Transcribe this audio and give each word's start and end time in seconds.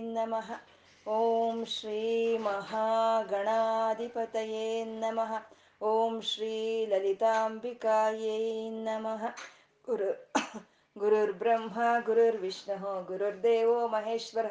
ನಮಃ 0.00 0.50
ಓಂ 1.08 1.64
ಶ್ರೀ 1.64 2.38
ಮಹಾಗಣಾಧಿಪತಯೇ 2.38 4.84
ನಮಃ 4.84 5.32
ಓಂ 5.82 6.20
ಶ್ರೀ 6.20 6.86
ಲಲಿತಾಂಬಿಕಾಯೇ 6.86 8.70
ನಮಃ 8.70 9.26
ಗುರು 9.86 10.30
ಗುರುರ್ಬ್ರಹ್ಮ 10.98 11.80
ಗುರುರ್ವಿಷ್ಣು 12.06 13.06
ಗುರುರ್ದೇವೋ 13.06 13.88
ಮಹೇಶ್ವರ 13.88 14.46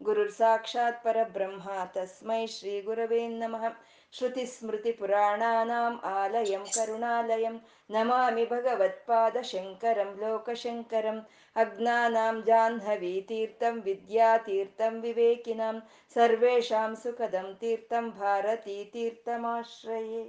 ಗುರುರ್ 0.00 0.32
ಸಾಕ್ಷಾತ್ 0.32 1.04
ಪರಬ್ರಹ್ಮ 1.04 1.70
ತಸ್ಮೈ 1.94 2.46
ಶ್ರೀ 2.54 2.82
ಗುರವೇ 2.82 3.28
ನಮಃ 3.34 3.74
श्रुतिस्मृतिपुराणानाम् 4.12 5.98
आलयं 6.08 6.64
करुणालयं 6.66 7.58
नमामि 7.90 8.46
भगवत्पादशङ्करं 8.46 10.18
लोकशङ्करम् 10.18 11.20
अज्ञानां 11.56 12.42
जाह्नवीतीर्थं 12.42 13.80
विद्यातीर्थं 13.80 15.00
विवेकिनां 15.00 15.80
सर्वेषां 16.16 16.94
सुखदं 17.02 17.52
तीर्थं 17.62 18.10
ಭಾರತೀತೀರ್ಥಮಾಶ್ರಯೇ 18.18 20.24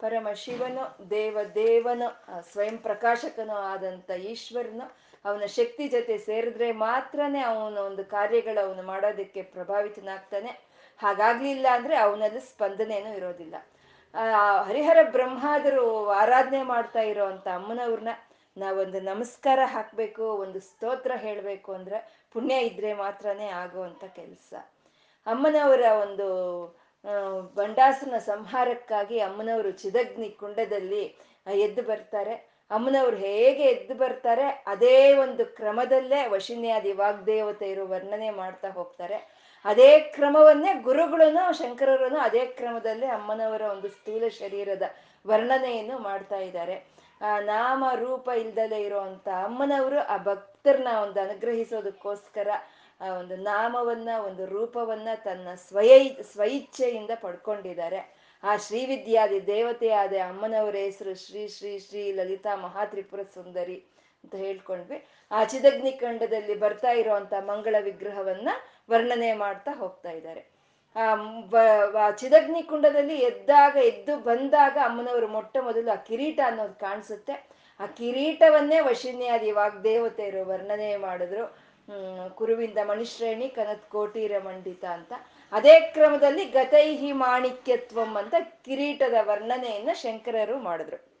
ಪರಮ 0.00 0.28
ಶಿವನು 0.36 1.10
ದೇವದೇವನು 1.10 2.08
ಸ್ವಯಂ 2.48 2.80
ಪ್ರಕಾಶಕನು 2.80 3.68
ಆದಂತ 3.68 4.10
ಈಶ್ವರನು 4.26 4.84
ಅವನ 5.27 5.45
ಶಕ್ತಿ 5.45 5.87
ಜೊತೆ 5.87 6.17
ಸೇರಿದ್ರೆ 6.17 6.71
ಮಾತ್ರನೇ 6.71 7.41
ಅವನ 7.41 7.77
ಒಂದು 7.77 8.05
ಕಾರ್ಯಗಳು 8.05 8.67
ಅವನು 8.67 8.83
ಮಾಡೋದಕ್ಕೆ 8.83 9.41
ಪ್ರಭಾವಿತನಾಗ್ತಾನೆ. 9.41 10.67
ಹಾಗಾಗ್ಲಿಲ್ಲ 10.99 11.65
ಅಂದ್ರೆ 11.71 11.95
ಅವನಲ್ಲಿ 11.95 12.39
ಸ್ಪಂದನೇನೂ 12.39 13.13
ಇರೋದಿಲ್ಲ. 13.13 13.55
ಆ, 14.15 14.63
ಹರಿಹರ 14.63 14.97
ಬ್ರಹ್ಮಾದರು 15.03 16.09
ಆರಾಧನೆ 16.09 16.63
ಮಾಡ್ತಾ 16.63 16.99
ಇರೋ 16.99 17.25
ಅಂತ 17.25 17.47
ಅಮ್ಮನವ್ರನ್ನ 17.47 18.07
ನಾವೊಂದು 18.57 18.99
ನಮಸ್ಕಾರ 18.99 19.59
ಹಾಕ್ಬೇಕು, 19.63 20.23
ಒಂದು 20.23 20.59
ಸ್ತೋತ್ರ 20.59 21.11
ಹೇಳಬೇಕು 21.15 21.73
ಅಂದ್ರೆ 21.73 22.27
ಪುಣ್ಯ 22.33 22.55
ಇದ್ರೆ 22.59 22.93
ಮಾತ್ರನೇ 22.93 23.47
ಆಗುವಂತ 23.47 24.03
ಕೆಲಸ. 24.03 24.53
ಅಮ್ಮನವರ 25.27 25.81
ಒಂದು 26.01 26.27
ಬಂಡಾಸನ 27.55 28.17
ಸಂಹಾರಕ್ಕಾಗಿ 28.17 29.19
ಅಮ್ಮನವರು 29.19 29.71
ಚಿದಗ್ನಿ 29.71 30.29
ಕುಂಡದಲ್ಲಿ 30.29 31.17
ಎದ್ದು 31.53 31.81
ಬರ್ತಾರೆ. 31.83 32.46
ಅಮ್ಮನವ್ರು 32.71 33.17
ಹೇಗೆ 33.17 33.63
ಎದ್ದು 33.63 33.95
ಬರ್ತಾರೆ, 33.95 34.63
ಅದೇ 34.67 35.13
ಒಂದು 35.13 35.45
ಕ್ರಮದಲ್ಲೇ 35.45 36.27
ವಶಿನ್ಯಾದಿ 36.27 36.93
ವಾಗ್ದೇವತೆಯರು 36.93 37.87
ವರ್ಣನೆ 37.87 38.29
ಮಾಡ್ತಾ 38.29 38.69
ಹೋಗ್ತಾರೆ. 38.69 39.47
ಅದೇ 39.65 39.99
ಕ್ರಮವನ್ನೇ 39.99 40.73
ಗುರುಗಳನ್ನು 40.73 41.57
ಶಂಕರರನ್ನು 41.57 42.19
ಅದೇ 42.19 42.45
ಕ್ರಮದಲ್ಲೇ 42.45 43.07
ಅಮ್ಮನವರ 43.07 43.61
ಒಂದು 43.61 43.87
ಸ್ಥೂಲ 43.87 44.27
ಶರೀರದ 44.27 44.81
ವರ್ಣನೆಯನ್ನು 45.27 45.99
ಮಾಡ್ತಾ 45.99 46.37
ಇದ್ದಾರೆ. 46.37 46.97
ಆ, 47.21 47.39
ನಾಮ, 47.39 47.83
ರೂಪ 47.95 48.29
ಇಲ್ದಲೇ 48.29 48.81
ಇರುವಂತ 48.81 49.27
ಅಮ್ಮನವರು 49.27 49.99
ಆ 49.99 50.17
ಭಕ್ತರನ್ನ 50.17 50.87
ಒಂದು 51.03 51.21
ಅನುಗ್ರಹಿಸೋದಕ್ಕೋಸ್ಕರ, 51.21 52.47
ಆ, 53.01 53.07
ಒಂದು 53.07 53.35
ನಾಮವನ್ನ, 53.35 54.09
ಒಂದು 54.25 54.45
ರೂಪವನ್ನ 54.45 55.07
ತನ್ನ 55.23 55.47
ಸ್ವಯ, 55.55 56.09
ಸ್ವಇಚ್ಛೆಯಿಂದ 56.09 57.09
ಪಡ್ಕೊಂಡಿದ್ದಾರೆ. 57.21 58.26
ಆ 58.43 58.57
ಶ್ರೀವಿದ್ಯಾದಿ 58.57 59.89
ಆದ 59.89 60.13
ಅಮ್ಮನವರ 60.13 60.75
ಹೆಸರು 60.75 61.25
ಶ್ರೀ 61.25 61.47
ಶ್ರೀ 61.47 61.79
ಶ್ರೀ 61.79 62.11
ಲಲಿತಾ 62.11 62.55
ಮಹಾತ್ರಿಪುರ 62.55 63.21
ಸುಂದರಿ 63.21 63.83
ಅಂತ 64.23 64.35
ಹೇಳ್ಕೊಂಡ್ವಿ. 64.35 65.07
ಆ 65.31 65.43
ಚಿದಗ್ನಿ 65.43 65.91
ಖಂಡದಲ್ಲಿ 65.91 66.55
ಬರ್ತಾ 66.55 66.91
ಇರುವಂತ 66.91 67.33
ಮಂಗಳ 67.39 67.75
ವಿಗ್ರಹವನ್ನ 67.79 68.49
ವರ್ಣನೆ 68.89 69.33
ಮಾಡ್ತಾ 69.33 69.71
ಹೋಗ್ತಾ 69.71 70.11
ಇದ್ದಾರೆ. 70.11 70.57
ಆ 70.95 72.11
ಚಿದಗ್ನಿ 72.11 72.63
ಕುಂಡದಲ್ಲಿ 72.63 73.15
ಎದ್ದಾಗ, 73.15 73.75
ಎದ್ದು 73.75 74.19
ಬಂದಾಗ 74.19 74.77
ಅಮ್ಮನವರು 74.83 75.27
ಮೊಟ್ಟ 75.27 75.57
ಮೊದಲು 75.57 75.91
ಆ 75.91 75.95
ಕಿರೀಟ 75.95 76.39
ಅನ್ನೋದು 76.45 76.73
ಕಾಣಿಸುತ್ತೆ. 76.73 77.49
ಆ 77.79 77.85
ಕಿರೀಟವನ್ನೇ 77.85 78.79
ವಶಿನ್ಯಾದಿ 78.79 79.51
ವಾಗ್ದೇವತೆಯರು 79.51 80.45
ವರ್ಣನೆ 80.45 80.97
ಮಾಡಿದ್ರು. 80.97 81.45
ಹ್ಮ್, 81.45 82.29
ಕುರುವಿಂದ 82.29 82.77
ಮಣಿಶ್ರೇಣಿ 82.83 83.49
ಕನತ್ 83.49 83.89
ಕೋಟೀರ 83.89 84.39
ಮಂಡಿತ 84.39 84.85
ಅಂತ. 84.85 85.13
ಅದೇ 85.51 85.79
ಕ್ರಮದಲ್ಲಿ 85.79 86.45
ಗತೈಹಿ 86.45 87.11
ಮಾಣಿಕ್ಯತ್ವಂ 87.11 88.17
ಅಂತ 88.17 88.33
ಕಿರೀಟದ 88.65 89.13
ವರ್ಣನೆಯನ್ನ 89.21 89.89
ಶಂಕರರು 89.93 90.59
ಮಾಡಿದ್ರು. 90.59 91.17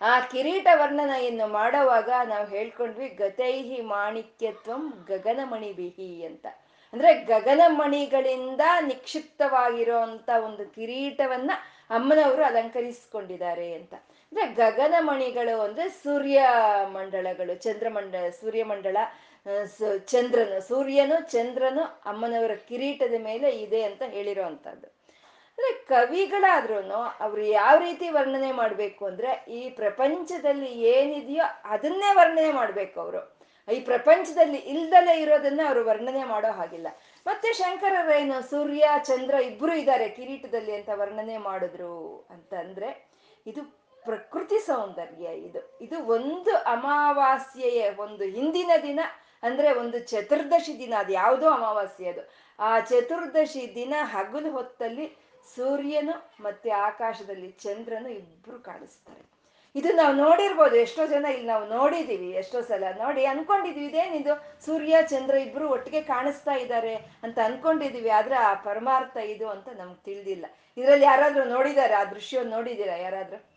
ಆ 0.00 0.20
ಕಿರೀಟ 0.20 0.66
ವರ್ಣನೆಯನ್ನು 0.74 1.46
ಮಾಡುವಾಗ 1.46 2.10
ನಾವು 2.28 2.46
ಹೇಳ್ಕೊಂಡ್ವಿ 2.46 3.08
ಗತೈಹಿ 3.08 3.80
ಮಾಣಿಕ್ಯತ್ವಂ 3.80 5.04
ಗಗನಮಣಿ 5.08 5.72
ಬಿಹಿ 5.72 6.24
ಅಂತ. 6.24 6.46
ಅಂದ್ರೆ 6.92 7.14
ಗಗನಮಣಿಗಳಿಂದ 7.14 8.60
ನಿಕ್ಷಿಪ್ತವಾಗಿರುವಂತ 8.80 10.30
ಒಂದು 10.44 10.74
ಕಿರೀಟವನ್ನ 10.74 11.50
ಅಮ್ಮನವರು 11.90 12.44
ಅಲಂಕರಿಸಿಕೊಂಡಿದ್ದಾರೆ 12.44 13.74
ಅಂತ. 13.74 13.94
ಅಂದ್ರೆ 13.94 14.46
ಗಗನಮಣಿಗಳು 14.46 15.60
ಅಂದ್ರೆ 15.60 15.88
ಸೂರ್ಯ 15.88 16.48
ಮಂಡಳಗಳು 16.92 17.54
ಚಂದ್ರಮಂಡಳ 17.54 18.28
ಸೂರ್ಯಮಂಡಳ 18.30 18.96
ಚಂದ್ರನು, 20.06 20.68
ಸೂರ್ಯನು 20.68 21.16
ಚಂದ್ರನು 21.30 21.82
ಅಮ್ಮನವರ 21.82 22.54
ಕಿರೀಟದ 22.68 23.14
ಮೇಲೆ 23.24 23.50
ಇದೆ 23.50 23.82
ಅಂತ 23.82 24.02
ಹೇಳಿರೋ 24.02 24.44
ಅಂತದ್ದು 24.44 24.88
ಅಂದ್ರೆ 25.58 25.72
ಕವಿಗಳಾದ್ರೂ 25.88 26.78
ಅವ್ರು 27.20 27.42
ಯಾವ 27.42 27.78
ರೀತಿ 27.78 28.08
ವರ್ಣನೆ 28.08 28.52
ಮಾಡ್ಬೇಕು 28.52 29.06
ಅಂದ್ರೆ 29.06 29.44
ಈ 29.48 29.70
ಪ್ರಪಂಚದಲ್ಲಿ 29.70 30.70
ಏನಿದೆಯೋ 30.80 31.44
ಅದನ್ನೇ 31.64 32.10
ವರ್ಣನೆ 32.14 32.52
ಮಾಡ್ಬೇಕು 32.52 33.00
ಅವರು. 33.00 33.36
ಈ 33.68 33.80
ಪ್ರಪಂಚದಲ್ಲಿ 33.80 34.58
ಇಲ್ದಲೆ 34.58 35.20
ಇರೋದನ್ನ 35.20 35.60
ಅವರು 35.66 35.84
ವರ್ಣನೆ 35.84 36.24
ಮಾಡೋ 36.24 36.50
ಹಾಗಿಲ್ಲ. 36.52 36.88
ಮತ್ತೆ 37.26 37.52
ಶಂಕರರೇನು 37.52 38.50
ಸೂರ್ಯ, 38.50 38.88
ಚಂದ್ರ 39.04 39.34
ಇಬ್ರು 39.34 39.74
ಇದ್ದಾರೆ 39.74 40.08
ಕಿರೀಟದಲ್ಲಿ 40.08 40.74
ಅಂತ 40.74 40.88
ವರ್ಣನೆ 40.94 41.38
ಮಾಡಿದ್ರು 41.38 42.26
ಅಂತಂದ್ರೆ 42.30 42.90
ಇದು 43.46 43.62
ಪ್ರಕೃತಿ 44.04 44.58
ಸೌಂದರ್ಯ 44.58 45.24
ಇದು. 45.24 45.78
ಇದು 45.80 46.04
ಒಂದು 46.04 46.56
ಅಮಾವಾಸ್ಯೆಯ 46.56 47.90
ಒಂದು 47.98 48.24
ಹಿಂದಿನ 48.24 48.70
ದಿನ 48.82 49.00
ಅಂದ್ರೆ 49.42 49.72
ಒಂದು 49.72 49.98
ಚತುರ್ದಶಿ 49.98 50.78
ದಿನ, 50.78 50.94
ಅದು 50.98 51.12
ಯಾವುದೋ 51.12 51.50
ಅಮಾವಾಸ್ಯೆ 51.50 52.08
ಅದು. 52.08 52.30
ಆ 52.60 52.80
ಚತುರ್ದಶಿ 52.80 53.74
ದಿನ 53.74 53.94
ಹಗಲು 54.02 54.50
ಹೊತ್ತಲ್ಲಿ 54.50 55.26
ಸೂರ್ಯನು 55.56 56.42
ಮತ್ತೆ 56.42 56.70
ಆಕಾಶದಲ್ಲಿ 56.70 57.50
ಚಂದ್ರನು 57.50 58.08
ಇಬ್ರು 58.08 58.58
ಕಾಣಿಸ್ತಾರೆ. 58.58 59.36
ಇದು 59.74 59.96
ನಾವು 59.96 60.16
ನೋಡಿರ್ಬೋದು, 60.16 60.76
ಎಷ್ಟೋ 60.76 61.06
ಜನ 61.06 61.26
ಇಲ್ಲಿ 61.26 61.46
ನಾವು 61.46 61.68
ನೋಡಿದೀವಿ, 61.68 62.30
ಎಷ್ಟೋ 62.30 62.62
ಸಲ. 62.62 62.84
ನೋಡಿ, 62.98 63.24
ಅನ್ಕೊಂಡಿದೀವಿ 63.24 63.86
ಇದೇನಿದು 63.86 64.62
ಸೂರ್ಯ, 64.66 64.96
ಚಂದ್ರ 65.02 65.34
ಇಬ್ರು 65.34 65.68
ಒಟ್ಟಿಗೆ 65.68 66.00
ಕಾಣಿಸ್ತಾ 66.00 66.52
ಇದ್ದಾರೆ 66.52 66.94
ಅಂತ 66.94 67.38
ಅನ್ಕೊಂಡಿದೀವಿ, 67.44 68.08
ಆದ್ರೆ 68.08 68.34
ಆ 68.34 68.54
ಪರಮಾರ್ಥ 68.54 69.16
ಇದು 69.16 69.48
ಅಂತ 69.48 69.68
ನಮ್ಗೆ 69.68 70.04
ತಿಳಿದಿಲ್ಲ. 70.04 70.46
ಇದ್ರಲ್ಲಿ 70.76 71.04
ಯಾರಾದ್ರೂ 71.04 71.44
ನೋಡಿದಾರ? 71.44 71.92
ಆ 71.98 72.04
ದೃಶ್ಯವನ್ನು 72.04 72.56
ನೋಡಿದೀರಾ 72.56 72.96
ಯಾರಾದ್ರೂ? 72.96 73.55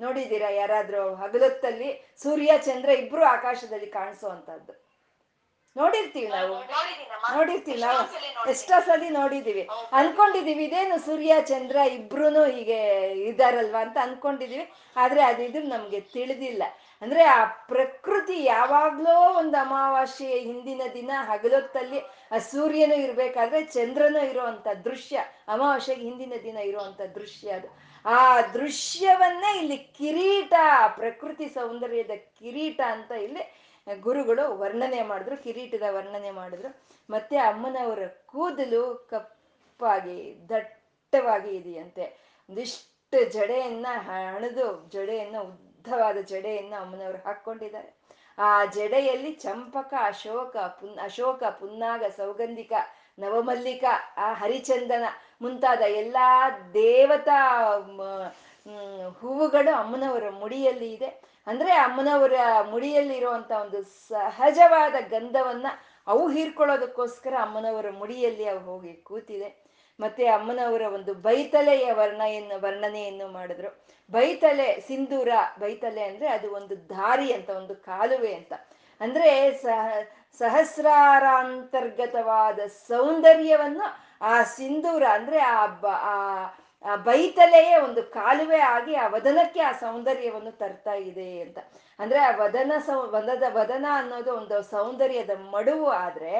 ನೋಡಿದೀರಾ 0.00 0.50
ಯಾರಾದ್ರೂ 0.50 1.14
ಹಗಲೊತ್ತಲ್ಲಿ 1.14 2.14
ಸೂರ್ಯ 2.22 2.52
ಚಂದ್ರ 2.58 2.88
ಇಬ್ರು 2.88 3.24
ಆಕಾಶದಲ್ಲಿ 3.24 3.86
ಕಾಣಿಸುವಂತದ್ದು 3.86 4.84
ನೋಡಿರ್ತೀವಿ 5.76 6.26
ನಾವು. 6.26 6.54
ನೋಡಿರ್ತೀವಿ 7.36 7.80
ನಾವು. 7.80 8.50
ಎಷ್ಟೋ 8.50 8.80
ಸಲಿ 8.80 9.08
ನೋಡಿದೀವಿ. 9.08 9.68
ಅನ್ಕೊಂಡಿದೀವಿ 9.92 10.64
ಇದೇನು 10.64 10.98
ಸೂರ್ಯ 10.98 11.34
ಚಂದ್ರ 11.44 11.76
ಇಬ್ರು 11.76 12.44
ಹೀಗೆ 12.44 13.08
ಇದಾರಲ್ವಾ 13.12 13.80
ಅಂತ 13.80 13.98
ಅನ್ಕೊಂಡಿದೀವಿ. 14.00 14.72
ಆದ್ರೆ 14.96 15.22
ಅದಿದ್ರು 15.22 15.62
ನಮ್ಗೆ 15.62 16.00
ತಿಳಿದಿಲ್ಲ. 16.00 16.62
ಅಂದ್ರೆ 17.02 17.24
ಆ 17.24 17.44
ಪ್ರಕೃತಿ 17.44 18.44
ಯಾವಾಗ್ಲೋ 18.44 19.38
ಒಂದು 19.38 19.56
ಅಮಾವಾಸ್ಯೆಯ 19.60 20.38
ಹಿಂದಿನ 20.38 20.82
ದಿನ 20.94 21.10
ಹಗಲೊತ್ತಲ್ಲಿ 21.14 22.00
ಆ 22.32 22.38
ಸೂರ್ಯನು 22.38 22.94
ಇರ್ಬೇಕಾದ್ರೆ 22.94 23.64
ಚಂದ್ರನು 23.64 24.24
ಇರುವಂತ 24.24 24.68
ದೃಶ್ಯ 24.84 25.24
ಅಮಾವಾಸ್ಯೆಗೆ 25.48 26.02
ಹಿಂದಿನ 26.02 26.32
ದಿನ 26.42 26.56
ಇರುವಂತ 26.56 27.00
ದೃಶ್ಯ 27.00 27.50
ಅದು. 27.50 27.83
ಆ 28.06 28.40
ದೃಶ್ಯವನ್ನೇ 28.40 29.58
ಇಲ್ಲಿ 29.58 29.78
ಕಿರೀಟ, 29.78 30.54
ಪ್ರಕೃತಿ 30.96 31.48
ಸೌಂದರ್ಯದ 31.48 32.10
ಕಿರೀಟ 32.16 32.80
ಅಂತ 32.80 33.12
ಇಲ್ಲಿ 33.12 33.64
ಗುರುಗಳು 34.00 34.58
ವರ್ಣನೆ 34.58 35.02
ಮಾಡಿದ್ರು, 35.02 35.42
ಕಿರೀಟದ 35.42 35.82
ವರ್ಣನೆ 35.90 36.30
ಮಾಡಿದ್ರು. 36.30 36.82
ಮತ್ತೆ 37.10 37.36
ಅಮ್ಮನವರ 37.36 38.06
ಕೂದಲು 38.26 39.08
ಕಪ್ಪಾಗಿ, 39.10 40.48
ದಟ್ಟವಾಗಿ 40.48 41.56
ಇದೆಯಂತೆ. 41.56 42.04
ಒಂದಿಷ್ಟು 42.50 43.32
ಜಡೆಯನ್ನ 43.32 43.86
ಹಣದು, 43.90 44.90
ಜಡೆಯನ್ನ, 44.90 45.38
ಉದ್ದವಾದ 45.38 46.16
ಜಡೆಯನ್ನ 46.16 46.74
ಅಮ್ಮನವರು 46.80 47.18
ಹಾಕೊಂಡಿದ್ದಾರೆ 47.18 48.04
ಆ 48.38 48.64
ಜಡೆಯಲ್ಲಿ 48.64 49.32
ಚಂಪಕ, 49.32 49.94
ಅಶೋಕ, 50.04 50.56
ಪುನ್, 50.56 50.98
ಅಶೋಕ, 50.98 51.44
ಪುನ್ನಾಗ, 51.44 52.04
ಸೌಗಂಧಿಕ, 52.16 52.72
ನವಮಲ್ಲಿಕ, 53.18 53.84
ಆ 54.16 54.32
ಹರಿಚಂದನ 54.32 55.04
ಮುಂತಾದ 55.44 55.80
ಎಲ್ಲ 55.80 56.16
ದೇವತಾ 56.74 57.64
ಹೂವುಗಳು 59.20 59.74
ಅಮ್ಮನವರ 59.74 60.30
ಮುಡಿಯಲ್ಲಿ 60.30 60.92
ಇದೆ. 60.92 61.22
ಅಂದ್ರೆ 61.46 61.72
ಅಮ್ಮನವರ 61.72 62.32
ಮುಡಿಯಲ್ಲಿ 62.70 63.16
ಇರುವಂತ 63.16 63.50
ಒಂದು 63.50 64.08
ಸಹಜವಾದ 64.08 64.94
ಗಂಧವನ್ನ 65.08 65.66
ಅವು 66.06 66.28
ಹೀರ್ಕೊಳ್ಳೋದಕ್ಕೋಸ್ಕರ 66.28 67.34
ಅಮ್ಮನವರ 67.40 67.86
ಮುಡಿಯಲ್ಲಿ 67.98 68.48
ಅವು 68.48 68.58
ಹೋಗಿ 68.58 68.92
ಕೂತಿದೆ. 68.92 69.64
ಮತ್ತೆ 70.00 70.26
ಅಮ್ಮನವರ 70.26 70.82
ಒಂದು 70.94 71.14
ಬೈತಲೆಯ 71.14 71.92
ವರ್ಣೆಯನ್ನು 71.92 72.62
ವರ್ಣನೆಯನ್ನು 72.62 73.28
ಮಾಡಿದ್ರು. 73.28 73.84
ಬೈತಲೆ, 74.10 74.84
ಸಿಂಧೂರ 74.86 75.28
ಬೈತಲೆ 75.60 76.04
ಅಂದ್ರೆ 76.04 76.28
ಅದು 76.28 76.52
ಒಂದು 76.52 76.88
ದಾರಿ 76.88 77.32
ಅಂತ, 77.32 77.50
ಒಂದು 77.50 77.74
ಕಾಲುವೆ 77.74 78.34
ಅಂತ. 78.34 78.52
ಅಂದ್ರೆ 79.00 79.58
ಸಹ, 79.62 79.88
ಸಹಸ್ರಾರಾಂತರ್ಗತವಾದ 80.38 82.58
ಸೌಂದರ್ಯವನ್ನು 82.88 84.13
ಆ 84.32 84.34
ಸಿಂಧೂರ 84.56 85.04
ಅಂದ್ರೆ 85.12 85.38
ಆ 85.38 85.54
ಆ 86.84 86.96
ಬೈತಲೆಯೇ 87.04 87.74
ಒಂದು 87.76 88.00
ಕಾಲುವೆ 88.02 88.60
ಆಗಿ 88.76 88.94
ಆ 88.94 89.06
ವದನಕ್ಕೆ 89.08 89.60
ಆ 89.60 89.72
ಸೌಂದರ್ಯವನ್ನು 89.72 90.52
ತರ್ತಾ 90.52 90.94
ಇದೆ 91.10 91.28
ಅಂತ. 91.40 91.58
ಅಂದ್ರೆ 91.98 92.18
ಆ 92.18 92.30
ವದನ 92.36 92.72
ಸೌ, 92.86 92.98
ವದದ, 93.10 93.44
ವದನ 93.52 93.86
ಅನ್ನೋದು 93.92 94.30
ಒಂದು 94.36 94.56
ಸೌಂದರ್ಯದ 94.62 95.30
ಮಡುವು 95.54 95.88
ಆದ್ರೆ 96.04 96.34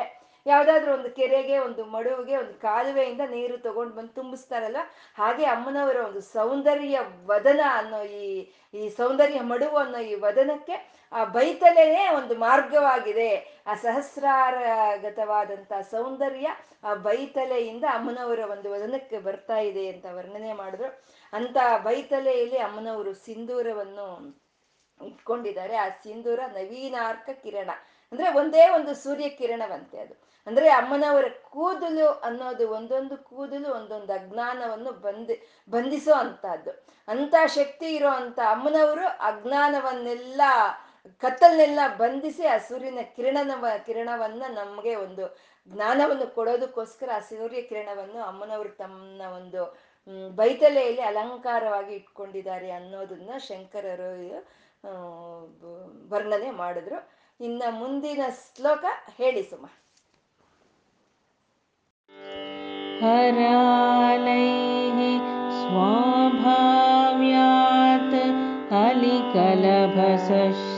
ಯಾವ್ದಾದ್ರು 0.46 0.93
ಒಂದು 0.93 1.11
ಕೆರೆಗೆ, 1.11 1.58
ಒಂದು 1.58 1.85
ಮಡುವಿಗೆ, 1.85 2.37
ಒಂದು 2.37 2.55
ಕಾಲುವೆಯಿಂದ 2.61 3.20
ನೀರು 3.31 3.56
ತಗೊಂಡು 3.58 3.94
ಬಂದು 3.94 4.12
ತುಂಬಿಸ್ತಾರಲ್ಲ, 4.14 4.76
ಹಾಗೆ 5.14 5.44
ಅಮ್ಮನವರ 5.44 5.96
ಒಂದು 5.96 6.20
ಸೌಂದರ್ಯ 6.20 6.99
ವದನ 7.26 7.61
ಅನ್ನೋ 7.70 8.02
ಈ 8.02 8.52
ಈ 8.75 8.88
ಸೌಂದರ್ಯ 8.88 9.41
ಮಡುವು 9.41 9.76
ಅನ್ನೋ 9.76 9.99
ಈ 9.99 10.14
ವದನಕ್ಕೆ 10.14 11.05
ಆ 11.12 11.25
ಬೈತಲೆನೇ 11.25 12.08
ಒಂದು 12.08 12.35
ಮಾರ್ಗವಾಗಿದೆ. 12.37 13.29
ಆ 13.67 13.75
ಸಹಸ್ರಾರಗತವಾದಂತ 13.75 15.73
ಸೌಂದರ್ಯ 15.91 16.49
ಆ 16.85 16.94
ಬೈತಲೆಯಿಂದ 16.94 17.85
ಅಮ್ಮನವರ 17.93 18.38
ಒಂದು 18.50 18.70
ವದನಕ್ಕೆ 18.70 19.19
ಬರ್ತಾ 19.19 19.58
ಇದೆ 19.58 19.88
ಅಂತ 19.88 20.06
ವರ್ಣನೆ 20.11 20.52
ಮಾಡಿದ್ರು. 20.52 20.88
ಅಂತ 21.32 21.56
ಬೈತಲೆಯಲ್ಲಿ 21.85 22.58
ಅಮ್ಮನವರು 22.58 23.14
ಸಿಂಧೂರವನ್ನು 23.14 24.06
ಇಟ್ಕೊಂಡಿದ್ದಾರೆ. 25.00 25.76
ಆ 25.76 25.88
ಸಿಂಧೂರ 26.02 26.40
ನವೀನಾರ್ಕ 26.52 27.31
ಕಿರಣ. 27.43 27.70
ಅಂದ್ರೆ 28.12 28.29
ಒಂದೇ 28.35 28.69
ಒಂದು 28.69 28.94
ಸೂರ್ಯ 28.94 29.29
ಕಿರಣವಂತೆ 29.29 29.99
ಅದು. 29.99 30.24
ಅಂದ್ರೆ 30.46 30.69
ಅಮ್ಮನವರ 30.70 31.26
ಕೂದಲು 31.29 32.08
ಅನ್ನೋದು 32.26 32.64
ಒಂದೊಂದು 32.69 33.17
ಕೂದಲು, 33.17 33.69
ಒಂದೊಂದು 33.73 34.12
ಅಜ್ಞಾನವನ್ನು 34.12 34.93
ಬಂಧಿ 34.93 35.37
ಬಂಧಿಸೋ 35.70 36.14
ಅಂತದ್ದು 36.14 36.73
ಅಂತ 37.08 37.35
ಶಕ್ತಿ 37.46 37.88
ಇರೋ 37.94 38.08
ಅಂತ 38.08 38.38
ಅಮ್ಮನವರು 38.46 39.06
ಅಜ್ಞಾನವನ್ನೆಲ್ಲ, 39.06 40.43
ಕತ್ತಲ್ನೆಲ್ಲ 41.23 41.81
ಬಂಧಿಸಿ 41.99 42.44
ಆ 42.46 42.58
ಸೂರ್ಯನ 42.58 43.00
ಕಿರಣನ 43.17 43.52
ಕಿರಣವನ್ನ 43.87 44.43
ನಮಗೆ 44.55 44.94
ಒಂದು 44.94 45.25
ಜ್ಞಾನವನ್ನು 45.69 46.26
ಕೊಡೋದಕ್ಕೋಸ್ಕರ 46.35 47.11
ಆ 47.17 47.19
ಸೂರ್ಯ 47.19 47.61
ಕಿರಣವನ್ನು 47.62 48.20
ಅಮ್ಮನವರು 48.23 48.69
ತಮ್ಮ 48.69 49.20
ಒಂದು 49.37 49.62
ಬೈತಲೆಯಲ್ಲಿ 50.31 51.02
ಅಲಂಕಾರವಾಗಿ 51.02 51.94
ಇಟ್ಕೊಂಡಿದ್ದಾರೆ 51.94 52.70
ಅನ್ನೋದನ್ನ 52.70 53.31
ಶಂಕರರು 53.38 54.11
ವರ್ಣನೆ 56.12 56.50
ಮಾಡಿದ್ರು. 56.50 56.99
ಇನ್ನ 57.40 57.62
ಮುಂದಿನ 57.70 58.23
ಶ್ಲೋಕ 58.40 58.85
ಹೇಳಿ 59.17 59.43
ಸುಮ. 59.43 59.64
हरालैः 63.04 65.00
स्वाभाव्यात् 65.60 66.54
अलिकलभसश्रीभिरलकैः 68.84 70.74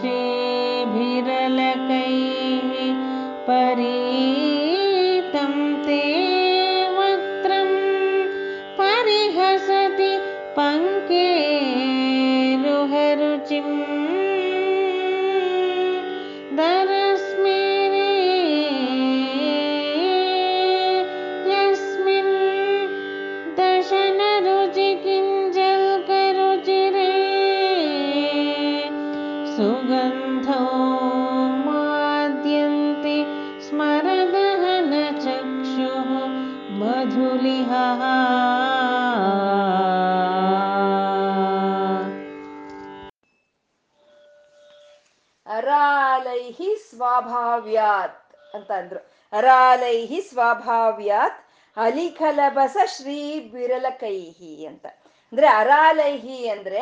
ಸ್ವಾಭಾವ್ಯಾತ್ 47.21 48.55
ಅಂತ 48.55 48.73
ಅಂದ್ರು. 48.73 49.01
ಅರಾಲೈಹಿ 49.33 50.21
ಸ್ವಾಭಾವ್ಯಾತ್ 50.21 51.47
ಅಲಿಖಲಬಸ 51.77 52.77
ಶ್ರೀ 52.87 53.41
ಬಿರಲ 53.41 53.87
ಕೈಹಿ 53.91 54.67
ಅಂತ. 54.67 54.87
ಅಂದ್ರೆ 55.33 55.47
ಅರಾಲೈಹಿ 55.47 56.49
ಅಂದ್ರೆ 56.49 56.81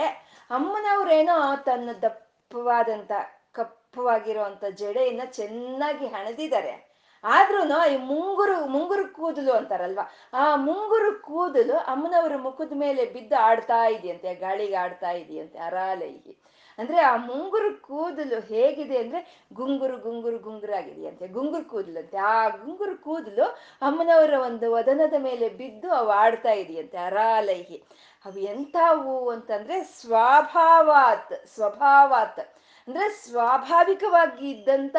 ಅಮ್ಮನವ್ರೇನೋ 0.51 1.57
ತನ್ನ 1.57 1.91
ದಪ್ಪವಾದಂತ, 2.03 3.13
ಕಪ್ಪವಾಗಿರುವಂತ 3.53 4.65
ಜಡೆಯನ್ನ 4.65 5.21
ಚೆನ್ನಾಗಿ 5.25 6.07
ಹಣದಿದ್ದಾರೆ. 6.07 6.95
ಆದ್ರೂ 7.25 7.87
ಈ 7.87 7.97
ಮುಂಗುರು 7.97 8.67
ಮುಂಗುರು 8.67 9.13
ಕೂದಲು 9.13 9.53
ಅಂತಾರಲ್ವಾ, 9.53 10.13
ಆ 10.33 10.57
ಮುಂಗುರು 10.57 11.23
ಕೂದಲು 11.23 11.77
ಅಮ್ಮನವರ 11.77 12.37
ಮುಖದ 12.37 12.73
ಮೇಲೆ 12.75 13.05
ಬಿದ್ದು 13.05 13.37
ಆಡ್ತಾ 13.37 13.87
ಇದೆಯಂತೆ, 13.87 14.35
ಗಾಳಿಗೆ 14.35 14.75
ಆಡ್ತಾ 14.75 15.11
ಇದೆಯಂತೆ 15.11 15.59
ಅರಾಲೈಹಿ. 15.59 16.39
ಅಂದ್ರೆ 16.79 17.01
ಆ 17.01 17.17
ಮುಂಗುರು 17.17 17.83
ಕೂದಲು 17.83 18.41
ಹೇಗಿದೆ 18.41 18.99
ಅಂದ್ರೆ 18.99 19.45
ಗುಂಗುರು 19.53 19.99
ಗುಂಗುರು 19.99 20.39
ಗುಂಗುರಾಗಿದೆಯಂತೆ 20.39 21.29
ಗುಂಗುರು 21.29 21.79
ಅಂತೆ 21.79 22.17
ಆ 22.17 22.49
ಗುಂಗುರು 22.49 23.03
ಕೂದಲು 23.03 23.45
ಅಮ್ಮನವರ 23.83 24.35
ಒಂದು 24.43 24.73
ವದನದ 24.73 25.15
ಮೇಲೆ 25.19 25.49
ಬಿದ್ದು 25.49 25.93
ಅವು 25.93 26.11
ಆಡ್ತಾ 26.11 26.53
ಇದೆಯಂತೆ, 26.53 26.97
ಅರಾಲೈಹಿ. 26.99 27.85
ಅವು 28.25 28.39
ಎಂಥವು 28.39 29.31
ಅಂತಂದ್ರೆ 29.31 29.85
ಸ್ವಾಭಾವಾತ್, 29.85 31.47
ಸ್ವಭಾವಾತ್. 31.47 32.41
ಅಂದ್ರೆ 32.89 33.09
ಸ್ವಾಭಾವಿಕವಾಗಿ 33.09 34.51
ಇದ್ದಂತ 34.51 34.97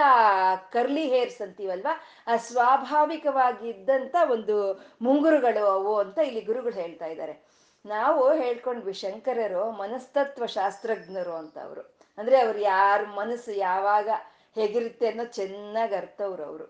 ಕರ್ಲಿ 0.72 1.10
ಹೇರ್ಸ್ 1.10 1.42
ಅಂತೀವಲ್ವಾ? 1.42 2.02
ಆ 2.28 2.38
ಸ್ವಾಭಾವಿಕವಾಗಿ 2.38 3.70
ಇದ್ದಂತ 3.70 4.16
ಒಂದು 4.32 4.86
ಮುಂಗುರುಗಳು 5.02 5.66
ಅವು 5.66 5.98
ಅಂತ 5.98 6.18
ಇಲ್ಲಿ 6.18 6.42
ಗುರುಗಳು 6.42 6.74
ಹೇಳ್ತಾ 6.74 7.06
ಇದ್ದಾರೆ. 7.06 7.45
ನಾವು 7.86 8.34
ಹೇಳ್ಕೊಂಡ್ವಿ 8.34 8.94
ಶಂಕರರು 8.94 9.72
ಮನಸ್ತತ್ವ 9.72 10.46
ಶಾಸ್ತ್ರಜ್ಞರು 10.46 11.34
ಅಂತ 11.34 11.58
ಅವರು. 11.58 11.98
ಅಂದ್ರೆ 12.18 12.40
ಅವ್ರು 12.40 12.60
ಯಾರ 12.60 13.02
ಮನಸ್ಸು 13.16 13.52
ಯಾವಾಗ 13.52 14.10
ಹೇಗಿರುತ್ತೆ 14.56 15.08
ಅನ್ನೋ 15.08 15.26
ಚೆನ್ನಾಗಿ 15.26 15.96
ಅರ್ಥವ್ರು 15.96 16.44
ಅವರು. 16.44 16.64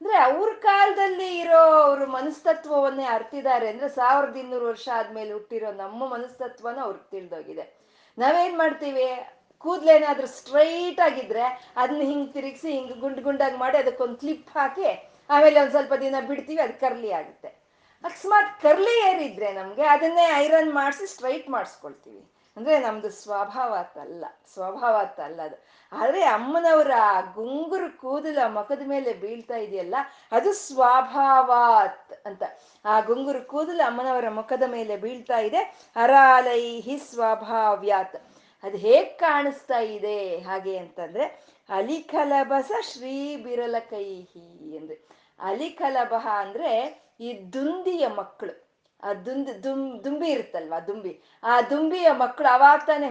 ಅಂದ್ರೆ 0.00 0.16
ಅವ್ರ 0.16 0.48
ಕಾಲದಲ್ಲಿ 0.62 1.38
ಇರೋ 1.38 1.58
ಅವ್ರ 1.58 2.04
ಮನಸ್ತತ್ವವನ್ನೇ 2.04 3.04
ಅರ್ತಿದ್ದಾರೆ 3.04 3.68
ಅಂದ್ರೆ 3.68 3.88
ಸಾವಿರದ 3.88 4.36
ಇನ್ನೂರು 4.36 4.66
ವರ್ಷ 4.66 4.88
ಆದ್ಮೇಲೆ 4.94 5.32
ಹುಟ್ಟಿರೋ 5.32 5.72
ನಮ್ಮ 5.72 6.08
ಮನಸ್ತತ್ವನ 6.08 6.78
ಅವ್ರಿಗೆ 6.80 7.10
ತಿಳಿದೋಗಿದೆ. 7.10 7.84
ನಾವೇನ್ 8.18 8.58
ಮಾಡ್ತೀವಿ? 8.58 9.28
ಕೂದ್ಲೇನಾದ್ರೂ 9.58 10.26
ಸ್ಟ್ರೈಟ್ 10.26 11.00
ಆಗಿದ್ರೆ 11.00 11.72
ಅದನ್ನ 11.76 12.02
ಹಿಂಗ್ 12.02 12.32
ತಿರುಗಿಸಿ 12.32 12.72
ಹಿಂಗ್ 12.72 12.92
ಗುಂಡ್ 12.92 13.20
ಗುಂಡಾಗಿ 13.20 13.56
ಮಾಡಿ 13.56 13.78
ಅದಕ್ಕೊಂದು 13.78 14.16
ಕ್ಲಿಪ್ 14.16 14.48
ಹಾಕಿ 14.48 15.10
ಆಮೇಲೆ 15.30 15.60
ಒಂದ್ 15.60 15.70
ಸ್ವಲ್ಪ 15.70 15.94
ದಿನ 15.94 16.14
ಬಿಡ್ತೀವಿ, 16.26 16.62
ಅದು 16.62 16.80
ಕರ್ಲಿ 16.80 17.12
ಆಗುತ್ತೆ. 17.12 17.53
ಅಕಸ್ಮಾತ್ 18.04 18.62
ಕರ್ಲಿ 18.62 18.94
ಏರಿದ್ರೆ 19.10 19.52
ನಮ್ಗೆ 19.52 19.82
ಅದನ್ನೇ 19.82 20.24
ಐರನ್ 20.34 20.72
ಮಾಡಿಸಿ 20.72 21.06
ಸ್ಟ್ರೈಟ್ 21.06 21.50
ಮಾಡಿಸ್ಕೊಳ್ತೀವಿ. 21.50 22.30
ಅಂದ್ರೆ 22.56 22.78
ನಮ್ದು 22.78 23.10
ಸ್ವಭಾವತ್ 23.10 23.98
ಅಲ್ಲ 23.98 24.24
ಸ್ವಭಾವತ್ 24.54 25.20
ಅಲ್ಲ 25.20 25.40
ಅದು. 25.42 25.56
ಆದ್ರೆ 25.92 26.22
ಅಮ್ಮನವರ 26.24 26.90
ಗುಂಗುರು 27.34 27.98
ಕೂದಲ 27.98 28.38
ಮಖದ 28.46 28.82
ಮೇಲೆ 28.86 29.12
ಬೀಳ್ತಾ 29.12 29.56
ಇದೆಯಲ್ಲ, 29.56 29.94
ಅದು 30.32 30.52
ಸ್ವಭಾವಾತ್ 30.52 32.12
ಅಂತ. 32.26 32.42
ಆ 32.84 33.00
ಗುಂಗುರು 33.00 33.42
ಕೂದಲು 33.42 33.86
ಅಮ್ಮನವರ 33.86 34.28
ಮುಖದ 34.28 34.62
ಮೇಲೆ 34.62 34.96
ಬೀಳ್ತಾ 34.96 35.38
ಇದೆ 35.38 35.62
ಅರಾಲೈಹಿ 35.96 36.98
ಸ್ವಭಾವ್ಯಾತ್. 36.98 38.16
ಅದು 38.62 38.76
ಹೇಗ್ 38.76 39.18
ಕಾಣಿಸ್ತಾ 39.18 39.78
ಇದೆ 39.78 40.38
ಹಾಗೆ 40.40 40.78
ಅಂತಂದ್ರೆ 40.78 41.24
ಅಲಿಕಲಬಸ 41.68 42.70
ಶ್ರೀ 42.80 43.36
ಬಿರಲ 43.36 43.76
ಕೈಹಿ 43.90 44.76
ಅಂದ್ರೆ 44.78 44.96
ಅಲಿಕಲಬಹ 45.40 46.26
ಅಂದ್ರೆ 46.26 47.03
ಈ 47.20 47.32
ದುಂದಿಯ 47.52 48.08
ಮಕ್ಕಳು. 48.08 48.64
ಆ 49.04 49.12
ದುಂದಿ 49.12 49.64
ದುಂ, 49.64 50.04
ದುಂಬಿ 50.04 50.28
ಇರುತ್ತಲ್ವಾ, 50.30 50.80
ದುಂಬಿ? 50.80 51.22
ಆ 51.42 51.60
ದುಂಬಿಯ 51.60 52.12
ಮಕ್ಕಳು 52.12 52.48
ಅವಾಗ 52.48 52.80
ತಾನೆ 52.86 53.10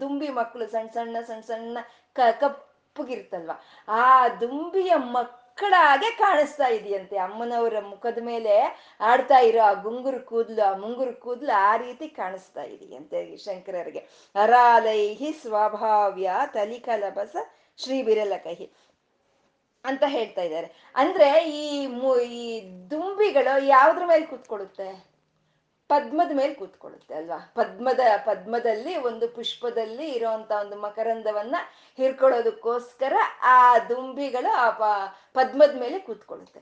ದುಂಬಿ 0.00 0.28
ಮಕ್ಕಳು 0.28 0.66
ಸಣ್ಣ 0.66 0.88
ಸಣ್ಣ 0.90 1.16
ಸಣ್ಣ 1.20 1.40
ಸಣ್ಣ 1.40 1.78
ಕ 2.12 2.20
ಕಪ್ಪಗಿರ್ತಲ್ವಾ 2.40 3.56
ಆ 3.88 4.28
ದುಂಬಿಯ 4.28 4.92
ಮಕ್ಕಳಾಗೆ 4.96 6.10
ಕಾಣಿಸ್ತಾ 6.10 6.68
ಇದೆಯಂತೆ. 6.68 7.16
ಅಮ್ಮನವರ 7.16 7.80
ಮುಖದ 7.80 8.18
ಮೇಲೆ 8.22 8.54
ಆಡ್ತಾ 9.00 9.38
ಇರೋ 9.38 9.62
ಆ 9.62 9.72
ಗುಂಗುರು 9.72 10.20
ಕೂದ್ಲು, 10.20 10.62
ಆ 10.70 10.76
ಮುಂಗುರು 10.76 11.20
ಕೂದ್ಲು 11.20 11.52
ಆ 11.58 11.76
ರೀತಿ 11.76 12.08
ಕಾಣಿಸ್ತಾ 12.08 12.62
ಇದೆಯಂತೆ 12.62 13.36
ಶಂಕರರಿಗೆ. 13.36 13.98
ಅರಾಲೈಹಿ 14.34 15.32
ಸ್ವಭಾವ್ಯ 15.32 16.30
ತಲಿಕಲಬಸ 16.52 17.36
ಶ್ರೀ 17.78 18.02
ಬಿರಲ 18.02 18.32
ಕಹಿ 18.44 18.72
ಅಂತ 19.86 20.02
ಹೇಳ್ತಾ 20.06 20.42
ಇದ್ದಾರೆ. 20.42 20.92
ಅಂದ್ರೆ 20.94 21.50
ಈ 21.50 21.86
ಈ 22.22 22.70
ದುಂಬಿಗಳು 22.90 23.64
ಯಾವ್ದ್ರ 23.64 24.02
ಮೇಲೆ 24.06 24.26
ಕೂತ್ಕೊಳ್ಳುತ್ತೆ? 24.26 25.16
ಪದ್ಮದ 25.88 26.30
ಮೇಲೆ 26.36 26.54
ಕೂತ್ಕೊಳ್ಳುತ್ತೆ 26.54 27.14
ಅಲ್ವಾ? 27.14 27.52
ಪದ್ಮದ, 27.54 28.00
ಪದ್ಮದಲ್ಲಿ, 28.24 28.96
ಒಂದು 28.96 29.28
ಪುಷ್ಪದಲ್ಲಿ 29.28 30.08
ಇರೋಂತ 30.08 30.50
ಒಂದು 30.50 30.76
ಮಕರಂದವನ್ನ 30.76 31.56
ಹಿರ್ಕೊಳ್ಳೋದಕ್ಕೋಸ್ಕರ 31.96 33.12
ಆ 33.42 33.78
ದುಂಬಿಗಳು 33.78 34.54
ಆ 34.54 34.70
ಪದ್ಮದ 35.34 35.80
ಮೇಲೆ 35.80 35.98
ಕೂತ್ಕೊಳ್ಳುತ್ತೆ. 35.98 36.60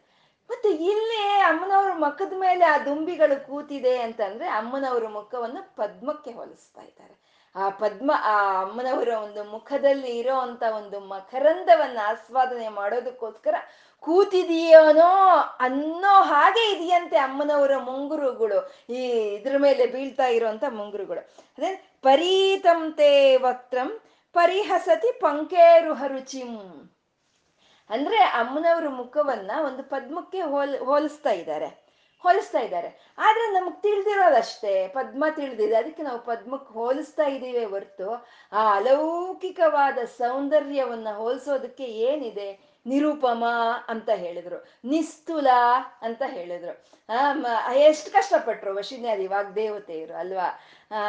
ಮತ್ತೆ 0.50 0.70
ಇಲ್ಲಿ 0.70 1.22
ಅಮ್ಮನವ್ರ 1.40 1.92
ಮುಖದ 1.92 2.32
ಮೇಲೆ 2.36 2.64
ಆ 2.64 2.78
ದುಂಬಿಗಳು 2.78 3.46
ಕೂತಿದೆ 3.46 3.98
ಅಂತಂದ್ರೆ 3.98 4.48
ಅಮ್ಮನವ್ರ 4.48 5.08
ಮುಖವನ್ನು 5.08 5.76
ಪದ್ಮಕ್ಕೆ 5.76 6.32
ಹೋಲಿಸ್ತಾ 6.32 6.82
ಇದ್ದಾರೆ. 6.82 7.33
ಆ 7.56 7.68
ಪದ್ಮ, 7.68 8.12
ಆ 8.22 8.62
ಅಮ್ಮನವರ 8.62 9.08
ಒಂದು 9.08 9.44
ಮುಖದಲ್ಲಿ 9.44 10.18
ಇರೋ 10.18 10.38
ಅಂತ 10.38 10.62
ಒಂದು 10.62 11.00
ಮಕರಂದವನ್ನ 11.00 11.98
ಆಸ್ವಾದನೆ 12.04 12.68
ಮಾಡೋದಕ್ಕೋಸ್ಕರ 12.68 13.54
ಕೂತಿದೀಯೋನೋ 14.00 15.10
ಅನ್ನೋ 15.60 16.22
ಹಾಗೆ 16.22 16.72
ಇದೆಯಂತೆ 16.72 17.16
ಅಮ್ಮನವರ 17.16 17.76
ಮುಂಗುರುಗಳು, 17.76 18.84
ಈ 18.90 19.02
ಇದ್ರ 19.08 19.56
ಮೇಲೆ 19.58 19.86
ಬೀಳ್ತಾ 19.86 20.26
ಇರೋಂತ 20.26 20.64
ಮುಂಗುರುಗಳು. 20.68 21.20
ಅದೇ 21.58 21.90
ಪರೀತಂತೆ 22.02 23.36
ವಕ್ತ್ರಂ 23.36 24.00
ಪರಿಹಸತಿ 24.32 25.12
ಪಂಕೇರು 25.12 25.94
ಹರುಚಿಂ. 25.94 26.52
ಅಂದ್ರೆ 27.90 28.16
ಅಮ್ಮನವರ 28.16 28.88
ಮುಖವನ್ನ 28.88 29.50
ಒಂದು 29.64 29.82
ಪದ್ಮಕ್ಕೆ 29.82 30.40
ಹೋಲ್, 30.40 30.78
ಹೋಲಿಸ್ತಾ 30.78 31.30
ಇದ್ದಾರೆ. 31.30 31.83
ಹೋಲಿಸ್ತಾ 32.24 32.60
ಇದ್ದಾರೆ. 32.60 32.90
ಆದ್ರೆ 33.18 33.46
ನಮ್ಗೆ 33.54 33.82
ತಿಳಿದಿರೋದಷ್ಟೇ, 33.82 34.74
ಪದ್ಮ 34.88 35.24
ತಿಳಿದಿದೆ. 35.36 35.76
ಅದಕ್ಕೆ 35.76 36.02
ನಾವು 36.02 36.20
ಪದ್ಮಕ್ಕೆ 36.24 36.74
ಹೋಲಿಸ್ತಾ 36.74 37.26
ಇದ್ದೀವಿ 37.26 37.64
ಹೊರ್ತು 37.64 38.08
ಆ 38.52 38.62
ಅಲೌಕಿಕವಾದ 38.74 39.98
ಸೌಂದರ್ಯವನ್ನ 40.18 41.08
ಹೋಲಿಸೋದಕ್ಕೆ 41.16 41.84
ಏನಿದೆ? 41.84 42.48
ನಿರುಪಮ 42.86 43.44
ಅಂತ 43.88 44.10
ಹೇಳಿದ್ರು. 44.10 44.58
ನಿಸ್ತುಲ 44.84 45.48
ಅಂತ 46.02 46.22
ಹೇಳಿದ್ರು. 46.26 46.72
ಆ 47.66 47.72
ಎಷ್ಟು 47.72 48.08
ಕಷ್ಟಪಟ್ರು 48.12 48.74
ವಶಿನ್ಯಾದಿ 48.76 49.26
ವಾಗ್ದೇವತೆಯರು, 49.26 50.14
ಅಲ್ವಾ? 50.14 50.48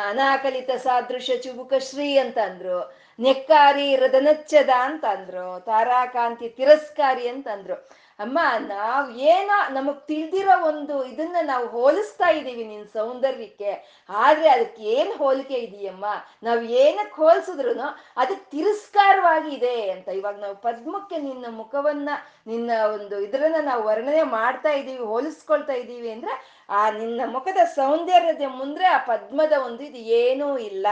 ಅನಾಕಲಿತ 0.10 0.72
ಸಾದೃಶ್ಯ 0.84 1.38
ಚುಬುಕ 1.38 1.74
ಶ್ರೀ 1.80 2.18
ಅಂತ 2.18 2.38
ಅಂದ್ರು. 2.38 2.78
ನೆಕ್ಕಾರಿ 3.20 3.96
ರದನಚ್ಚದ 3.96 4.70
ಅಂತ 4.80 5.06
ಅಂದ್ರು. 5.06 5.46
ತಾರಾಕಾಂತಿ 5.66 6.50
ತಿರಸ್ಕಾರಿ 6.50 7.28
ಅಂತ 7.28 7.48
ಅಂದ್ರು. 7.48 7.76
ಅಮ್ಮ, 8.20 8.40
ನಾವ್ 8.60 9.12
ಏನೋ 9.12 9.74
ನಮಗ್ 9.74 10.08
ತಿಳಿದಿರೋ 10.08 10.68
ಒಂದು 10.68 11.06
ಇದನ್ನ 11.06 11.36
ನಾವು 11.42 11.68
ಹೋಲಿಸ್ತಾ 11.68 12.30
ಇದೀವಿ 12.30 12.64
ನಿನ್ 12.64 12.88
ಸೌಂದರ್ಯಕ್ಕೆ. 12.88 14.06
ಆದ್ರೆ 14.10 14.50
ಅದಕ್ಕೆ 14.50 14.84
ಏನ್ 14.84 15.14
ಹೋಲಿಕೆ 15.18 15.54
ಇದೆಯಮ್ಮ? 15.54 16.06
ನಾವ್ 16.44 16.66
ಏನಕ್ಕೆ 16.66 17.16
ಹೋಲ್ಸಿದ್ರು 17.16 17.72
ಅದಕ್ಕೆ 18.18 18.50
ತಿರಸ್ಕಾರವಾಗಿ 18.50 19.56
ಇದೆ 19.56 19.90
ಅಂತ. 19.90 20.08
ಇವಾಗ 20.08 20.40
ನಾವು 20.40 20.56
ಪದ್ಮಕ್ಕೆ 20.56 21.18
ನಿನ್ನ 21.18 21.46
ಮುಖವನ್ನ, 21.50 22.10
ನಿನ್ನ 22.48 22.72
ಒಂದು 22.94 23.20
ಇದ್ರನ್ನ 23.20 23.56
ನಾವು 23.62 23.84
ವರ್ಣನೆ 23.84 24.24
ಮಾಡ್ತಾ 24.24 24.72
ಇದೀವಿ, 24.72 25.04
ಹೋಲಿಸ್ಕೊಳ್ತಾ 25.04 25.74
ಇದ್ದೀವಿ 25.74 26.12
ಅಂದ್ರೆ 26.12 26.66
ಆ 26.70 26.90
ನಿನ್ನ 26.90 27.22
ಮುಖದ 27.26 27.58
ಸೌಂದರ್ಯದ 27.76 28.42
ಮುಂದ್ರೆ 28.48 28.86
ಆ 28.86 28.98
ಪದ್ಮದ 28.98 29.54
ಒಂದು 29.66 29.84
ಇದು 29.84 29.98
ಏನೂ 29.98 30.58
ಇಲ್ಲ. 30.58 30.88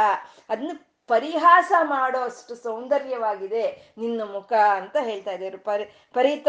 ಅದನ್ನ 0.49 0.71
ಪರಿಹಾಸ 1.07 1.72
ಮಾಡೋ 1.83 2.19
ಅಷ್ಟು 2.19 2.55
ಸೌಂದರ್ಯವಾಗಿದೆ 2.55 3.93
ನಿನ್ನ 3.98 4.22
ಮುಖ 4.33 4.53
ಅಂತ 4.53 4.98
ಹೇಳ್ತಾ 5.01 5.31
ಇದ್ದಾರೆ. 5.31 5.57
ಪರಿ, 5.57 5.86
ಪರಿತ 6.13 6.48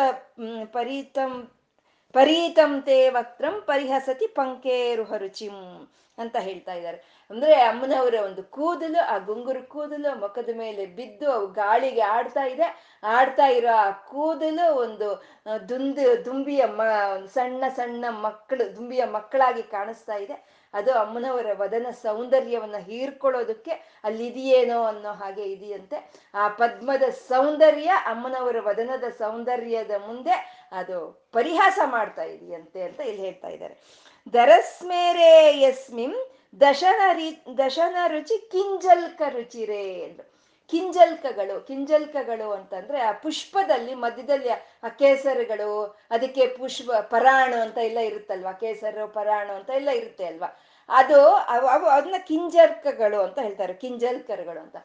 ಪರಿತಂ, 0.73 1.53
ಪರೀತಂ 2.13 2.83
ತೇ 2.83 3.09
ವಕ್ರಂ 3.09 3.61
ಪರಿಹಸತಿ 3.67 4.27
ಪಂಕೇರು 4.27 5.05
ಹರುಚಿಂ 5.05 5.57
ಅಂತ 6.19 6.37
ಹೇಳ್ತಾ 6.41 6.73
ಇದ್ದಾರೆ. 6.73 6.99
ಅಂದ್ರೆ 7.31 7.55
ಅಮ್ಮನವರ 7.55 8.15
ಒಂದು 8.25 8.43
ಕೂದಲು, 8.43 9.07
ಆ 9.07 9.19
ಗುಂಗುರು 9.19 9.63
ಕೂದಲು 9.63 10.21
ಮುಖದ 10.21 10.49
ಮೇಲೆ 10.57 10.87
ಬಿದ್ದು 10.87 11.33
ಅವು 11.33 11.47
ಗಾಳಿಗೆ 11.47 12.01
ಆಡ್ತಾ 12.01 12.45
ಇದೆ. 12.45 12.99
ಆಡ್ತಾ 13.05 13.47
ಇರೋ 13.47 13.75
ಆ 13.75 13.91
ಕೂದಲು 13.91 14.75
ಒಂದು 14.75 15.09
ದುಂದು, 15.69 16.25
ದುಂಬಿಯ 16.25 16.67
ಮ 16.67 16.83
ಸಣ್ಣ 17.27 17.65
ಸಣ್ಣ 17.77 18.05
ಮಕ್ಕಳು, 18.11 18.77
ದುಂಬಿಯ 18.77 19.05
ಮಕ್ಕಳಾಗಿ 19.05 19.63
ಕಾಣಿಸ್ತಾ 19.63 20.15
ಇದೆ. 20.15 20.64
ಅದು 20.75 20.93
ಅಮ್ಮನವರ 20.93 21.47
ವದನ 21.53 21.87
ಸೌಂದರ್ಯವನ್ನ 21.91 22.77
ಹೀರ್ಕೊಳ್ಳೋದಕ್ಕೆ 22.77 23.71
ಅಲ್ಲಿದೆಯೇನೋ 24.05 24.83
ಅನ್ನೋ 24.85 25.13
ಹಾಗೆ 25.13 25.45
ಇದೆಯಂತೆ. 25.45 25.97
ಆ 26.35 26.49
ಪದ್ಮದ 26.49 27.03
ಸೌಂದರ್ಯ 27.29 27.91
ಅಮ್ಮನವರ 28.07 28.57
ವದನದ 28.61 29.05
ಸೌಂದರ್ಯದ 29.19 29.91
ಮುಂದೆ 30.07 30.37
ಅದು 30.73 31.29
ಪರಿಹಾಸ 31.33 31.79
ಮಾಡ್ತಾ 31.85 32.23
ಇದೆಯಂತೆ 32.23 32.83
ಅಂತ 32.83 33.01
ಇಲ್ಲಿ 33.01 33.23
ಹೇಳ್ತಾ 33.23 33.49
ಇದ್ದಾರೆ. 33.49 33.77
ದರಸ್ಮೇರೆ 34.33 35.61
ಯಸ್ಮಿಂ 35.61 36.15
ದಶನ 36.61 37.01
ರೀ 37.13 37.29
ದಶನ 37.59 37.97
ರುಚಿ 38.07 38.51
ಕಿಂಜಲ್ಕ 38.53 39.23
ರುಚಿರೇ 39.29 39.85
ಎಂದು. 40.09 40.34
ಕಿಂಜಲ್ಕಗಳು 40.71 41.67
ಕಿಂಜಲ್ಕಗಳು 41.67 42.51
ಅಂತಂದ್ರೆ 42.51 43.01
ಆ 43.01 43.13
ಪುಷ್ಪದಲ್ಲಿ 43.13 43.95
ಮಧ್ಯದಲ್ಲಿ 43.95 44.49
ಆ 44.51 44.89
ಕೇಸರಗಳು, 44.89 45.99
ಅದಕ್ಕೆ 46.11 46.47
ಪುಷ್ಪ, 46.47 46.91
ಪರಾಣು 46.93 47.57
ಅಂತ 47.61 47.79
ಎಲ್ಲ 47.79 47.99
ಇರುತ್ತಲ್ವಾ? 47.99 48.53
ಕೇಸರು, 48.53 49.09
ಪರಾಣು 49.09 49.53
ಅಂತ 49.53 49.71
ಎಲ್ಲ 49.71 49.89
ಇರುತ್ತೆ 49.89 50.25
ಅಲ್ವಾ? 50.25 50.61
ಅದು 50.89 51.21
ಅವು 51.31 51.87
ಅದನ್ನ 51.87 52.15
ಕಿಂಜರ್ಕಗಳು 52.29 53.23
ಅಂತ 53.23 53.39
ಹೇಳ್ತಾರೆ, 53.39 53.73
ಕಿಂಜಲ್ಕರ್ಗಳು 53.75 54.61
ಅಂತ. 54.61 54.77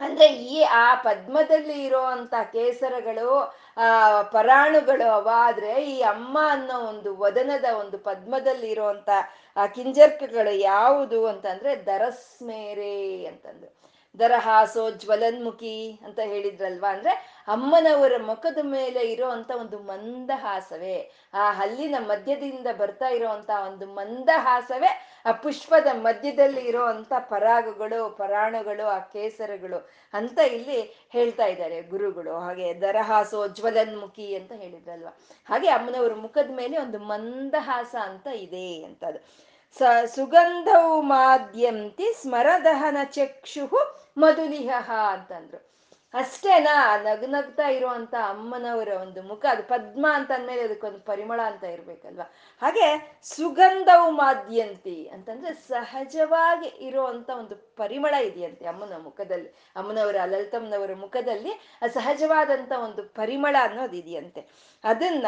ಅಂದ್ರೆ 0.00 0.26
ಈ 0.26 0.62
ಆ 0.62 0.94
ಪದ್ಮದಲ್ಲಿ 0.94 1.84
ಇರೋಂತ 1.84 2.34
ಕೇಸರಗಳು, 2.52 3.40
ಆ 3.76 4.22
ಪರಾಣುಗಳು 4.22 5.10
ಅವಾದ್ರೆ 5.10 5.72
ಈ 5.84 6.00
ಅಮ್ಮ 6.00 6.38
ಅನ್ನೋ 6.50 6.78
ಒಂದು 6.80 7.16
ವದನದ 7.16 7.64
ಒಂದು 7.80 7.98
ಪದ್ಮದಲ್ಲಿ 7.98 8.70
ಇರುವಂತ 8.70 9.10
ಆ 9.56 9.66
ಕಿಂಜರ್ಕಗಳು 9.66 10.50
ಯಾವುದು 10.50 11.26
ಅಂತಂದ್ರೆ 11.26 11.76
ದರಸ್ಮೇರೆ 11.86 13.26
ಅಂತಂದ್ರು 13.26 13.80
ದರಹಾಸೋ 14.18 14.90
ಜ್ವಲನ್ಮುಖಿ 14.90 16.00
ಅಂತ 16.04 16.20
ಹೇಳಿದ್ರಲ್ವಾ? 16.24 16.90
ಅಂದ್ರೆ 16.92 17.44
ಅಮ್ಮನವರ 17.48 18.12
ಮುಖದ 18.18 18.58
ಮೇಲೆ 18.62 19.00
ಇರೋ 19.00 19.28
ಅಂತ 19.28 19.50
ಒಂದು 19.50 19.78
ಮಂದಹಾಸವೇ. 19.78 21.10
ಆ 21.34 21.50
ಹಲ್ಲಿನ 21.50 21.94
ಮಧ್ಯದಿಂದ 21.98 22.66
ಬರ್ತಾ 22.78 23.08
ಇರೋಂತ 23.08 23.50
ಒಂದು 23.66 23.86
ಮಂದಹಾಸವೇ, 23.86 25.22
ಆ 25.26 25.32
ಪುಷ್ಪದ 25.32 25.86
ಮಧ್ಯದಲ್ಲಿ 25.92 26.60
ಇರೋ 26.60 26.84
ಅಂತ 26.84 27.12
ಪರಾಗಗಳು, 27.18 28.10
ಪರಾಣುಗಳು, 28.10 28.86
ಆ 28.86 28.98
ಕೇಸರಗಳು 28.98 29.90
ಅಂತ 30.14 30.38
ಇಲ್ಲಿ 30.38 31.08
ಹೇಳ್ತಾ 31.10 31.46
ಇದ್ದಾರೆ 31.46 31.82
ಗುರುಗಳು. 31.82 32.38
ಹಾಗೆ 32.38 32.80
ದರಹಾಸೋ 32.80 33.48
ಜ್ವಲನ್ಮುಖಿ 33.48 34.34
ಅಂತ 34.34 34.52
ಹೇಳಿದ್ರಲ್ವಾ? 34.52 35.18
ಹಾಗೆ 35.48 35.68
ಅಮ್ಮನವರ 35.68 36.14
ಮುಖದ 36.14 36.50
ಮೇಲೆ 36.50 36.78
ಒಂದು 36.78 36.98
ಮಂದಹಾಸ 36.98 37.94
ಅಂತ 38.02 38.26
ಇದೆ 38.26 38.84
ಅಂತ 38.84 39.04
ಅದು 39.04 39.50
ಸ 39.78 39.82
ಸುಗಂಧವು 40.06 41.02
ಮಾದ್ಯಂತಿ 41.02 42.12
ಸ್ಮರದಹನ 42.22 42.96
ಚಕ್ಷು 43.04 43.99
ಮಧುಲಿಹ 44.18 44.90
ಅಂತಂದ್ರು. 44.92 45.70
ಅಷ್ಟೇನಾ 46.14 46.96
ನಗ್ನಗ್ತಾ 46.96 47.68
ಇರುವಂತ 47.68 48.14
ಅಮ್ಮನವರ 48.28 48.88
ಒಂದು 48.88 49.22
ಮುಖ, 49.22 49.46
ಅದು 49.50 49.62
ಪದ್ಮ 49.62 50.06
ಅಂತ 50.12 50.30
ಅಂದ್ಮೇಲೆ 50.30 50.62
ಅದಕ್ಕೊಂದು 50.62 51.00
ಪರಿಮಳ 51.00 51.40
ಅಂತ 51.40 51.64
ಇರ್ಬೇಕಲ್ವಾ? 51.64 52.32
ಹಾಗೆ 52.62 53.18
ಸುಗಂಧವು 53.22 54.10
ಮಾದ್ಯಂತಿ 54.10 55.08
ಅಂತಂದ್ರೆ 55.08 55.54
ಸಹಜವಾಗಿ 55.54 56.68
ಇರುವಂತ 56.68 57.30
ಒಂದು 57.30 57.76
ಪರಿಮಳ 57.76 58.14
ಇದೆಯಂತೆ 58.14 58.66
ಅಮ್ಮನ 58.66 58.92
ಮುಖದಲ್ಲಿ, 59.02 59.48
ಅಮ್ಮನವರ 59.76 60.16
ಲಲಿತಮ್ಮನವರ 60.24 60.94
ಮುಖದಲ್ಲಿ 60.94 61.50
ಆ 61.82 61.86
ಸಹಜವಾದಂತ 61.86 62.72
ಒಂದು 62.72 63.02
ಪರಿಮಳ 63.02 63.56
ಅನ್ನೋದು 63.62 63.96
ಇದೆಯಂತೆ. 63.96 64.46
ಅದನ್ನ 64.84 65.26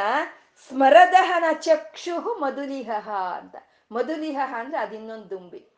ಸ್ಮರದಹನ 0.68 1.44
ಚಕ್ಷು 1.60 2.38
ಮಧುಲಿಹ 2.38 3.08
ಅಂತ. 3.10 3.56
ಮಧುಲಿಹ 3.92 4.54
ಅಂದ್ರೆ 4.54 4.78
ಅದಿನ್ನೊಂದು 4.78 5.30
ದುಂಬಿ. 5.30 5.71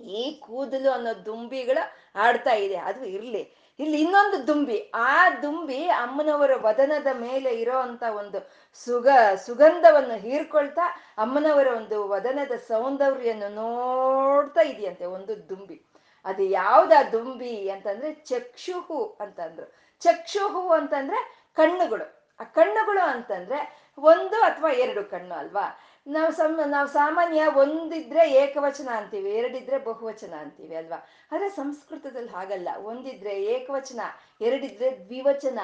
ಈ 0.00 0.38
ಕೂದಲು 0.38 0.90
ಅನ್ನೋ 0.90 1.24
ದುಂಬಿಗಳು 1.24 1.92
ಆಡ್ತಾ 2.14 2.52
ಇದೆ. 2.52 2.76
ಅದು 2.76 3.04
ಇರ್ಲಿ. 3.04 3.54
ಇಲ್ಲಿ 3.78 4.00
ಇನ್ನೊಂದು 4.00 4.46
ದುಂಬಿ. 4.46 4.92
ಆ 4.94 5.30
ದುಂಬಿ 5.30 5.88
ಅಮ್ಮನವರ 5.88 6.50
ವದನದ 6.56 7.06
ಮೇಲೆ 7.14 7.50
ಇರೋ 7.50 7.78
ಅಂತ 7.78 8.02
ಒಂದು 8.02 8.50
ಸುಗ, 8.74 9.08
ಸುಗಂಧವನ್ನು 9.46 10.14
ಹೀರ್ಕೊಳ್ತಾ 10.14 11.14
ಅಮ್ಮನವರ 11.18 11.66
ಒಂದು 11.66 12.08
ವದನದ 12.08 12.52
ಸೌಂದರ್ಯನ್ನು 12.52 13.54
ನೋಡ್ತಾ 13.54 14.60
ಇದೆಯಂತೆ 14.60 15.04
ಒಂದು 15.04 15.48
ದುಂಬಿ. 15.48 15.82
ಅದು 16.24 16.42
ಯಾವ್ದ 16.42 16.92
ದುಂಬಿ 17.12 17.70
ಅಂತಂದ್ರೆ 17.70 18.14
ಚಕ್ಷುಹು 18.14 19.16
ಅಂತಂದ್ರು. 19.20 19.74
ಚಕ್ಷುಹು 20.00 20.68
ಅಂತಂದ್ರೆ 20.68 21.46
ಕಣ್ಣುಗಳು. 21.54 22.36
ಆ 22.40 22.44
ಕಣ್ಣುಗಳು 22.44 23.10
ಅಂತಂದ್ರೆ 23.10 23.88
ಒಂದು 23.98 24.42
ಅಥವಾ 24.42 24.70
ಎರಡು 24.70 25.04
ಕಣ್ಣು 25.04 25.34
ಅಲ್ವಾ? 25.34 25.80
ನಾವು 26.08 26.32
ಸಮ, 26.32 26.60
ನಾವು 26.66 26.88
ಸಾಮಾನ್ಯ 26.88 27.46
ಒಂದಿದ್ರೆ 27.46 28.30
ಏಕವಚನ 28.32 28.88
ಅಂತೀವಿ, 28.88 29.30
ಎರಡಿದ್ರೆ 29.30 29.78
ಬಹುವಚನ 29.78 30.34
ಅಂತೀವಿ 30.34 30.76
ಅಲ್ವಾ? 30.76 31.06
ಆದ್ರೆ 31.32 31.48
ಸಂಸ್ಕೃತದಲ್ಲಿ 31.48 32.30
ಹಾಗಲ್ಲ. 32.30 32.68
ಒಂದಿದ್ರೆ 32.82 33.44
ಏಕವಚನ, 33.44 34.00
ಎರಡಿದ್ರೆ 34.40 35.04
ದ್ವಿವಚನ, 35.04 35.58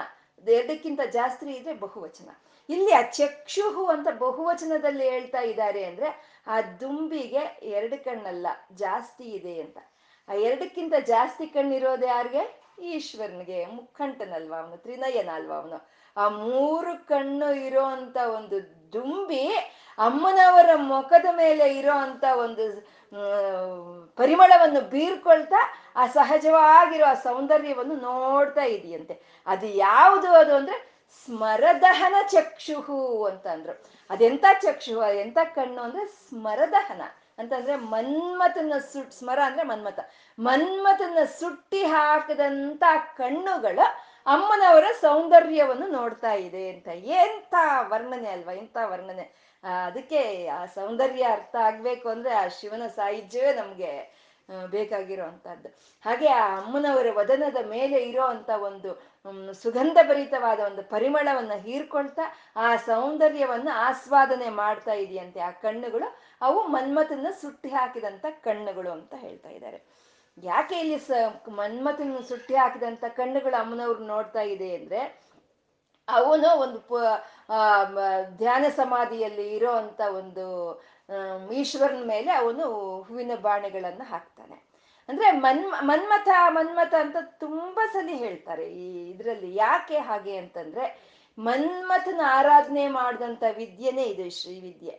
ಎರಡಕ್ಕಿಂತ 0.49 1.01
ಜಾಸ್ತಿ 1.13 1.47
ಇದ್ರೆ 1.47 1.75
ಬಹುವಚನ. 1.75 2.29
ಇಲ್ಲಿ 2.69 2.93
ಆ 2.93 3.03
ಚಕ್ಷುಹು 3.03 3.87
ಅಂತ 3.87 4.09
ಬಹುವಚನದಲ್ಲಿ 4.19 5.11
ಹೇಳ್ತಾ 5.11 5.41
ಇದ್ದಾರೆ 5.41 5.85
ಅಂದ್ರೆ 5.85 6.43
ಆ 6.47 6.61
ದುಂಬಿಗೆ 6.61 7.61
ಎರಡು 7.63 8.05
ಕಣ್ಣಲ್ಲ, 8.05 8.47
ಜಾಸ್ತಿ 8.75 9.25
ಇದೆ 9.25 9.61
ಅಂತ. 9.61 9.79
ಆ 10.29 10.33
ಎರಡಕ್ಕಿಂತ 10.33 10.95
ಜಾಸ್ತಿ 11.07 11.47
ಕಣ್ಣಿರೋದು 11.47 12.07
ಯಾರಿಗೆ? 12.07 12.65
ಈಶ್ವರನಿಗೆ 12.83 13.67
ಮುಖಂಠನಲ್ವಾ 13.67 14.59
ಅವನು, 14.59 14.77
ತ್ರಿನಯನ 14.77 15.31
ಅಲ್ವಾ 15.35 15.57
ಅವನು. 15.57 15.89
ಆ 16.17 16.29
ಮೂರು 16.29 17.07
ಕಣ್ಣು 17.07 17.55
ಇರೋ 17.55 17.83
ಅಂತ 17.83 18.17
ಒಂದು 18.17 18.84
ದುಂಬಿ 18.95 19.45
ಅಮ್ಮನವರ 19.99 20.71
ಮುಖದ 20.75 21.27
ಮೇಲೆ 21.33 21.67
ಇರೋ 21.79 21.95
ಅಂತ 21.97 22.25
ಒಂದು 22.37 22.65
ಪರಿಮಳವನ್ನು 24.17 24.81
ಬೀರ್ಕೊಳ್ತಾ 24.81 25.61
ಆ 25.97 26.07
ಸಹಜವಾಗಿರೋ 26.07 27.07
ಆ 27.07 27.15
ಸೌಂದರ್ಯವನ್ನು 27.15 27.97
ನೋಡ್ತಾ 28.09 28.65
ಇದೆಯಂತೆ. 28.77 29.15
ಅದು 29.47 29.67
ಯಾವುದು 29.67 30.31
ಅದು 30.33 30.55
ಅಂದ್ರೆ 30.57 30.79
ಸ್ಮರದಹನ 31.27 32.15
ಚಕ್ಷುಹು 32.31 33.25
ಅಂತ 33.25 33.47
ಅಂದ್ರು 33.47 33.75
ಅದೆಂತ 34.11 34.45
ಚಕ್ಷು 34.63 34.95
ಎಂತ 35.21 35.39
ಕಣ್ಣು 35.55 35.81
ಅಂದ್ರೆ 35.83 36.05
ಸ್ಮರದಹನ. 36.07 37.03
ಅಂತಂದ್ರೆ 37.39 37.77
ಮನ್ಮಥನ 37.77 38.73
ಸುಟ್, 38.93 39.13
ಸ್ಮರ 39.13 39.39
ಅಂದ್ರೆ 39.47 39.65
ಮನ್ಮಥ. 39.67 40.01
ಮನ್ಮಥನ 40.39 41.19
ಸುಟ್ಟಿ 41.39 41.83
ಹಾಕದಂತ 41.85 42.85
ಕಣ್ಣುಗಳು 43.17 43.87
ಅಮ್ಮನವರ 44.26 44.85
ಸೌಂದರ್ಯವನ್ನು 45.00 45.87
ನೋಡ್ತಾ 45.87 46.33
ಇದೆ 46.33 46.62
ಅಂತ. 46.69 46.88
ಎಂತ 47.23 47.54
ವರ್ಣನೆ 47.93 48.28
ಅಲ್ವಾ 48.28 48.52
ಎಂತ 48.52 48.76
ವರ್ಣನೆ. 48.83 49.25
ಅದಕ್ಕೆ 49.87 50.47
ಆ 50.47 50.66
ಸೌಂದರ್ಯ 50.66 51.25
ಅರ್ಥ 51.25 51.57
ಆಗ್ಬೇಕು 51.61 52.09
ಅಂದ್ರೆ 52.09 52.33
ಆ 52.35 52.49
ಶಿವನ 52.49 52.87
ಸಾಹಿತ್ಯವೇ 52.87 53.52
ನಮ್ಗೆ 53.54 53.93
ಬೇಕಾಗಿರುವಂತಹದ್ದು 54.49 54.71
ಬೇಕಾಗಿರೋ 54.71 55.25
ಅಂಥದ್ದು 55.25 55.69
ಹಾಗೆ 56.04 56.28
ಆ 56.28 56.61
ಅಮ್ಮನವರ 56.61 57.07
ವದನದ 57.14 57.57
ಮೇಲೆ 57.66 57.99
ಇರೋ 58.02 58.25
ಅಂತ 58.25 58.50
ಒಂದು 58.50 58.90
ಸುಗಂಧ 59.52 59.99
ಭರಿತವಾದ 60.09 60.61
ಒಂದು 60.61 60.83
ಪರಿಮಳವನ್ನ 60.83 61.54
ಹೀರ್ಕೊಳ್ತಾ 61.66 62.25
ಆ 62.57 62.76
ಸೌಂದರ್ಯವನ್ನು 62.76 63.73
ಆಸ್ವಾದನೆ 63.87 64.49
ಮಾಡ್ತಾ 64.49 64.93
ಇದೆಯಂತೆ 65.04 65.40
ಆ 65.40 65.50
ಕಣ್ಣುಗಳು. 65.50 66.09
ಅವು 66.40 66.61
ಮನ್ಮಥನ 66.66 67.31
ಸುಟ್ಟಿ 67.40 67.69
ಹಾಕಿದಂತ 67.69 68.26
ಕಣ್ಣುಗಳು 68.45 68.90
ಅಂತ 68.90 69.14
ಹೇಳ್ತಾ 69.14 69.49
ಇದ್ದಾರೆ. 69.49 69.81
ಯಾಕೆ 70.43 70.76
ಇಲ್ಲಿ 70.81 70.99
ಸ 70.99 71.11
ಮನ್ಮಥನ 71.49 72.21
ಸುಟ್ಟಿ 72.29 72.55
ಹಾಕಿದಂತ 72.55 73.05
ಕಣ್ಣುಗಳು 73.17 73.57
ಅಮ್ಮನವ್ರು 73.62 74.03
ನೋಡ್ತಾ 74.05 74.43
ಇದೆ 74.55 74.71
ಅಂದ್ರೆ 74.76 75.00
ಅವನು 76.09 76.49
ಒಂದು 76.61 76.79
ಧ್ಯಾನ 78.37 78.64
ಸಮಾಧಿಯಲ್ಲಿ 78.76 79.47
ಇರೋ 79.55 79.73
ಅಂತ 79.73 80.00
ಒಂದು 80.21 80.45
ಈಶ್ವರನ 81.53 82.03
ಮೇಲೆ 82.07 82.31
ಅವನು 82.33 82.64
ಹೂವಿನ 83.07 83.35
ಬಾಣೆಗಳನ್ನ 83.37 84.03
ಹಾಕ್ತಾನೆ. 84.05 84.57
ಅಂದ್ರೆ 85.09 85.31
ಮನ್ಮ 85.31 85.75
ಮನ್ಮಥ 85.81 86.29
ಮನ್ಮಥ 86.49 86.95
ಅಂತ 86.95 87.17
ತುಂಬಾ 87.38 87.87
ಸಲ 87.93 88.09
ಹೇಳ್ತಾರೆ 88.25 88.67
ಈ 88.85 88.87
ಇದರಲ್ಲಿ. 89.11 89.55
ಯಾಕೆ 89.55 89.99
ಹಾಗೆ 89.99 90.37
ಅಂತಂದ್ರೆ 90.37 90.85
ಮನ್ಮಥನ 91.38 92.21
ಆರಾಧನೆ 92.26 92.88
ಮಾಡಿದಂತ 92.88 93.45
ವಿದ್ಯೆನೇ 93.57 94.03
ಇದು 94.03 94.26
ಶ್ರೀವಿದ್ಯೆ. 94.41 94.95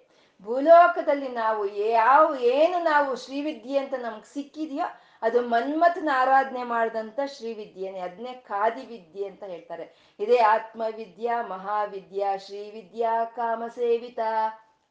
ಭೂಲೋಕದಲ್ಲಿ 0.45 1.27
ನಾವು 1.27 1.65
ಯಾವ, 1.75 2.35
ಏನು 2.35 2.83
ನಾವು 2.83 3.15
ಶ್ರೀವಿದ್ಯೆ 3.15 3.77
ಅಂತ 3.79 3.93
ನಮ್ಗೆ 3.93 4.33
ಸಿಕ್ಕಿದೆಯೋ 4.33 4.87
ಅದು 5.25 5.41
ಮನ್ಮಥನ 5.41 6.09
ಆರಾಧನೆ 6.13 6.63
ಮಾಡಿದಂಥ 6.63 7.19
ಶ್ರೀವಿದ್ಯೆನೆ 7.25 7.99
ಅದನ್ನೇ 7.99 8.33
ಖಾದಿ 8.33 8.85
ವಿದ್ಯೆ 8.85 9.27
ಅಂತ 9.27 9.43
ಹೇಳ್ತಾರೆ. 9.43 10.15
ಇದೇ 10.19 10.37
ಆತ್ಮವಿದ್ಯಾ, 10.37 11.47
ಮಹಾವಿದ್ಯಾ 11.47 12.37
ಶ್ರೀವಿದ್ಯಾ 12.37 13.25
ಕಾಮಸೇವಿತ 13.25 14.19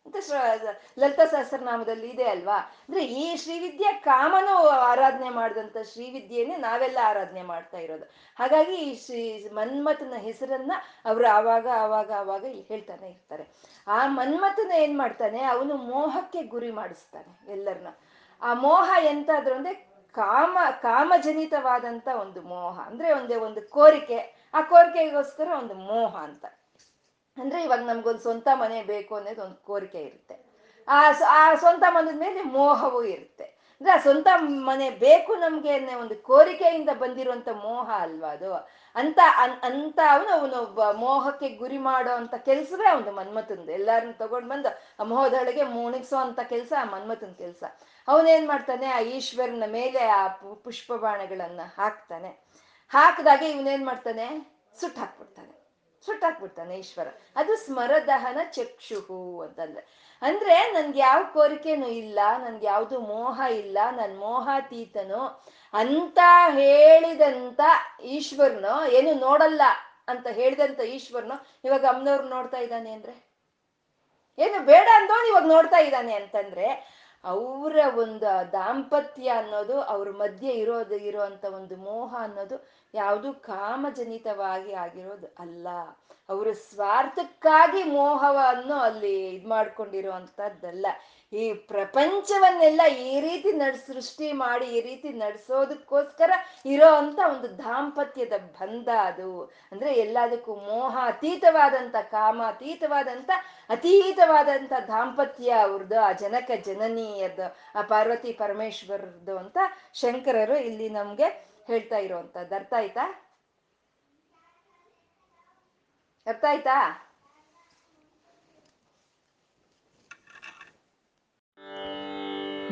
ಅಂತ 0.07 0.17
ಲಲಿತಾ 0.99 1.25
ಸಹಸ್ರನಾಮದಲ್ಲಿ 1.25 2.09
ಇದೆ 2.11 2.25
ಅಲ್ವಾ? 2.25 2.57
ಅಂದ್ರೆ 2.57 3.05
ಈ 3.05 3.37
ಶ್ರೀವಿದ್ಯೆ 3.37 3.93
ಕಾಮನ 3.93 4.49
ಆರಾಧನೆ 4.71 5.31
ಮಾಡಿದಂತ 5.31 5.77
ಶ್ರೀವಿದ್ಯೆನೇ 5.93 6.57
ನಾವೆಲ್ಲ 6.57 6.99
ಆರಾಧನೆ 7.03 7.43
ಮಾಡ್ತಾ 7.43 7.79
ಇರೋದು. 7.79 8.05
ಹಾಗಾಗಿ 8.39 8.77
ಈ 8.77 9.07
ಶ್ರೀ 9.07 9.49
ಮನ್ಮಥನ 9.49 10.13
ಹೆಸರನ್ನ 10.17 10.73
ಅವರು 11.05 11.27
ಆವಾಗ 11.27 11.69
ಆವಾಗ 11.69 12.13
ಆವಾಗ 12.13 12.45
ಹೇಳ್ತಾನೆ 12.45 13.09
ಇರ್ತಾರೆ. 13.09 13.45
ಆ 13.89 14.07
ಮನ್ಮಥನ 14.07 14.71
ಏನ್ 14.71 14.99
ಮಾಡ್ತಾನೆ? 14.99 15.43
ಅವನು 15.43 15.77
ಮೋಹಕ್ಕೆ 15.77 16.43
ಗುರಿ 16.43 16.71
ಮಾಡಿಸ್ತಾನೆ 16.71 17.53
ಎಲ್ಲರನ್ನ. 17.53 17.89
ಆ 18.43 18.55
ಮೋಹ 18.55 18.91
ಎಂತಾದ್ರು 19.05 19.55
ಅಂದ್ರೆ 19.55 19.94
ಕಾಮ, 20.15 20.59
ಕಾಮಜನಿತವಾದಂತ 20.83 22.09
ಒಂದು 22.21 22.43
ಮೋಹ. 22.43 22.81
ಅಂದ್ರೆ 22.81 23.13
ಒಂದೇ 23.13 23.35
ಒಂದು 23.35 23.71
ಕೋರಿಕೆ. 23.71 24.51
ಆ 24.55 24.61
ಕೋರಿಕೆಗೋಸ್ಕರ 24.61 25.49
ಒಂದು 25.59 25.75
ಮೋಹ 25.75 26.17
ಅಂತ. 26.17 26.45
ಅಂದ್ರೆ 27.39 27.63
ಇವಾಗ 27.63 27.79
ನಮ್ಗೊಂದು 27.79 28.19
ಸ್ವಂತ 28.19 28.49
ಮನೆ 28.55 28.83
ಬೇಕು 28.83 29.15
ಅನ್ನೋದು 29.15 29.43
ಒಂದು 29.43 29.55
ಕೋರಿಕೆ 29.55 30.03
ಇರುತ್ತೆ. 30.03 30.55
ಆ 30.89 31.05
ಆ 31.29 31.55
ಸ್ವಂತ 31.55 31.85
ಮನದ 31.91 32.21
ಮೇಲೆ 32.21 32.43
ಮೋಹವೂ 32.43 33.03
ಇರುತ್ತೆ. 33.03 33.54
ಅಂದ್ರೆ 33.85 34.03
ಸ್ವಂತ 34.03 34.27
ಮನೆ 34.39 34.91
ಬೇಕು 34.91 35.35
ನಮ್ಗೆ 35.35 35.77
ಅನ್ನೋ 35.77 36.01
ಒಂದು 36.01 36.23
ಕೋರಿಕೆಯಿಂದ 36.23 36.89
ಬಂದಿರುವಂತ 36.99 37.49
ಮೋಹ 37.49 37.91
ಅಲ್ವಾ 37.99 38.29
ಅದು? 38.29 38.55
ಅಂತ 38.95 39.19
ಅಂತ 39.63 39.99
ಅವನು 40.11 40.29
ಅವನು 40.29 40.93
ಮೋಹಕ್ಕೆ 40.93 41.49
ಗುರಿ 41.49 41.79
ಮಾಡೋ 41.79 42.13
ಅಂತ 42.13 42.35
ಕೆಲ್ಸವೇ 42.35 42.89
ಅವನು 42.89 43.13
ಮನ್ಮಥಂದು. 43.13 43.73
ಎಲ್ಲಾರನ್ನ 43.73 44.11
ತಗೊಂಡ್ 44.13 44.49
ಬಂದು, 44.49 44.69
ಆ 45.01 45.03
ಮೋಹದೊಳಗೆ 45.03 45.63
ಮುಣಿಸೋ 45.63 46.17
ಅಂತ 46.17 46.41
ಕೆಲಸ 46.41 46.73
ಆ 46.81 46.85
ಮನ್ಮಥನ್ 46.85 47.35
ಕೆಲಸ. 47.35 47.65
ಅವನೇನ್ 48.09 48.49
ಮಾಡ್ತಾನೆ? 48.49 48.87
ಆ 48.87 49.01
ಈಶ್ವರನ 49.01 49.65
ಮೇಲೆ 49.67 49.99
ಆ 49.99 50.29
ಪುಷ್ಪ 50.65 50.93
ಬಾಣಗಳನ್ನ 50.93 51.61
ಹಾಕ್ತಾನೆ. 51.79 52.29
ಹಾಕಿದಾಗ 52.89 53.43
ಇವನೇನ್ 53.43 53.87
ಮಾಡ್ತಾನೆ? 53.87 54.57
ಸುಟ್ಟು 54.81 55.01
ಹಾಕ್ಬಿಡ್ತಾನೆ. 55.01 55.65
ಸುಟ್ಟಾಕ್ಬಿಡ್ತಾನೆ 56.07 56.79
ಈಶ್ವರ. 56.79 57.09
ಅದು 57.37 57.57
ಸ್ಮರದಹನ 57.57 58.41
ಚಕ್ಷುಹು 58.53 59.41
ಅಂತಂದ್ರೆ. 59.41 60.14
ಅಂದ್ರೆ 60.25 60.73
ನನ್ಗೆ 60.73 61.01
ಯಾವ 61.01 61.21
ಕೋರಿಕೆನೂ 61.33 61.87
ಇಲ್ಲ, 62.03 62.19
ನನ್ಗೆ 62.45 62.67
ಯಾವ್ದು 62.67 63.01
ಮೋಹ 63.01 63.41
ಇಲ್ಲ, 63.53 63.79
ನನ್ 63.91 64.15
ಮೋಹಾತೀತನು 64.19 65.23
ಅಂತ 65.75 66.19
ಹೇಳಿದಂತ 66.51 67.61
ಈಶ್ವರನು 68.05 68.75
ಏನು 68.91 69.15
ನೋಡಲ್ಲ 69.21 69.63
ಅಂತ 70.09 70.27
ಹೇಳಿದಂತ 70.29 70.81
ಈಶ್ವರನು 70.81 71.37
ಇವಾಗ 71.65 71.85
ಅಮ್ಮನವ್ರು 71.85 72.29
ನೋಡ್ತಾ 72.29 72.59
ಇದ್ದಾನೆ 72.59 72.93
ಅಂದ್ರೆ? 72.93 73.15
ಏನು 74.39 74.61
ಬೇಡ 74.65 74.89
ಅಂದವನು 74.95 75.29
ಇವಾಗ 75.29 75.47
ನೋಡ್ತಾ 75.47 75.79
ಇದ್ದಾನೆ 75.79 76.15
ಅಂತಂದ್ರೆ 76.15 76.69
ಅವರ 77.25 77.77
ಒಂದು 77.97 78.31
ದಾಂಪತ್ಯ 78.53 79.29
ಅನ್ನೋದು 79.31 79.81
ಅವ್ರ 79.85 80.09
ಮಧ್ಯೆ 80.17 80.53
ಇರೋದು, 80.55 80.97
ಇರುವಂತ 81.09 81.45
ಒಂದು 81.55 81.77
ಮೋಹ 81.85 82.15
ಅನ್ನೋದು 82.21 82.57
ಯಾವುದು 82.95 83.33
ಕಾಮಜನಿತವಾಗಿ 83.45 84.73
ಆಗಿರೋದು 84.85 85.29
ಅಲ್ಲ. 85.39 85.67
ಅವರು 86.29 86.53
ಸ್ವಾರ್ಥಕ್ಕಾಗಿ 86.69 87.83
ಮೋಹವನ್ನು 87.91 88.77
ಅಲ್ಲಿ 88.81 89.15
ಇದ್ 89.31 89.47
ಮಾಡ್ಕೊಂಡಿರುವಂತದ್ದಲ್ಲ. 89.47 90.87
ಈ 91.35 91.45
ಪ್ರಪಂಚವನ್ನೆಲ್ಲ 91.71 92.83
ಈ 93.07 93.13
ರೀತಿ 93.21 93.51
ನಡ್, 93.53 93.79
ಸೃಷ್ಟಿ 93.87 94.29
ಮಾಡಿ 94.33 94.67
ಈ 94.77 94.81
ರೀತಿ 94.81 95.09
ನಡೆಸೋದಕ್ಕೋಸ್ಕರ 95.23 96.31
ಇರೋ 96.73 96.91
ಅಂತ 96.95 97.19
ಒಂದು 97.29 97.49
ದಾಂಪತ್ಯದ 97.59 98.37
ಬಂಧ 98.59 98.89
ಅದು. 99.09 99.31
ಅಂದ್ರೆ 99.73 99.93
ಎಲ್ಲದಕ್ಕೂ 99.95 100.55
ಮೋಹ 100.69 100.95
ಅತೀತವಾದಂತ 101.13 101.97
ಕಾಮ 102.11 102.39
ಅತೀತವಾದಂತ 102.53 103.31
ಅತೀತವಾದಂತ 103.71 104.73
ದಾಂಪತ್ಯ 104.93 105.51
ಅವ್ರದ್ದು, 105.67 105.99
ಆ 106.09 106.13
ಜನಕ 106.25 106.51
ಜನನೀಯದ್ದು, 106.69 107.49
ಆ 107.79 107.83
ಪಾರ್ವತಿ 107.93 108.33
ಪರಮೇಶ್ವರದ್ದು 108.33 109.37
ಅಂತ 109.39 109.59
ಶಂಕರರು 110.03 110.59
ಇಲ್ಲಿ 110.69 110.89
ನಮ್ಗೆ 110.89 111.29
ಹೇಳ್ತಾ 111.71 111.99
ಇರೋವಂಥದ್ದು 111.99 112.55
ಅರ್ಥ 112.55 112.73
ಆಯ್ತಾ? 112.81 113.05
ಅರ್ಥ 116.27 116.45
ಆಯ್ತಾ? 116.53 116.77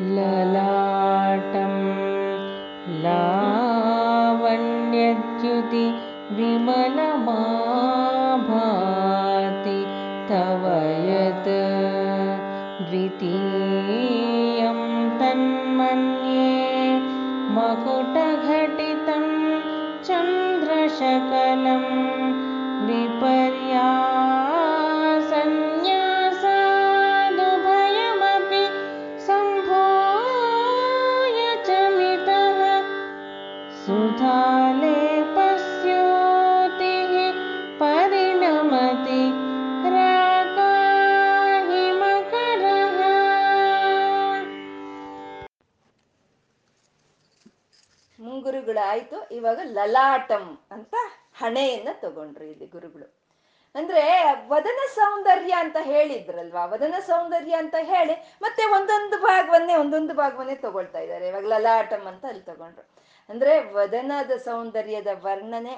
ललाटं 0.01 1.73
लावण्यद्युति 3.03 4.53
विमला 6.37 7.12
ಮುಂಗುರುಗಳಾಯ್ತು 48.73 49.17
ಇವಾಗ 49.35 49.59
ಲಲಾಟಂ 49.77 50.45
ಅಂತ 50.71 50.93
ಹಣೆಯನ್ನ 51.41 51.89
ತಗೊಂಡ್ರು 52.01 52.45
ಇಲ್ಲಿ 52.45 52.67
ಗುರುಗಳು. 52.67 53.07
ಅಂದ್ರೆ 53.75 54.01
ವದನ 54.47 54.79
ಸೌಂದರ್ಯ 54.95 55.53
ಅಂತ 55.63 55.77
ಹೇಳಿದ್ರಲ್ವಾ? 55.81 56.63
ವದನ 56.65 56.95
ಸೌಂದರ್ಯ 56.99 57.53
ಅಂತ 57.53 57.75
ಹೇಳಿ 57.81 58.15
ಮತ್ತೆ 58.41 58.63
ಒಂದೊಂದು 58.77 59.17
ಭಾಗವನ್ನೇ 59.21 59.75
ಒಂದೊಂದು 59.75 60.13
ಭಾಗವನ್ನೇ 60.13 60.55
ತಗೊಳ್ತಾ 60.55 60.99
ಇದ್ದಾರೆ. 60.99 61.25
ಇವಾಗ 61.27 61.45
ಲಲಾಟಂ 61.45 62.03
ಅಂತ 62.07 62.23
ಅಲ್ಲಿ 62.25 62.43
ತಗೊಂಡ್ರು. 62.43 62.85
ಅಂದ್ರೆ 63.29 63.53
ವದನದ 63.73 64.33
ಸೌಂದರ್ಯದ 64.37 65.07
ವರ್ಣನೆ 65.25 65.75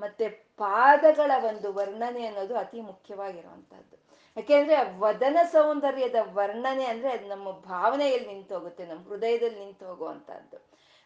ಮತ್ತೆ 0.00 0.28
ಪಾದಗಳ 0.62 1.30
ಒಂದು 1.50 1.68
ವರ್ಣನೆ 1.74 2.22
ಅನ್ನೋದು 2.26 2.54
ಅತಿ 2.56 2.80
ಮುಖ್ಯವಾಗಿರುವಂತಹದ್ದು. 2.80 3.96
ಯಾಕೆಂದ್ರೆ 4.36 4.76
ವದನ 4.98 5.38
ಸೌಂದರ್ಯದ 5.52 6.18
ವರ್ಣನೆ 6.38 6.86
ಅಂದ್ರೆ 6.86 7.10
ಅದು 7.12 7.26
ನಮ್ಮ 7.28 7.50
ಭಾವನೆಯಲ್ಲಿ 7.50 8.28
ನಿಂತು 8.28 8.54
ಹೋಗುತ್ತೆ 8.54 8.86
ನಮ್ಮ 8.86 9.02
ಹೃದಯದಲ್ಲಿ 9.08 9.60
ನಿಂತು 9.64 9.84
ಹೋಗುವಂತಹದ್ದು 9.86 10.58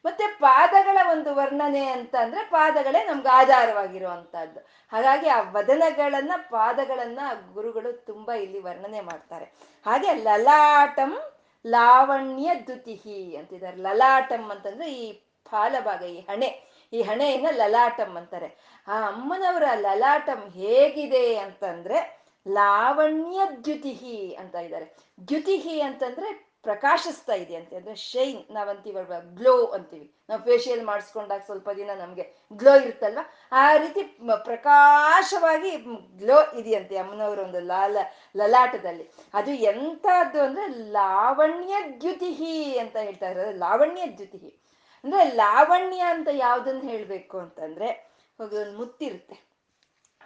ಮತ್ತೆ 0.04 0.26
ಪಾದಗಳ 0.26 0.98
ಒಂದು 1.10 1.34
ವರ್ಣನೆ 1.34 1.86
ಅಂತ 1.86 2.14
ಅಂದ್ರೆ 2.16 2.44
ಪಾದಗಳೇ 2.44 3.04
ನಮ್ಗೆ 3.04 3.28
ಆಧಾರವಾಗಿರುವಂತಹದ್ದು. 3.28 4.60
ಹಾಗಾಗಿ 4.92 5.28
ಆ 5.28 5.40
ವದನಗಳನ್ನ, 5.40 6.32
ಪಾದಗಳನ್ನ 6.50 7.18
ಗುರುಗಳು 7.52 7.92
ತುಂಬಾ 7.92 8.34
ಇಲ್ಲಿ 8.34 8.58
ವರ್ಣನೆ 8.58 9.00
ಮಾಡ್ತಾರೆ. 9.00 9.44
ಹಾಗೆ 9.86 10.14
ಲಲಾಟಂ 10.14 11.18
ಲಾವಣ್ಯ 11.66 12.50
ದ್ಯುತಿಹಿ 12.66 13.36
ಅಂತಿದ್ದಾರೆ. 13.36 13.76
ಲಲಾಟಂ 13.76 14.50
ಅಂತಂದ್ರೆ 14.50 14.92
ಈ 14.92 15.12
ಫಾಲಭಾಗ 15.50 16.02
ಈ 16.02 16.20
ಹಣೆ. 16.20 16.80
ಈ 16.92 17.02
ಹಣೆಯನ್ನ 17.02 17.46
ಲಲಾಟಂ 17.50 18.16
ಅಂತಾರೆ. 18.16 18.80
ಆ 18.88 19.08
ಅಮ್ಮನವರ 19.08 19.62
ಲಲಾಟಂ 19.74 20.50
ಹೇಗಿದೆ 20.50 21.36
ಅಂತಂದ್ರೆ 21.36 22.20
ಲಾವಣ್ಯ 22.48 23.40
ದ್ಯುತಿಹಿ 23.64 24.34
ಅಂತ 24.34 24.54
ಇದ್ದಾರೆ. 24.54 24.96
ದ್ಯುತಿಹಿ 25.28 25.80
ಅಂತಂದ್ರೆ 25.80 26.49
ಪ್ರಕಾಶಿಸ್ತಾ 26.62 27.32
ಅಂತ 27.32 27.74
ಅಂದ್ರೆ 27.74 27.94
ಶೈನ್ 27.94 28.50
ನಾವಂತೀವಲ್ವ 28.50 29.12
ಗ್ಲೋ 29.20 29.66
ಅಂತೀವಿ. 29.66 30.14
ನಾವು 30.28 30.42
ಫೇಶಿಯಲ್ 30.42 30.84
ಮಾಡಿಸ್ಕೊಂಡಾಗ 30.84 31.40
ಸ್ವಲ್ಪ 31.44 31.70
ದಿನ 31.70 31.90
ನಮಗೆ 31.98 32.34
ಗ್ಲೋ 32.52 32.76
ಇರುತ್ತಲ್ವ 32.80 33.18
ಆ 33.52 33.76
ರೀತಿ 33.76 34.02
ಪ್ರಕಾಶವಾಗಿ 34.44 35.76
ಗ್ಲೋ 36.18 36.52
ಇದೆಯಂತೆ 36.58 36.96
ಅಮ್ಮನವರ 36.96 37.38
ಒಂದು 37.38 37.60
ಲಾಲ, 37.60 37.96
ಲಲಾಟದಲ್ಲಿ. 38.36 39.10
ಅದು 39.34 39.50
ಎಂಥದ್ದು 39.50 40.40
ಅಂದ್ರೆ 40.40 40.68
ಲಾವಣ್ಯ 40.68 41.76
ದ್ಯುತಿಹಿ 42.00 42.78
ಅಂತ 42.78 42.96
ಹೇಳ್ತಾ 42.96 43.28
ಇರೋದು. 43.28 43.52
ಲಾವಣ್ಯ 43.52 44.06
ದ್ಯುತಿಹಿ. 44.06 44.60
ಅಂದ್ರೆ 45.04 45.24
ಲಾವಣ್ಯ 45.24 46.00
ಅಂತ 46.00 46.28
ಯಾವ್ದನ್ನ 46.32 46.80
ಹೇಳ್ಬೇಕು 46.88 47.38
ಅಂತಂದ್ರೆ 47.38 48.10
ಒಂದು 48.40 48.78
ಮುತ್ತಿರುತ್ತೆ. 48.78 49.49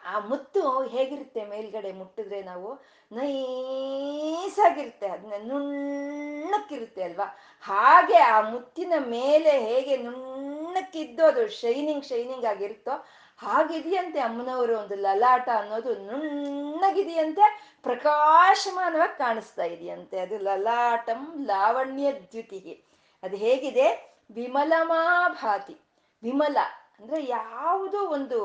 ಆ 0.07 0.19
ಮುತ್ತು 0.19 0.83
ಹೇಗಿರುತ್ತೆ 0.83 1.45
ಮೇಲ್ಗಡೆ 1.45 1.93
ಮುಟ್ಟಿದ್ರೆ 1.93 2.43
ನಾವು 2.43 2.75
ನೈಸಾಗಿರುತ್ತೆ 3.13 5.09
ಅದನ್ನ 5.09 5.33
ನುಣ್ಣಕ್ಕಿರುತ್ತೆ 5.39 7.03
ಅಲ್ವಾ? 7.03 7.39
ಹಾಗೆ 7.61 8.17
ಆ 8.17 8.41
ಮುತ್ತಿನ 8.41 8.93
ಮೇಲೆ 8.99 9.51
ಹೇಗೆ 9.51 9.97
ನುಣ್ಣಕ್ಕಿದ್ದು 9.97 11.27
ಅದು 11.27 11.49
ಶೈನಿಂಗ್ 11.49 12.05
ಶೈನಿಂಗ್ 12.05 12.45
ಆಗಿರುತ್ತೋ 12.45 13.07
ಹಾಗಿದೆಯಂತೆ 13.39 14.21
ಅಮ್ಮನವರು 14.21 14.79
ಒಂದು 14.79 14.95
ಲಲಾಟ 14.95 15.49
ಅನ್ನೋದು 15.57 15.95
ನುಣ್ಣಗಿದೆಯಂತೆ, 15.95 17.77
ಪ್ರಕಾಶಮಾನವಾಗಿ 17.83 19.19
ಕಾಣಿಸ್ತಾ 19.19 19.65
ಇದೆಯಂತೆ. 19.65 20.21
ಅದು 20.21 20.39
ಲಲಾಟಂ 20.39 21.47
ಲಾವಣ್ಯ 21.47 22.13
ದ್ಯುತಿಗೆ 22.13 22.81
ಅದು 23.23 23.37
ಹೇಗಿದೆ? 23.37 24.17
ವಿಮಲಮಾಭಾತಿ. 24.35 25.77
ವಿಮಲ. 26.23 26.57
ಅಂದ್ರೆ 27.01 27.25
ಯಾವುದೋ 27.25 28.07
ಒಂದು 28.07 28.39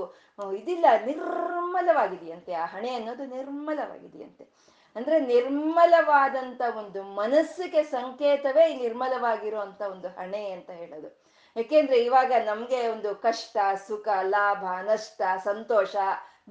ಇದಿಲ್ಲ, 0.54 0.86
ನಿರ್ಮಲವಾಗಿದೆಯಂತೆ. 1.06 2.54
ಆ 2.54 2.66
ಹಣೆ 2.66 2.94
ಅನ್ನೋದು 2.94 3.26
ನಿರ್ಮಲವಾಗಿದೆಯಂತೆ. 3.26 4.50
ಅಂದ್ರೆ 4.96 5.20
ನಿರ್ಮಲವಾದಂತ 5.20 6.62
ಒಂದು 6.78 7.04
ಮನಸ್ಸಿಗೆ 7.04 7.84
ಸಂಕೇತವೇ 7.84 8.72
ಈ 8.72 8.82
ನಿರ್ಮಲವಾಗಿರುವಂತ 8.82 9.82
ಒಂದು 9.82 10.08
ಹಣೆ 10.08 10.52
ಅಂತ 10.52 10.70
ಹೇಳೋದು. 10.70 11.22
ಯಾಕೆಂದ್ರೆ 11.58 11.98
ಇವಾಗ 11.98 12.34
ನಮ್ಗೆ 12.46 12.88
ಒಂದು 12.88 13.16
ಕಷ್ಟ, 13.16 13.58
ಸುಖ, 13.88 14.08
ಲಾಭ, 14.22 14.64
ನಷ್ಟ, 14.82 15.22
ಸಂತೋಷ, 15.44 15.96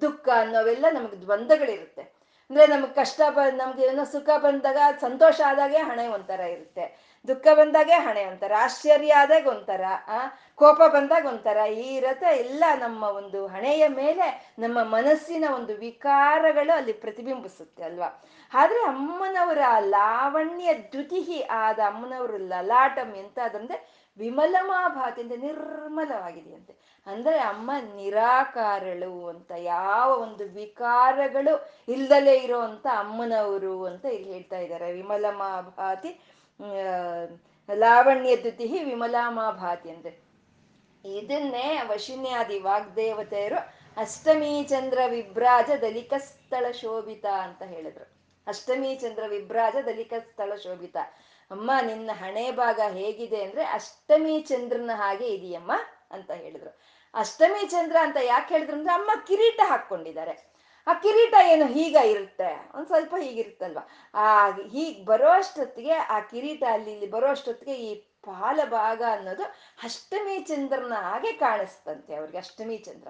ದುಃಖ 0.00 0.28
ಅನ್ನೋವೆಲ್ಲ 0.28 0.86
ನಮ್ಗೆ 0.92 1.20
ದ್ವಂದ್ವಗಳಿರುತ್ತೆ. 1.20 2.02
ಅಂದ್ರೆ 2.50 2.66
ನಮ್ಗೆ 2.66 2.94
ಕಷ್ಟ 2.94 3.20
ಬ, 3.30 3.38
ನಮ್ಗೆ 3.56 3.86
ಏನೋ 3.86 4.04
ಸುಖ 4.04 4.28
ಬಂದಾಗ, 4.38 4.76
ಸಂತೋಷ 5.00 5.40
ಆದಾಗೆ 5.46 5.76
ಹಣೆ 5.76 6.08
ಒಂಥರ 6.08 6.40
ಇರುತ್ತೆ. 6.40 7.07
ದುಃಖ 7.28 7.46
ಬಂದಾಗೆ 7.54 7.92
ಹಣೆ 7.92 8.22
ಅಂತಾರೆ 8.22 8.54
ಆಶ್ಚರ್ಯ 8.54 9.14
ಆದಾಗ 9.14 9.46
ಒಂಥರ, 9.46 9.80
ಆ, 10.06 10.26
ಕೋಪ 10.54 10.76
ಬಂದಾಗ 10.76 11.26
ಒಂಥರ, 11.26 11.56
ಈ 11.56 12.00
ರಥ 12.00 12.22
ಎಲ್ಲ 12.22 12.64
ನಮ್ಮ 12.80 13.04
ಒಂದು 13.04 13.46
ಹಣೆಯ 13.46 13.88
ಮೇಲೆ 13.88 14.54
ನಮ್ಮ 14.58 14.82
ಮನಸ್ಸಿನ 14.82 15.44
ಒಂದು 15.54 15.76
ವಿಕಾರಗಳು 15.76 16.76
ಅಲ್ಲಿ 16.76 16.92
ಪ್ರತಿಬಿಂಬಿಸುತ್ತೆ 16.92 17.82
ಅಲ್ವಾ? 17.82 18.24
ಆದ್ರೆ 18.54 18.80
ಅಮ್ಮನವರ 18.80 19.58
ಲಾವಣ್ಯ 19.78 20.74
ದ್ಯುತಿಹಿ 20.74 21.42
ಆದ 21.42 21.78
ಅಮ್ಮನವರ 21.78 22.30
ಲಲಾಟಂ 22.36 23.14
ಎಂತಾದಂದ್ರೆ 23.14 24.08
ವಿಮಲಮಾಭಾತಿ 24.18 25.22
ಅಂತ 25.22 25.32
ನಿರ್ಮಲವಾಗಿದೆಯಂತೆ. 25.36 27.02
ಅಂದ್ರೆ 27.06 27.38
ಅಮ್ಮ 27.38 27.70
ನಿರಾಕಾರಳು 27.96 29.28
ಅಂತ, 29.28 29.52
ಯಾವ 29.56 30.10
ಒಂದು 30.10 30.44
ವಿಕಾರಗಳು 30.44 31.72
ಇಲ್ದಲೇ 31.88 32.34
ಇರೋ 32.34 32.60
ಅಂತ 32.60 32.86
ಅಮ್ಮನವರು 32.86 33.84
ಅಂತ 33.84 34.04
ಇಲ್ಲಿ 34.04 34.32
ಹೇಳ್ತಾ 34.32 34.58
ಇದ್ದಾರೆ. 34.58 34.92
ವಿಮಲಮಾಭಾತಿ 34.92 36.20
ಲಾವಣ್ಯ 37.74 38.36
ದ್ಯುತಿಹಿ 38.36 38.84
ವಿಮಲಾಮಾಭಾತಿ 38.84 39.90
ಅಂದ್ರೆ. 39.90 40.28
ಇದನ್ನೇ 41.04 41.78
ವಶಿನ್ಯಾದಿ 41.86 42.58
ವಾಗ್ದೇವತೆಯರು 42.58 43.78
ಅಷ್ಟಮಿ 43.96 44.62
ಚಂದ್ರ 44.62 44.98
ವಿಭ್ರಾಜ 45.06 45.70
ದಲಿಕ 45.80 46.14
ಸ್ಥಳ 46.18 46.70
ಶೋಭಿತ 46.70 47.26
ಅಂತ 47.26 47.62
ಹೇಳಿದ್ರು. 47.62 48.18
ಅಷ್ಟಮಿ 48.46 48.94
ಚಂದ್ರ 48.94 49.22
ವಿಭ್ರಾಜ 49.28 49.76
ದಲಿಕ 49.86 50.12
ಸ್ಥಳ 50.18 50.54
ಶೋಭಿತ. 50.56 50.96
ಅಮ್ಮ, 51.50 51.70
ನಿನ್ನ 51.86 52.10
ಹಣೆ 52.12 52.50
ಭಾಗ 52.50 52.80
ಹೇಗಿದೆ 52.88 53.42
ಅಂದ್ರೆ 53.42 53.64
ಅಷ್ಟಮಿ 53.64 54.40
ಚಂದ್ರನ 54.40 54.90
ಹಾಗೆ 54.94 55.26
ಇದೆಯಮ್ಮ 55.26 55.72
ಅಂತ 56.10 56.30
ಹೇಳಿದ್ರು. 56.30 56.80
ಅಷ್ಟಮಿ 57.14 57.66
ಚಂದ್ರ 57.68 57.96
ಅಂತ 58.00 58.16
ಯಾಕೆ 58.22 58.54
ಹೇಳಿದ್ರು 58.54 58.76
ಅಂದ್ರೆ 58.76 58.92
ಅಮ್ಮ 58.92 59.10
ಕಿರೀಟ 59.26 59.60
ಹಾಕೊಂಡಿದ್ದಾರೆ 59.64 60.47
ಆ 60.88 60.92
ಕಿರೀಟ 60.94 61.34
ಏನು 61.46 61.66
ಹೀಗ 61.66 61.96
ಇರುತ್ತೆ? 62.04 62.70
ಒಂದ್ 62.74 62.86
ಸ್ವಲ್ಪ 62.86 63.14
ಹೀಗಿರುತ್ತಲ್ವ? 63.14 63.78
ಆ 64.14 64.50
ಹೀಗ್ 64.50 65.06
ಬರೋ 65.06 65.30
ಅಷ್ಟೊತ್ತಿಗೆ 65.30 65.92
ಆ 65.92 66.20
ಕಿರೀಟ 66.20 66.64
ಅಲ್ಲಿ 66.72 66.92
ಇಲ್ಲಿ 66.92 67.10
ಬರೋ 67.10 67.26
ಅಷ್ಟೊತ್ತಿಗೆ 67.26 67.74
ಈ 67.74 67.94
ಪಾಲ 67.94 68.60
ಭಾಗ 68.64 69.02
ಅನ್ನೋದು 69.10 69.42
ಅಷ್ಟಮಿ 69.82 70.38
ಚಂದ್ರನ 70.38 70.92
ಹಾಗೆ 70.92 71.32
ಕಾಣಿಸ್ತಂತೆ 71.32 72.14
ಅವ್ರಿಗೆ, 72.14 72.38
ಅಷ್ಟಮಿ 72.38 72.78
ಚಂದ್ರ. 72.78 73.08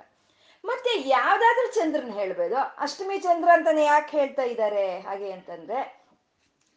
ಮತ್ತೆ 0.64 1.09
ಯಾವ್ದಾದ್ರೂ 1.09 1.73
ಚಂದ್ರನ್ 1.73 2.12
ಹೇಳ್ಬೋದು. 2.12 2.57
ಅಷ್ಟಮಿ 2.79 3.19
ಚಂದ್ರ 3.19 3.49
ಅಂತಾನೆ 3.53 3.85
ಯಾಕೆ 3.85 4.19
ಹೇಳ್ತಾ 4.19 4.43
ಇದ್ದಾರೆ 4.43 5.01
ಹಾಗೆ 5.01 5.33
ಅಂತಂದ್ರೆ, 5.33 6.07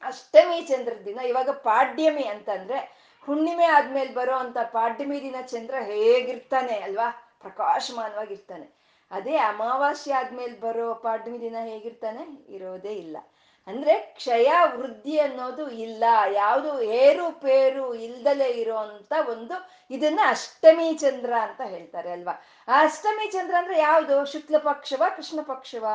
ಅಷ್ಟಮಿ 0.04 0.62
ಚಂದ್ರ 0.62 0.94
ದಿನ 1.06 1.18
ಇವಾಗ 1.18 1.50
ಪಾಡ್ಯಮಿ 1.50 2.24
ಅಂತಂದ್ರೆ, 2.24 2.80
ಹುಣ್ಣಿಮೆ 3.22 3.66
ಆದ್ಮೇಲೆ 3.66 4.14
ಬರೋ 4.14 4.36
ಅಂತ 4.36 4.58
ಪಾಡ್ಯಮಿ 4.64 5.22
ದಿನ 5.22 5.36
ಚಂದ್ರ 5.42 5.76
ಹೇಗಿರ್ತಾನೆ 5.82 6.80
ಅಲ್ವಾ? 6.80 7.38
ಪ್ರಕಾಶಮಾನವಾಗಿರ್ತಾನೆ. 7.42 8.81
ಅದೇ 9.12 9.38
ಅಮಾವಾಸ್ಯೆ 9.38 10.14
ಆದ್ಮೇಲೆ 10.14 10.60
ಬರೋ 10.60 10.96
ಪಾಡ್ಮಿ 10.96 11.42
ದಿನ 11.42 11.56
ಹೇಗಿರ್ತಾನೆ? 11.62 12.46
ಇರೋದೇ 12.50 12.94
ಇಲ್ಲ. 12.94 13.18
ಅಂದ್ರೆ 13.68 13.98
ಕ್ಷಯ 14.00 14.52
ವೃದ್ಧಿ 14.76 15.20
ಅನ್ನೋದು 15.20 15.70
ಇಲ್ಲ. 15.70 16.04
ಯಾವುದು 16.34 16.82
ಏರು 16.82 17.40
ಪೇರು 17.40 17.96
ಇಲ್ದಲೇ 17.96 18.50
ಇರೋಂತ 18.50 19.14
ಒಂದು 19.30 19.72
ಇದನ್ನ 19.92 20.20
ಅಷ್ಟಮಿ 20.28 20.94
ಚಂದ್ರ 20.94 21.34
ಅಂತ 21.42 21.62
ಹೇಳ್ತಾರೆ 21.62 22.12
ಅಲ್ವಾ? 22.12 22.42
ಆ 22.68 22.82
ಅಷ್ಟಮಿ 22.82 23.32
ಚಂದ್ರ 23.32 23.56
ಅಂದ್ರೆ 23.58 23.80
ಯಾವುದು? 23.80 24.26
ಶುಕ್ಲ 24.26 24.58
ಪಕ್ಷವ, 24.58 25.04
ಕೃಷ್ಣ 25.16 25.40
ಪಕ್ಷವ? 25.42 25.86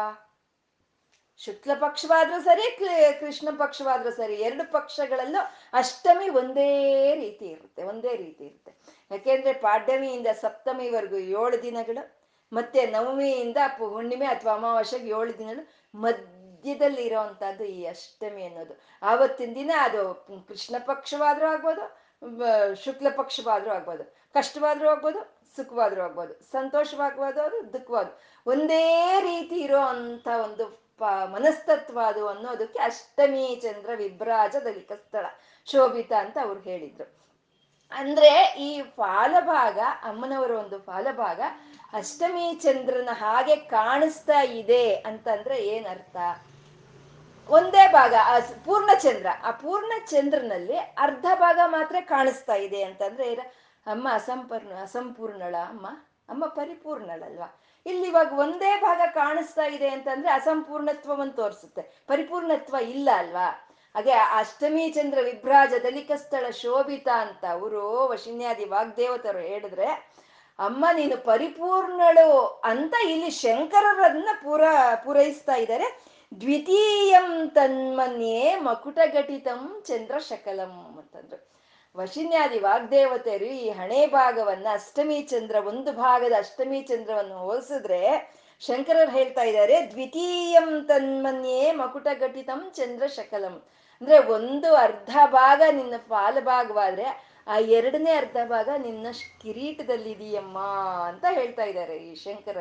ಶುಕ್ಲ 1.38 1.70
ಪಕ್ಷವಾದ್ರೂ 1.74 2.40
ಸರಿ 2.40 2.78
ಕೃಷ್ಣ 3.20 3.48
ಪಕ್ಷವಾದ್ರೂ 3.56 4.10
ಸರಿ. 4.10 4.34
ಎರಡು 4.34 4.72
ಪಕ್ಷಗಳಲ್ಲೂ 4.72 5.54
ಅಷ್ಟಮಿ 5.72 6.28
ಒಂದೇ 6.28 7.14
ರೀತಿ 7.14 7.46
ಇರುತ್ತೆ, 7.46 7.82
ಒಂದೇ 7.82 8.16
ರೀತಿ 8.16 8.44
ಇರುತ್ತೆ. 8.44 8.76
ಯಾಕೆಂದ್ರೆ 9.10 9.52
ಪಾಡ್ಯಮಿಯಿಂದ 9.52 10.26
ಸಪ್ತಮಿವರೆಗೂ 10.40 11.16
ಏಳು 11.16 11.62
ದಿನಗಳು. 11.62 12.15
ಮತ್ತೆ 12.52 12.80
ನವಮಿಯಿಂದ 12.86 13.58
ಹುಣ್ಣಿಮೆ 13.78 14.26
ಅಥವಾ 14.26 14.52
ಅಮಾವಾಸ್ಯೆಗೆ 14.52 15.10
ಏಳು 15.10 15.38
ದಿನಗಳು 15.38 15.62
ಮಧ್ಯದಲ್ಲಿ 15.94 17.02
ಇರೋವಂಥದ್ದು 17.02 17.64
ಈ 17.64 17.80
ಅಷ್ಟಮಿ 17.86 18.42
ಅನ್ನೋದು 18.42 18.74
ಆವತ್ತಿನ 19.02 19.54
ದಿನ 19.54 19.72
ಅದು 19.78 20.02
ಕೃಷ್ಣ 20.48 20.76
ಪಕ್ಷವಾದ್ರೂ 20.86 21.46
ಆಗ್ಬೋದು 21.46 21.84
ಶುಕ್ಲ 22.74 23.08
ಪಕ್ಷವಾದ್ರೂ 23.16 23.70
ಆಗ್ಬೋದು, 23.70 24.04
ಕಷ್ಟವಾದ್ರೂ 24.34 24.88
ಆಗ್ಬೋದು, 24.88 25.20
ಸುಖವಾದ್ರೂ 25.58 26.00
ಆಗ್ಬೋದು, 26.02 26.34
ಸಂತೋಷವಾಗ್ಬೋದು, 26.52 27.40
ಅದು 27.42 27.58
ದುಃಖವಾದ್ರು. 27.72 28.14
ಒಂದೇ 28.46 28.84
ರೀತಿ 29.20 29.56
ಇರೋ 29.60 29.80
ಅಂತ 29.86 30.28
ಒಂದು 30.44 30.64
ಪ, 31.00 31.04
ಮನಸ್ತತ್ವ 31.32 31.98
ಅದು 32.02 32.22
ಅನ್ನೋದಕ್ಕೆ 32.28 32.78
ಅಷ್ಟಮಿ 32.78 33.56
ಚಂದ್ರ 33.56 33.90
ವಿಭ್ರಾಜ 33.94 34.56
ದಲಿಕ 34.64 34.92
ಸ್ಥಳ, 34.92 35.24
ಶೋಭಿತ 35.68 36.12
ಅಂತ 36.18 36.36
ಅವ್ರು 36.42 36.60
ಹೇಳಿದ್ರು. 36.60 37.06
ಅಂದ್ರೆ 37.92 38.54
ಈ 38.58 38.82
ಫಾಲಭಾಗ, 38.82 39.78
ಅಮ್ಮನವರ 40.02 40.50
ಒಂದು 40.50 40.78
ಫಾಲಭಾಗ 40.78 41.40
ಅಷ್ಟಮಿ 41.92 42.54
ಚಂದ್ರನ 42.54 43.08
ಹಾಗೆ 43.12 43.56
ಕಾಣಿಸ್ತಾ 43.56 44.40
ಇದೆ 44.40 44.94
ಅಂತಂದ್ರೆ 44.94 45.64
ಏನರ್ಥ? 45.64 46.16
ಒಂದೇ 47.48 47.92
ಭಾಗ, 47.92 48.14
ಆ 48.24 48.38
ಪೂರ್ಣ 48.64 48.90
ಚಂದ್ರ, 48.98 49.26
ಆ 49.44 49.50
ಪೂರ್ಣ 49.50 49.92
ಚಂದ್ರನಲ್ಲಿ 50.06 50.76
ಅರ್ಧ 50.76 51.26
ಭಾಗ 51.34 51.58
ಮಾತ್ರ 51.66 51.96
ಕಾಣಿಸ್ತಾ 52.00 52.54
ಇದೆ 52.54 52.82
ಅಂತಂದ್ರೆ 52.82 53.34
ಅಮ್ಮ 53.86 54.08
ಅಸಂಪರ್ಣ, 54.12 54.72
ಅಸಂಪೂರ್ಣಳ, 54.82 55.54
ಅಮ್ಮ 55.68 55.86
ಅಮ್ಮ 56.28 56.46
ಪರಿಪೂರ್ಣಳಲ್ವಾ? 56.46 57.60
ಇಲ್ಲಿ 57.86 58.08
ಇವಾಗ 58.08 58.32
ಒಂದೇ 58.32 58.80
ಭಾಗ 58.80 59.00
ಕಾಣಿಸ್ತಾ 59.14 59.64
ಇದೆ 59.64 59.88
ಅಂತಂದ್ರೆ 59.88 60.30
ಅಸಂಪೂರ್ಣತ್ವವನ್ನು 60.30 61.32
ತೋರಿಸುತ್ತೆ. 61.32 61.82
ಪರಿಪೂರ್ಣತ್ವ 62.06 62.76
ಇಲ್ಲ 62.76 63.08
ಅಲ್ವಾ? 63.14 63.65
ಹಾಗೆ 63.96 64.14
ಅಷ್ಟಮಿ 64.38 64.90
ಚಂದ್ರ 64.90 65.18
ವಿಭ್ರಾಜ 65.22 65.74
ದಲಿಕ 65.84 66.10
ಸ್ಥಳ 66.16 66.46
ಶೋಭಿತ 66.62 67.08
ಅಂತ 67.24 67.44
ಅವರು 67.50 67.84
ವಶಿನ್ಯಾದಿ 68.10 68.64
ವಾಗ್ದೇವತರು 68.64 69.38
ಹೇಳಿದ್ರೆ, 69.38 69.88
ಅಮ್ಮ 70.58 70.84
ನೀನು 70.92 71.16
ಪರಿಪೂರ್ಣಳು 71.16 72.30
ಅಂತ 72.70 72.94
ಇಲ್ಲಿ 73.08 73.30
ಶಂಕರರನ್ನ 73.30 74.28
ಪೂರ, 74.42 74.62
ಪೂರೈಸ್ತಾ 75.04 75.54
ಇದ್ದಾರೆ. 75.54 75.88
ದ್ವಿತೀಯಂ 76.40 77.30
ತನ್ಮನ್ಯೇ 77.48 78.56
ಮಕುಟಘಟಿತಂ 78.66 79.62
ಚಂದ್ರ 79.86 80.18
ಶಕಲಂ 80.28 80.74
ಅಂತಂದ್ರು. 80.98 81.38
ವಶಿನ್ಯಾದಿ 81.96 82.58
ವಾಗ್ದೇವತೆಯರು 82.58 83.48
ಈ 83.60 83.70
ಹಣೆ 83.70 84.02
ಭಾಗವನ್ನ 84.06 84.66
ಅಷ್ಟಮಿ 84.72 85.18
ಚಂದ್ರ 85.22 85.56
ಒಂದು 85.70 85.92
ಭಾಗದ 85.92 86.34
ಅಷ್ಟಮಿ 86.38 86.80
ಚಂದ್ರವನ್ನು 86.82 87.38
ಹೋಲಿಸಿದ್ರೆ 87.38 88.02
ಶಂಕರರು 88.62 89.12
ಹೇಳ್ತಾ 89.16 89.42
ಇದ್ದಾರೆ, 89.42 89.78
ದ್ವಿತೀಯಂ 89.94 90.70
ತನ್ಮನ್ಯೇ 90.84 91.72
ಮಕುಟಘಟಿತಂ 91.72 92.60
ಚಂದ್ರ 92.74 93.06
ಶಕಲಂ 93.16 93.56
ಅಂದ್ರೆ 94.00 94.18
ಒಂದು 94.18 94.74
ಅರ್ಧ 94.74 95.16
ಭಾಗ 95.26 95.62
ನಿನ್ನ 95.70 95.94
ಪಾಲಭಾಗವಾದ್ರೆ 96.08 97.36
ಆ 97.48 97.58
ಎರಡನೇ 97.58 98.12
ಅರ್ಧ 98.12 98.36
ಭಾಗ 98.44 98.68
ನಿನ್ನ 98.78 99.06
ಕಿರೀಟದಲ್ಲಿ 99.42 100.14
ಕಿರೀಟದಲ್ಲಿದೆಯಮ್ಮ 100.14 100.58
ಅಂತ 101.06 101.24
ಹೇಳ್ತಾ 101.30 101.64
ಇದ್ದಾರೆ 101.64 101.96
ಈ 101.96 102.14
ಶಂಕರ. 102.14 102.56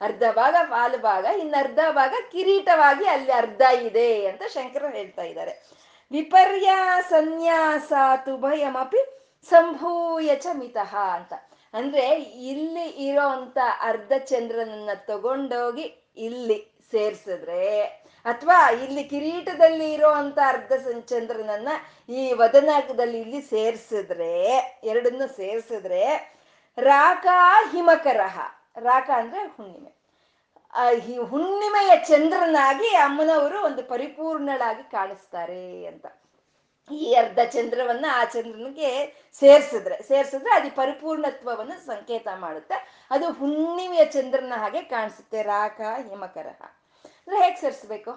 ಅರ್ಧ 0.00 0.22
ಭಾಗ 0.32 0.54
ಪಾಲು 0.70 0.98
ಭಾಗ, 0.98 1.26
ಇನ್ನ 1.38 1.54
ಅರ್ಧ 1.58 1.78
ಭಾಗ 1.90 2.14
ಕಿರೀಟವಾಗಿ 2.32 3.06
ಅಲ್ಲಿ 3.06 3.32
ಅರ್ಧ 3.32 3.60
ಇದೆ 3.82 4.26
ಅಂತ 4.26 4.42
ಶಂಕರ 4.48 4.84
ಹೇಳ್ತಾ 4.90 5.22
ಇದ್ದಾರೆ. 5.22 5.80
ವಿಪರ್ಯ 6.10 6.70
ಸಂನ್ಯಾಸಾತುಭಯಮಪಿ 7.08 9.02
ಸಂಭೂಯ 9.50 10.34
ಚ 10.34 10.46
ಮಿತಃ 10.52 10.96
ಅಂತ. 10.96 11.32
ಅಂದ್ರೆ 11.74 12.14
ಇಲ್ಲಿ 12.48 12.88
ಇರೋ 12.88 13.28
ಅಂತ 13.28 13.58
ಅರ್ಧ 13.80 14.12
ಚಂದ್ರನನ್ನ 14.18 14.90
ತಗೊಂಡೋಗಿ 14.94 15.82
ಇಲ್ಲಿ 16.16 16.78
ಸೇರ್ಸಿದ್ರೆ 16.90 17.99
ಅಥವಾ 18.24 18.70
ಇಲ್ಲಿ 18.70 19.04
ಕಿರೀಟದಲ್ಲಿ 19.04 19.92
ಇರೋ 19.92 20.08
ಅಂತ 20.08 20.38
ಅರ್ಧ 20.46 20.72
ಚಂದ್ರನನ್ನ 21.06 21.68
ಈ 22.08 22.32
ವದನಾಗದಲ್ಲಿ 22.32 23.20
ಇಲ್ಲಿ 23.20 23.42
ಸೇರ್ಸಿದ್ರೆ, 23.42 24.40
ಎರಡನ್ನು 24.84 25.36
ಸೇರ್ಸಿದ್ರೆ 25.36 26.34
ರಾಕ 26.78 27.26
ಹಿಮಕರಹ. 27.70 28.38
ರಾಕ 28.78 29.10
ಅಂದ್ರೆ 29.16 29.42
ಹುಣ್ಣಿಮೆ. 29.42 30.00
ಈ 31.08 31.18
ಹುಣ್ಣಿಮೆಯ 31.18 31.90
ಚಂದ್ರನಾಗಿ 32.06 32.88
ಅಮ್ಮನವರು 32.88 33.64
ಒಂದು 33.64 33.82
ಪರಿಪೂರ್ಣಳಾಗಿ 33.82 34.82
ಕಾಣಿಸ್ತಾರೆ 34.90 35.86
ಅಂತ. 35.86 36.06
ಈ 36.92 37.14
ಅರ್ಧ 37.14 37.38
ಚಂದ್ರವನ್ನ 37.50 38.06
ಆ 38.12 38.24
ಚಂದ್ರನಿಗೆ 38.24 39.14
ಸೇರ್ಸಿದ್ರೆ 39.38 40.02
ಸೇರ್ಸಿದ್ರೆ 40.02 40.54
ಅದು 40.54 40.76
ಪರಿಪೂರ್ಣತ್ವವನ್ನು 40.76 41.86
ಸಂಕೇತ 41.86 42.28
ಮಾಡುತ್ತೆ. 42.36 43.06
ಅದು 43.10 43.32
ಹುಣ್ಣಿಮೆಯ 43.32 44.04
ಚಂದ್ರನ 44.04 44.52
ಹಾಗೆ 44.56 44.82
ಕಾಣಿಸುತ್ತೆ, 44.82 45.42
ರಾಕ 45.42 45.80
ಹಿಮಕರಹ. 46.08 46.79
ಅಂದ್ರೆ 47.30 47.44
ಹೇಗೆ 47.44 47.60
ಸೇರಿಸ್ಬೇಕು? 47.60 48.12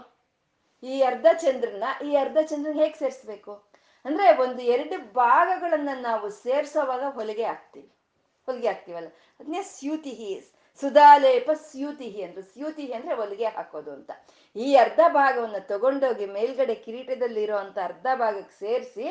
ಈ 0.84 1.02
ಅರ್ಧ 1.02 1.26
ಚಂದ್ರನ, 1.34 1.84
ಈ 2.06 2.16
ಅರ್ಧ 2.16 2.38
ಚಂದ್ರನ 2.46 2.74
ಹೇಗೆ 2.74 2.94
ಸೇರಿಸ್ಬೇಕು? 3.00 3.70
ಅಂದ್ರೆ 4.06 4.38
ಒಂದು 4.38 4.62
ಎರಡು 4.62 5.14
ಭಾಗಗಳನ್ನ 5.14 5.90
ನಾವು 6.02 6.30
ಸೇರಿಸೋವಾಗ 6.30 7.04
ಹೊಲಿಗೆ 7.04 7.44
ಹಾಕ್ತೀವಿ. 7.44 7.90
ಹೊಲಿಗೆ 8.46 8.68
ಹಾಕ್ತೀವಲ್ಲ? 8.68 9.08
ಅದನ್ನೇ 9.40 9.62
ಸ್ಯೂತಿಹಿ 9.64 10.52
ಸುಧಾಲೇಪ 10.82 11.50
ಸ್ಯೂತಿಹಿ 11.52 12.24
ಅಂದ್ರೆ. 12.24 12.42
ಸ್ಯೂತಿಹಿ 12.42 12.94
ಅಂದ್ರೆ 12.94 13.16
ಹೊಲಿಗೆ 13.16 13.46
ಹಾಕೋದು 13.46 13.92
ಅಂತ. 13.92 14.12
ಈ 14.56 14.76
ಅರ್ಧ 14.76 15.00
ಭಾಗವನ್ನು 15.08 15.68
ತಗೊಂಡೋಗಿ 15.68 16.26
ಮೇಲ್ಗಡೆ 16.26 16.76
ಕಿರೀಟದಲ್ಲಿ 16.76 17.52
ಅಂತ 17.52 17.80
ಅರ್ಧ 17.84 18.08
ಭಾಗಕ್ಕೆ 18.16 18.60
ಸೇರಿಸಿ 18.60 19.08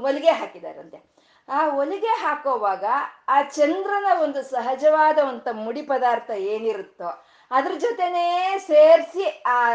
ಹೊಲಿಗೆ 0.00 0.30
ಹಾಕಿದಾರಂತೆ 0.30 1.00
ಆ 1.48 1.70
ಹೊಲಿಗೆ 1.70 2.12
ಹಾಕೋವಾಗ 2.24 2.84
ಆ 3.28 3.42
ಚಂದ್ರನ 3.42 4.06
ಒಂದು 4.22 4.42
ಸಹಜವಾದ 4.42 5.18
ಒಂದು 5.18 5.54
ಮುಡಿ 5.54 5.82
ಪದಾರ್ಥ 5.82 6.30
ಏನಿರುತ್ತೋ 6.30 7.10
ಅದ್ರ 7.50 7.72
ಜೊತೆನೇ 7.78 8.54
ಸೇರಿಸಿ 8.58 9.42
ಆ 9.46 9.74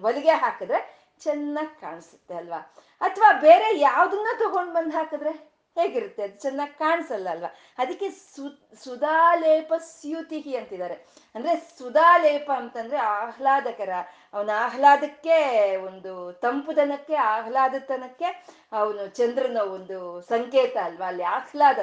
ಹೊಲಿಗೆ 0.00 0.30
ಹಾಕಿದ್ರೆ 0.30 0.80
ಚೆನ್ನಾಗಿ 1.20 1.80
ಕಾಣಿಸುತ್ತೆ 1.80 2.34
ಅಲ್ವಾ? 2.34 2.58
ಅಥವಾ 3.00 3.32
ಬೇರೆ 3.32 3.78
ಯಾವ್ದನ್ನ 3.78 4.26
ತಗೊಂಡ್ 4.38 4.74
ಬಂದು 4.74 4.90
ಹಾಕಿದ್ರೆ? 4.90 5.55
ಹೇಗಿರುತ್ತೆ? 5.78 6.22
ಅದು 6.22 6.40
ಚೆನ್ನಾಗಿ 6.40 6.78
ಕಾಣಿಸಲ್ಲ 6.78 7.28
ಅಲ್ವಾ? 7.30 7.54
ಅದಕ್ಕೆ 7.78 8.10
ಸು, 8.10 8.68
ಸುಧಾಲೇಪ 8.84 9.74
ಸ್ಯೂತಿಹಿ 9.74 10.56
ಅಂತಿದ್ದಾರೆ. 10.56 10.94
ಅಂದ್ರೆ 11.34 11.56
ಸುಧಾಲೇಪ 11.78 12.50
ಅಂತಂದ್ರೆ 12.56 12.96
ಆಹ್ಲಾದಕರ. 12.96 13.90
ಅವನ 14.34 14.50
ಆಹ್ಲಾದಕ್ಕೆ 14.56 15.76
ಒಂದು 15.76 16.32
ತಂಪುದನಕ್ಕೆ 16.32 17.14
ಆಹ್ಲಾದತನಕ್ಕೆ 17.14 18.46
ಅವನು 18.72 19.06
ಚಂದ್ರನ 19.06 19.56
ಒಂದು 19.56 20.20
ಸಂಕೇತ 20.20 20.76
ಅಲ್ವಾ? 20.84 21.06
ಅಲ್ಲಿ 21.06 21.22
ಆಹ್ಲಾದ, 21.22 21.78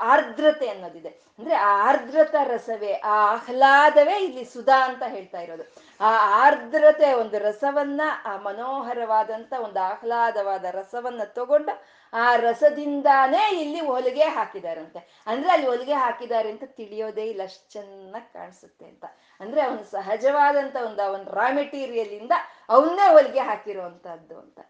ಆರ್ದ್ರತೆ 0.00 0.68
ಅನ್ನೋದಿದೆ. 0.68 1.08
ಅಂದ್ರೆ 1.08 1.54
ಆರ್ದ್ರತ 1.54 2.34
ರಸವೇ, 2.44 2.92
ಆ 2.92 3.32
ಆಹ್ಲಾದವೇ 3.32 4.24
ಇಲ್ಲಿ 4.24 4.44
ಸುಧಾ 4.44 4.84
ಅಂತ 4.84 5.02
ಹೇಳ್ತಾ 5.06 5.40
ಇರೋದು. 5.40 5.62
ಆ 6.00 6.10
ಆರ್ದ್ರತೆ 6.46 7.12
ಒಂದು 7.12 7.38
ರಸವನ್ನ, 7.38 8.02
ಆ 8.24 8.36
ಮನೋಹರವಾದಂತ 8.36 9.52
ಒಂದು 9.60 9.80
ಆಹ್ಲಾದವಾದ 9.80 10.64
ರಸವನ್ನ 10.64 11.22
ತಗೊಂಡು 11.24 11.95
ಆ 12.12 12.36
ರಸದಿಂದಾನೇ 12.36 13.60
ಇಲ್ಲಿ 13.60 13.80
ಹೊಲಿಗೆ 13.80 14.22
ಹಾಕಿದಾರಂತೆ. 14.22 15.22
ಅಂದ್ರೆ 15.26 15.52
ಅಲ್ಲಿ 15.52 15.66
ಹೊಲಿಗೆ 15.66 15.92
ಹಾಕಿದ್ದಾರೆ 15.92 16.50
ಅಂತ 16.50 16.62
ತಿಳಿಯೋದೇ 16.66 17.24
ಇಲ್ಲ, 17.24 17.42
ಅಷ್ಟು 17.42 17.72
ಚೆನ್ನಾಗಿ 17.72 18.32
ಕಾಣಿಸುತ್ತೆ 18.32 18.84
ಅಂತ. 18.84 19.04
ಅಂದ್ರೆ 19.40 19.62
ಅವನು 19.62 19.84
ಸಹಜವಾದಂತ 19.84 20.76
ಒಂದು 20.76 21.02
ಅವನ್ 21.02 21.26
ರಾ 21.26 21.50
ಮೆಟೀರಿಯಲ್ 21.50 22.08
ಇಂದ 22.08 22.32
ಅವನ್ನೇ 22.68 23.12
ಹೊಲಿಗೆ 23.12 23.40
ಹಾಕಿರುವಂತಹದ್ದು 23.40 24.38
ಅಂತ. 24.38 24.60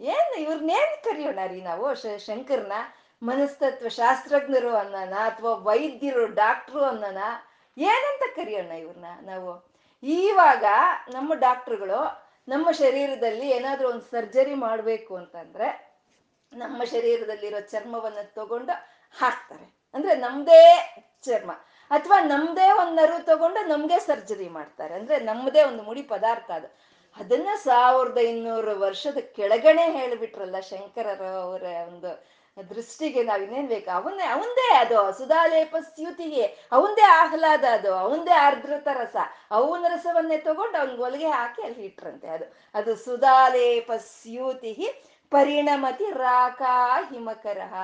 ಏನ್ 0.00 0.38
ಇವ್ರನ್ನೇನ್ 0.38 1.04
ಕರೆಯೋಣ 1.04 1.38
ರೀ 1.46 1.60
ನಾವು? 1.60 2.18
ಶಂಕರ್ನ, 2.18 2.72
ಮನಸ್ತತ್ವ 3.22 3.88
ಶಾಸ್ತ್ರಜ್ಞರು 3.88 4.76
ಅನ್ನನ 4.76 5.14
ಅಥವಾ 5.14 5.54
ವೈದ್ಯರು, 5.54 6.26
ಡಾಕ್ಟ್ರು 6.26 6.84
ಅನ್ನನ 6.84 7.18
ಏನಂತ 7.78 8.36
ಕರೆಯೋಣ 8.36 8.72
ಇವ್ರನ್ನ 8.72 9.04
ನಾವು? 9.22 9.70
ಈವಾಗ 10.02 10.64
ನಮ್ಮ 11.14 11.34
ಡಾಕ್ಟ್ರುಗಳು 11.34 12.30
ನಮ್ಮ 12.48 12.70
ಶರೀರದಲ್ಲಿ 12.70 13.50
ಏನಾದರೂ 13.50 13.88
ಒಂದು 13.88 14.00
ಸರ್ಜರಿ 14.00 14.54
ಮಾಡಬೇಕು 14.54 15.16
ಅಂತಂದ್ರೆ 15.16 15.89
ನಮ್ಮ 16.52 16.84
ಶರೀರದಲ್ಲಿರೋ 16.84 17.60
ಚರ್ಮವನ್ನು 17.60 18.34
ತಗೊಂಡು 18.34 18.72
ಹಾಕ್ತಾರೆ. 19.18 19.74
ಅಂದ್ರೆ 19.94 20.14
ನಮ್ದೇ 20.14 20.94
ಚರ್ಮ. 21.22 21.52
ಅಥವಾ 21.90 22.20
ನಮ್ದೇ 22.20 22.70
ಒಂದು 22.70 22.92
ನರು 22.92 23.24
ತಗೊಂಡು 23.24 23.68
ನಮ್ಗೆ 23.68 23.98
ಸರ್ಜರಿ 23.98 24.48
ಮಾಡ್ತಾರೆ. 24.48 24.94
ಅಂದ್ರೆ 24.94 25.18
ನಮ್ಮದೇ 25.20 25.62
ಒಂದು 25.64 25.82
ಮುಡಿ 25.82 26.02
ಪದಾರ್ಥ 26.02 26.50
ಅದು. 26.50 26.78
ಅದನ್ನ 27.16 27.48
ಸಾವಿರದ 27.56 28.18
ಇನ್ನೂರು 28.18 28.80
ವರ್ಷದ 28.80 29.16
ಕೆಳಗಡೆ 29.16 29.92
ಹೇಳ್ಬಿಟ್ರಲ್ಲ 29.92 30.60
ಶಂಕರರ 30.60 31.26
ಅವರ 31.26 31.62
ಒಂದು 31.62 32.40
ದೃಷ್ಟಿಗೆ 32.68 33.22
ನಾವ್ 33.22 33.42
ಇನ್ನೇನ್ 33.42 33.68
ಬೇಕು? 33.68 33.90
ಅವನ್ನೇ 33.90 34.24
ಅವಂದೇ 34.24 34.74
ಅದು 34.74 35.18
ಸುಧಾಲೇಪ 35.18 35.76
ಸ್ಯೂತಿಗೆ 35.76 36.42
ಅವಂದೇ 36.72 37.02
ಆಹ್ಲಾದ 37.02 37.64
ಅದು. 37.64 37.94
ಅವಂದೇ 37.94 38.30
ಆರ್ದ್ರತ 38.30 38.88
ರಸ. 38.92 39.16
ಅವನ 39.50 39.84
ರಸವನ್ನೇ 39.88 40.38
ತಗೊಂಡು 40.38 40.78
ಅವ್ನ್ 40.78 40.96
ಹೊಲಿಗೆ 40.96 41.28
ಹಾಕಿ 41.28 41.62
ಅಲ್ಲಿ 41.62 41.84
ಇಟ್ರಂತೆ 41.84 42.28
ಅದು. 42.28 42.44
ಅದು 42.74 42.96
ಸುಧಾಲೇಪ 42.96 43.92
ಪರಿಣಮತಿ 45.32 46.06
ರಾಕಾ 46.16 46.74
ಹಿಮಕರಹ. 47.10 47.74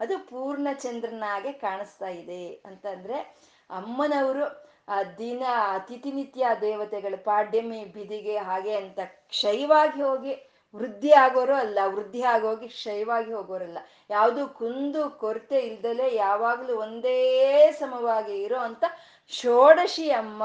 ಅದು 0.00 0.14
ಪೂರ್ಣ 0.18 0.68
ಚಂದ್ರನಾಗೆ 0.78 1.52
ಕಾಣಿಸ್ತಾ 1.52 2.08
ಇದೆ 2.08 2.44
ಅಂತಂದ್ರೆ 2.66 3.18
ಅಮ್ಮನವರು 3.70 4.44
ಆ 4.88 5.02
ದಿನ 5.18 5.42
ಅತಿಥಿನಿತ್ಯ 5.74 6.46
ದೇವತೆಗಳು 6.60 7.24
ಪಾಡ್ಯಮಿ 7.24 7.84
ಬಿದಿಗೆ 7.84 8.36
ಹಾಗೆ 8.38 8.74
ಅಂತ 8.76 9.00
ಕ್ಷಯವಾಗಿ 9.28 10.02
ಹೋಗಿ 10.02 10.34
ವೃದ್ಧಿ 10.74 11.12
ಆಗೋರು 11.12 11.54
ಅಲ್ಲ, 11.54 11.78
ವೃದ್ಧಿ 11.86 12.22
ಆಗೋಗಿ 12.22 12.68
ಕ್ಷಯವಾಗಿ 12.68 13.32
ಹೋಗೋರಲ್ಲ. 13.32 13.78
ಯಾವುದು 14.10 14.48
ಕುಂದು 14.48 15.10
ಕೊರತೆ 15.10 15.58
ಇಲ್ದಲೆ 15.60 16.14
ಯಾವಾಗಲೂ 16.14 16.76
ಒಂದೇ 16.76 17.18
ಸಮವಾಗಿ 17.78 18.36
ಇರೋ 18.42 18.58
ಅಂತ 18.58 18.84
ಷೋಡಶಿ 19.28 20.10
ಅಮ್ಮ 20.10 20.42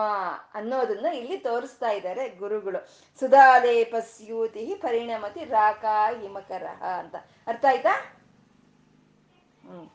ಅನ್ನೋದನ್ನ 0.53 1.05
ಇಲ್ಲಿ 1.05 1.37
ತೋರಿಸ್ತಾ 1.37 1.89
ಇದ್ದಾರೆ 1.89 2.29
ಗುರುಗಳು. 2.29 2.87
ಸುಧಾಲೇಪ 3.19 3.95
ಸ್ಯೂತಿ 3.99 4.65
ಪರಿಣಮತಿ 4.65 5.45
ರಾಕಾ 5.45 6.11
ಹಿಮಕರಹ 6.11 6.83
ಅಂತ. 6.83 7.15
ಅರ್ಥ 7.47 7.65
ಆಯ್ತಾ? 7.65 7.93
ಹ್ಮ್. 9.61 9.89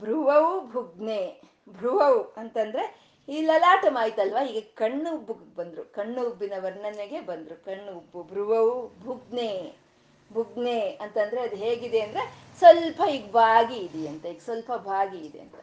ಭ್ರುವವು 0.00 0.70
ಭುಗ್ನೆ. 0.72 1.40
ಭ್ರುವವು 1.68 2.34
ಅಂತಂದ್ರೆ 2.36 3.08
ಈ 3.28 3.42
ಲಲಾಟಮಾಯ್ತಲ್ವಾ 3.42 4.42
ಈಗ 4.44 4.64
ಕಣ್ಣು 4.74 5.14
ಉಬ್ಬು 5.14 5.34
ಬಂದ್ರು. 5.34 5.84
ಕಣ್ಣು 5.84 6.28
ಉಬ್ಬಿನ 6.28 6.52
ವರ್ಣನೆಗೆ 6.58 7.20
ಬಂದ್ರು. 7.20 7.64
ಕಣ್ಣು 7.64 7.92
ಉಬ್ಬು, 7.92 8.22
ಭ್ರುವವು 8.22 9.04
ಭುಗ್ನೆ. 9.04 9.74
ಭುಗ್ನೆ 10.32 10.80
ಅಂತಂದ್ರೆ 10.80 11.40
ಅದು 11.40 11.56
ಹೇಗಿದೆ 11.56 12.00
ಅಂದ್ರೆ 12.00 12.48
ಸ್ವಲ್ಪ 12.58 13.02
ಈಗ 13.02 13.30
ಬಾಗಿ 13.30 13.76
ಇದೆಯಂತ 13.76 14.26
ಈಗ 14.26 14.40
ಸ್ವಲ್ಪ 14.44 14.72
ಭಾಗಿ 14.72 15.18
ಇದೆ 15.18 15.40
ಅಂತ. 15.40 15.54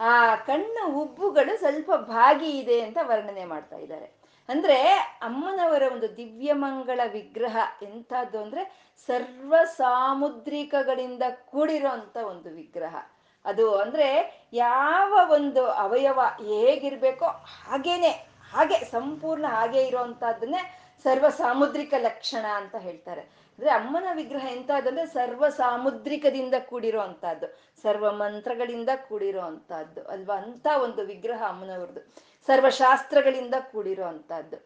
ಆ 0.00 0.36
ಕಣ್ಣು 0.36 1.00
ಉಬ್ಬುಗಳು 1.00 1.58
ಸ್ವಲ್ಪ 1.58 1.92
ಭಾಗಿ 1.92 2.58
ಇದೆ 2.58 2.80
ಅಂತ 2.80 2.98
ವರ್ಣನೆ 3.02 3.44
ಮಾಡ್ತಾ 3.44 3.76
ಇದ್ದಾರೆ. 3.76 4.22
ಅಂದ್ರೆ 4.48 4.82
ಅಮ್ಮನವರ 5.22 5.82
ಒಂದು 5.92 6.16
ದಿವ್ಯಮಂಗಳ 6.16 7.00
ವಿಗ್ರಹ 7.12 7.56
ಎಂಥದ್ದು 7.82 8.42
ಅಂದ್ರೆ 8.42 8.92
ಸರ್ವ 9.06 9.54
ಸಾಮುದ್ರಿಕಗಳಿಂದ 9.64 11.22
ಕೂಡಿರೋ 11.46 12.24
ಒಂದು 12.26 12.50
ವಿಗ್ರಹ. 12.50 12.96
ಅದು 13.44 13.76
ಅಂದ್ರೆ 13.76 14.08
ಯಾವ 14.52 15.12
ಒಂದು 15.30 15.66
ಅವಯವ 15.66 16.20
ಹೇಗಿರ್ಬೇಕೋ 16.20 17.26
ಹಾಗೇನೆ, 17.68 18.10
ಹಾಗೆ 18.52 18.78
ಸಂಪೂರ್ಣ 18.84 19.46
ಹಾಗೆ 19.46 19.86
ಇರೋವಂಥದ್ದನ್ನೇ 19.86 20.62
ಸರ್ವ 21.02 21.28
ಸಾಮುದ್ರಿಕ 21.28 21.94
ಲಕ್ಷಣ 21.98 22.44
ಅಂತ 22.46 22.74
ಹೇಳ್ತಾರೆ. 22.78 23.20
ಅಂದ್ರೆ 23.20 23.70
ಅಮ್ಮನ 23.70 24.08
ವಿಗ್ರಹ 24.12 24.44
ಎಂತದಂದ್ರೆ 24.52 25.06
ಸರ್ವ 25.06 25.48
ಸಾಮುದ್ರಿಕದಿಂದ 25.48 26.54
ಕೂಡಿರೋ 26.68 27.00
ಅಂತಹದ್ದು 27.00 27.48
ಸರ್ವ 27.82 28.12
ಮಂತ್ರಗಳಿಂದ 28.12 28.88
ಕೂಡಿರೋ 29.08 29.40
ಅಂತದ್ದು 29.40 30.02
ಅಲ್ವಾ? 30.04 30.36
ಅಂತ 30.36 30.66
ಒಂದು 30.82 31.02
ವಿಗ್ರಹ 31.02 31.42
ಅಮ್ಮನವ್ರದ್ದು. 31.48 32.00
ಸರ್ವಶಾಸ್ತ್ರಗಳಿಂದ 32.46 33.54
ಕೂಡಿರೋ 33.72 34.06
ಅಂತದ್ದು 34.06 34.56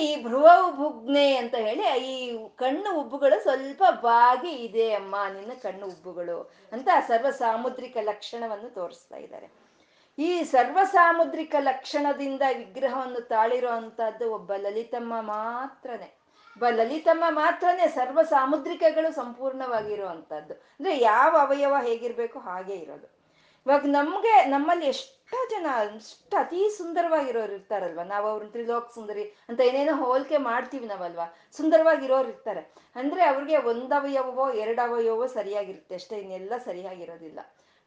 ಈ 0.00 0.22
ಭ್ರುವ 0.22 0.48
ಭುಗ್ನೆ 0.70 1.36
ಅಂತ 1.36 1.54
ಹೇಳಿ, 1.54 2.04
ಈ 2.06 2.38
ಕಣ್ಣು 2.56 3.00
ಉಬ್ಬುಗಳು 3.00 3.42
ಸ್ವಲ್ಪ 3.42 3.82
ಬಾಗಿ 4.02 4.50
ಇದೆ 4.50 4.94
ಅಮ್ಮ, 4.94 5.16
ನಿನ್ನ 5.34 5.52
ಕಣ್ಣು 5.62 5.86
ಉಬ್ಬುಗಳು 5.86 6.52
ಅಂತ 6.72 6.88
ಸರ್ವ 7.08 7.30
ಸಾಮುದ್ರಿಕ 7.30 7.96
ಲಕ್ಷಣವನ್ನು 8.00 8.74
ತೋರಿಸ್ತಾ 8.74 9.16
ಇದ್ದಾರೆ. 9.16 9.62
ಈ 10.18 10.42
ಸರ್ವ 10.42 10.78
ಸಾಮುದ್ರಿಕ 10.84 11.54
ಲಕ್ಷಣದಿಂದ 11.58 12.42
ವಿಗ್ರಹವನ್ನು 12.56 13.20
ತಾಳಿರೋ 13.20 13.68
ಅಂತದ್ದು 13.68 14.32
ಒಬ್ಬ 14.32 14.52
ಲಲಿತಮ್ಮ 14.56 15.20
ಮಾತ್ರನೇ. 15.20 16.18
ಒಬ್ಬ 16.52 16.64
ಲಲಿತಮ್ಮ 16.66 17.24
ಮಾತ್ರನೇ 17.28 17.88
ಸರ್ವ 17.88 18.22
ಸಾಮುದ್ರಿಕಗಳು 18.22 19.14
ಸಂಪೂರ್ಣವಾಗಿರುವಂತದ್ದು 19.14 20.54
ಅಂದ್ರೆ 20.54 20.98
ಯಾವ 20.98 21.36
ಅವಯವ 21.36 21.74
ಹೇಗಿರ್ಬೇಕು 21.82 22.38
ಹಾಗೆ 22.38 22.74
ಇರೋದು. 22.74 23.22
ಇವಾಗ 23.66 23.84
ನಮ್ಗೆ, 23.86 24.44
ನಮ್ಮಲ್ಲಿ 24.44 24.86
ಎಷ್ಟೋ 24.86 25.21
ಜನ 25.50 25.66
ಅಷ್ಟು 25.78 26.36
ಅತಿ 26.36 26.70
ಸುಂದರವಾಗಿರೋರು 26.76 27.52
ಇರ್ತಾರಲ್ವ? 27.52 28.02
ನಾವು 28.02 28.28
ಅವ್ರನ್ನ 28.28 28.50
ತ್ರಿಲೋಕ್ 28.50 28.94
ಸುಂದರಿ 28.94 29.24
ಅಂತ 29.48 29.60
ಏನೇನೋ 29.60 29.92
ಹೋಲಿಕೆ 29.92 30.36
ಮಾಡ್ತೀವಿ 30.36 30.86
ನಾವಲ್ವಾ? 30.86 31.34
ಸುಂದರವಾಗಿರೋರು 31.56 32.28
ಇರ್ತಾರೆ. 32.28 32.72
ಅಂದ್ರೆ 32.96 33.24
ಅವ್ರಿಗೆ 33.24 33.56
ಒಂದವಯವವೋ 33.56 34.50
ಎರಡವಯವೋ 34.50 35.26
ಸರಿಯಾಗಿರುತ್ತೆ 35.26 35.94
ಅಷ್ಟೇ, 35.94 36.16
ಇನ್ನೆಲ್ಲ 36.16 36.52
ಸರಿಯಾಗಿರೋದಿಲ್ಲ. 36.64 37.40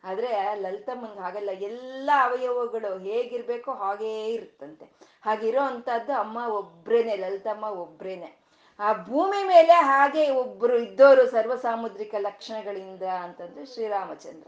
ಆದ್ರೆ 0.04 0.56
ಲಲಿತಮ್ಮನ್ 0.56 1.18
ಹಾಗಲ್ಲ. 1.18 1.50
ಎಲ್ಲ 1.50 2.10
ಅವಯವಗಳು 2.22 2.98
ಹೇಗಿರ್ಬೇಕೋ 2.98 3.72
ಹಾಗೇ 3.72 4.28
ಇರುತ್ತಂತೆ. 4.28 4.86
ಹಾಗಿರೋ 5.22 5.62
ಅಂತದ್ದು 5.62 6.14
ಅಮ್ಮ 6.14 6.38
ಒಬ್ರೇನೆ, 6.38 7.16
ಲಲಿತಮ್ಮ 7.16 7.64
ಒಬ್ರೇನೆ. 7.64 8.46
ಆ 8.80 8.94
ಭೂಮಿ 8.94 9.48
ಮೇಲೆ 9.48 9.74
ಹಾಗೆ 9.74 10.30
ಒಬ್ರು 10.30 10.78
ಇದ್ದೋರು 10.78 11.32
ಸರ್ವಸಾಮುದ್ರಿಕ 11.32 12.16
ಲಕ್ಷಣಗಳಿಂದ 12.20 13.04
ಅಂತಂದ್ರೆ 13.04 13.66
ಶ್ರೀರಾಮಚಂದ್ರ. 13.66 14.48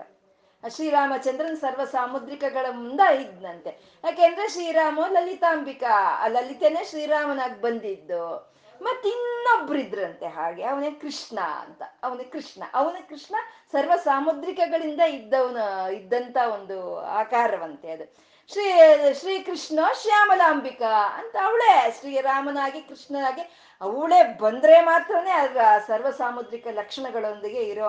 ಶ್ರೀರಾಮಚಂದ್ರನ್ 0.76 1.58
ಸರ್ವ 1.58 1.86
ಸಾಮುದ್ರಿಕಗಳ 1.86 2.66
ಮುಂದ 2.70 3.00
ಇದ್ನಂತೆ. 3.00 4.00
ಯಾಕೆಂದ್ರೆ 4.04 4.50
ಶ್ರೀರಾಮ 4.50 5.00
ಲಲಿತಾಂಬಿಕಾ, 5.10 6.24
ಆ 6.24 6.28
ಲಲಿತೆನೆ 6.28 6.86
ಶ್ರೀರಾಮನಾಗಿ 6.86 7.62
ಬಂದಿದ್ದು. 7.62 8.54
ಮತ್ 8.82 9.08
ಇನ್ನೊಬ್ರಿದ್ರಂತೆ 9.08 10.28
ಹಾಗೆ, 10.28 10.64
ಅವನೇ 10.64 10.92
ಕೃಷ್ಣ 10.92 11.40
ಅಂತ. 11.40 11.82
ಅವನೇ 12.04 12.24
ಕೃಷ್ಣ. 12.24 12.64
ಅವನ 12.74 12.96
ಕೃಷ್ಣ 13.10 13.36
ಸರ್ವ 13.72 13.92
ಸಾಮುದ್ರಿಕಗಳಿಂದ 13.96 15.00
ಇದ್ದವನ, 15.00 15.86
ಇದ್ದಂತ 15.90 16.38
ಒಂದು 16.54 17.00
ಆಕಾರವಂತೆ 17.00 17.92
ಅದು. 17.92 18.28
ಶ್ರೀ, 18.52 18.72
ಶ್ರೀಕೃಷ್ಣ 19.14 19.80
ಶ್ಯಾಮಲಾಂಬಿಕಾ 20.04 21.20
ಅಂತ 21.20 21.36
ಅವಳೇ, 21.46 21.98
ಶ್ರೀರಾಮನಾಗಿ 22.00 22.82
ಕೃಷ್ಣನಾಗಿ 22.82 23.42
ಅವಳೇ 23.82 24.38
ಬಂದ್ರೆ 24.40 24.82
ಮಾತ್ರನೇ 24.82 25.32
ಅದ್ರ 25.32 25.62
ಸರ್ವ 25.88 26.10
ಸಾಮುದ್ರಿಕ 26.10 26.68
ಲಕ್ಷಣಗಳೊಂದಿಗೆ 26.72 27.64
ಇರೋ 27.64 27.88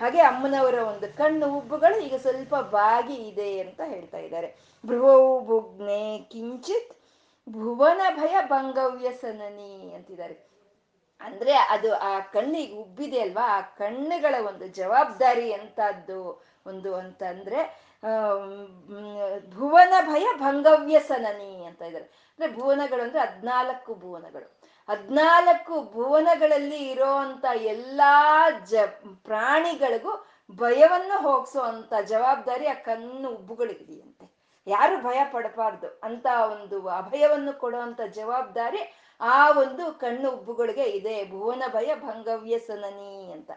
ಹಾಗೆ 0.00 0.20
ಅಮ್ಮನವರ 0.20 0.74
ಒಂದು 0.74 1.16
ಕಣ್ಣು 1.16 1.58
ಉಬ್ಬುಗಳು 1.58 1.98
ಈಗ 2.00 2.16
ಸ್ವಲ್ಪ 2.16 2.54
ಬಾಗಿ 2.54 3.14
ಇದೆ 3.14 3.60
ಅಂತ 3.60 3.80
ಹೇಳ್ತಾ 3.86 4.18
ಇದ್ದಾರೆ. 4.18 4.56
ಭ್ರುವವು 4.86 5.40
ಬುಗ್ನೆ 5.40 6.18
ಕಿಂಚಿತ್ 6.18 6.96
ಭುವನ 7.48 8.00
ಭಯ 8.16 8.36
ಭಂಗವ್ಯ 8.42 9.12
ಸನನಿ 9.12 9.92
ಅಂತಿದ್ದಾರೆ. 9.94 10.50
ಅಂದ್ರೆ 11.20 11.52
ಅದು 11.52 11.94
ಆ 11.94 12.20
ಕಣ್ಣಿಗೆ 12.20 12.76
ಉಬ್ಬಿದೆ 12.76 13.20
ಅಲ್ವಾ? 13.20 13.46
ಆ 13.56 13.60
ಕಣ್ಣುಗಳ 13.60 14.34
ಒಂದು 14.46 14.66
ಜವಾಬ್ದಾರಿ 14.66 15.48
ಎಂತದ್ದು 15.50 16.44
ಒಂದು 16.66 16.94
ಅಂತಂದ್ರೆ 16.94 17.90
ಭುವನ 19.50 19.94
ಭಯ 20.00 20.26
ಭಂಗವ್ಯ 20.36 21.00
ಸನನಿ 21.00 21.64
ಅಂತ 21.64 21.82
ಇದ್ದಾರೆ. 21.82 22.04
ಅಂದ್ರೆ 22.04 22.54
ಭುವನಗಳು 22.54 23.02
ಅಂದ್ರೆ 23.02 23.20
ಹದ್ನಾಲ್ಕು 23.20 23.94
ಭುವನಗಳು. 23.94 24.59
ಹದ್ನಾಲ್ಕು 24.90 25.82
ಭುವನಗಳಲ್ಲಿ 25.92 26.90
ಇರೋ 26.90 27.12
ಎಲ್ಲಾ 27.54 28.50
ಜ 28.50 28.74
ಪ್ರಾಣಿಗಳಿಗೂ 29.22 30.26
ಭಯವನ್ನು 30.50 31.22
ಹೋಗ್ಸೋ 31.22 31.60
ಅಂತ 31.60 31.94
ಜವಾಬ್ದಾರಿ 32.08 32.66
ಆ 32.66 32.74
ಕಣ್ಣು 32.74 33.28
ಉಬ್ಬುಗಳಿಗಿದೆಯಂತೆ. 33.30 34.32
ಯಾರು 34.66 35.02
ಭಯ 35.02 35.20
ಪಡಬಾರ್ದು. 35.32 36.00
ಅಂತ 36.02 36.26
ಒಂದು 36.26 36.88
ಅಭಯವನ್ನು 36.88 37.52
ಕೊಡುವಂತ 37.52 38.00
ಜವಾಬ್ದಾರಿ 38.00 38.94
ಆ 39.20 39.50
ಒಂದು 39.50 39.98
ಕಣ್ಣು 39.98 40.30
ಉಬ್ಬುಗಳಿಗೆ 40.30 40.82
ಇದೆ. 40.82 41.30
ಭುವನ 41.30 41.62
ಭಯ 41.72 41.94
ಭಂಗವ್ಯ 41.94 42.58
ಸನನಿ 42.58 43.32
ಅಂತ. 43.32 43.50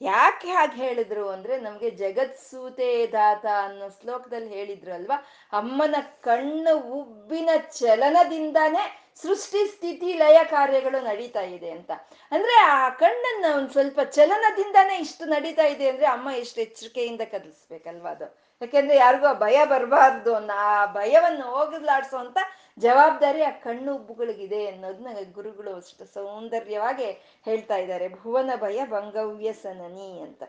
ಯಾಕೆ 0.00 0.48
ಹಾಗೆ 0.48 0.76
ಹೇಳಿದ್ರು 0.76 1.28
ಅಂದ್ರೆ 1.28 1.60
ನಮ್ಗೆ 1.60 1.90
ಜಗತ್ 1.90 2.38
ಸೂತೆ 2.38 3.06
ದಾತ 3.06 3.46
ಅನ್ನೋ 3.64 3.88
ಶ್ಲೋಕದಲ್ಲಿ 3.88 4.48
ಹೇಳಿದ್ರು 4.48 4.94
ಅಲ್ವಾ 4.94 5.24
ಅಮ್ಮನ 5.52 5.94
ಕಣ್ಣು 6.20 6.78
ಉಬ್ಬಿನ 6.78 7.50
ಚಲನದಿಂದಾನೇ 7.78 9.01
ಸೃಷ್ಟಿ 9.16 9.66
ಸ್ಥಿತಿ 9.66 10.12
ಲಯ 10.12 10.38
ಕಾರ್ಯಗಳು 10.44 11.04
ನಡೀತಾ 11.04 11.40
ಇದೆ 11.40 11.70
ಅಂತ. 11.70 11.90
ಅಂದ್ರೆ 12.32 12.60
ಆ 12.60 12.88
ಕಣ್ಣನ್ನ 12.88 13.44
ಒಂದ್ 13.56 13.70
ಸ್ವಲ್ಪ 13.70 14.00
ಚಲನದಿಂದಾನೇ 14.00 14.98
ಇಷ್ಟು 14.98 15.24
ನಡೀತಾ 15.24 15.66
ಇದೆ 15.66 15.88
ಅಂದ್ರೆ 15.88 16.06
ಅಮ್ಮ 16.06 16.30
ಎಷ್ಟು 16.30 16.60
ಎಚ್ಚರಿಕೆಯಿಂದ 16.60 17.20
ಕದಲಿಸ್ಬೇಕಲ್ವಾ 17.20 18.10
ಅದು. 18.10 18.38
ಯಾಕೆಂದ್ರೆ 18.62 18.96
ಯಾರಿಗೂ 18.96 19.26
ಆ 19.26 19.32
ಭಯ 19.32 19.64
ಬರಬಾರ್ದು 19.64 20.34
ಅನ್ನೋ 20.34 20.54
ಆ 20.54 20.86
ಭಯವನ್ನು 20.86 21.44
ಹೋಗಲಾಡ್ಸೋಂತ 21.44 22.38
ಜವಾಬ್ದಾರಿ 22.78 23.42
ಆ 23.42 23.50
ಕಣ್ಣು 23.50 23.94
ಉಬ್ಬುಗಳಿಗಿದೆ 23.94 24.66
ಅನ್ನೋದನ್ನ 24.66 25.08
ಗುರುಗಳು 25.32 25.76
ಅಷ್ಟು 25.76 26.04
ಸೌಂದರ್ಯವಾಗಿ 26.04 27.04
ಹೇಳ್ತಾ 27.44 27.76
ಇದ್ದಾರೆ. 27.76 28.08
ಭುವನ 28.08 28.50
ಭಯ 28.56 28.84
ಭಂಗವ್ಯ 28.84 29.52
ಸನನಿ 29.52 30.20
ಅಂತ. 30.20 30.42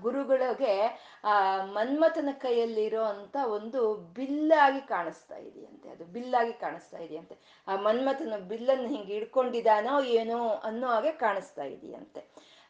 ಗುರುಗಳಿಗೆ, 0.00 1.00
ಆ, 1.24 1.64
ಮನ್ಮಥನ 1.64 2.28
ಕೈಯಲ್ಲಿರೋ 2.32 3.02
ಅಂತ 3.02 3.36
ಒಂದು 3.46 3.94
ಬಿಲ್ಲಾಗಿ 3.94 4.80
ಕಾಣಿಸ್ತಾ 4.80 5.36
ಇದೆಯಂತೆ. 5.36 5.88
ಅದು 5.88 6.04
ಬಿಲ್ಲಾಗಿ 6.04 6.52
ಕಾಣಿಸ್ತಾ 6.52 6.98
ಇದೆಯಂತೆ. 6.98 7.62
ಆ 7.68 7.76
ಮನ್ಮಥನ 7.76 8.36
ಬಿಲ್ಲನ್ನು 8.48 8.88
ಹಿಂಗೆ 8.88 9.14
ಹಿಡ್ಕೊಂಡಿದಾನೋ 9.14 10.02
ಏನೋ 10.02 10.48
ಅನ್ನೋ 10.48 10.86
ಹಾಗೆ 10.86 11.12
ಕಾಣಿಸ್ತಾ 11.12 11.62
ಇದೆಯಂತೆ. 11.62 12.20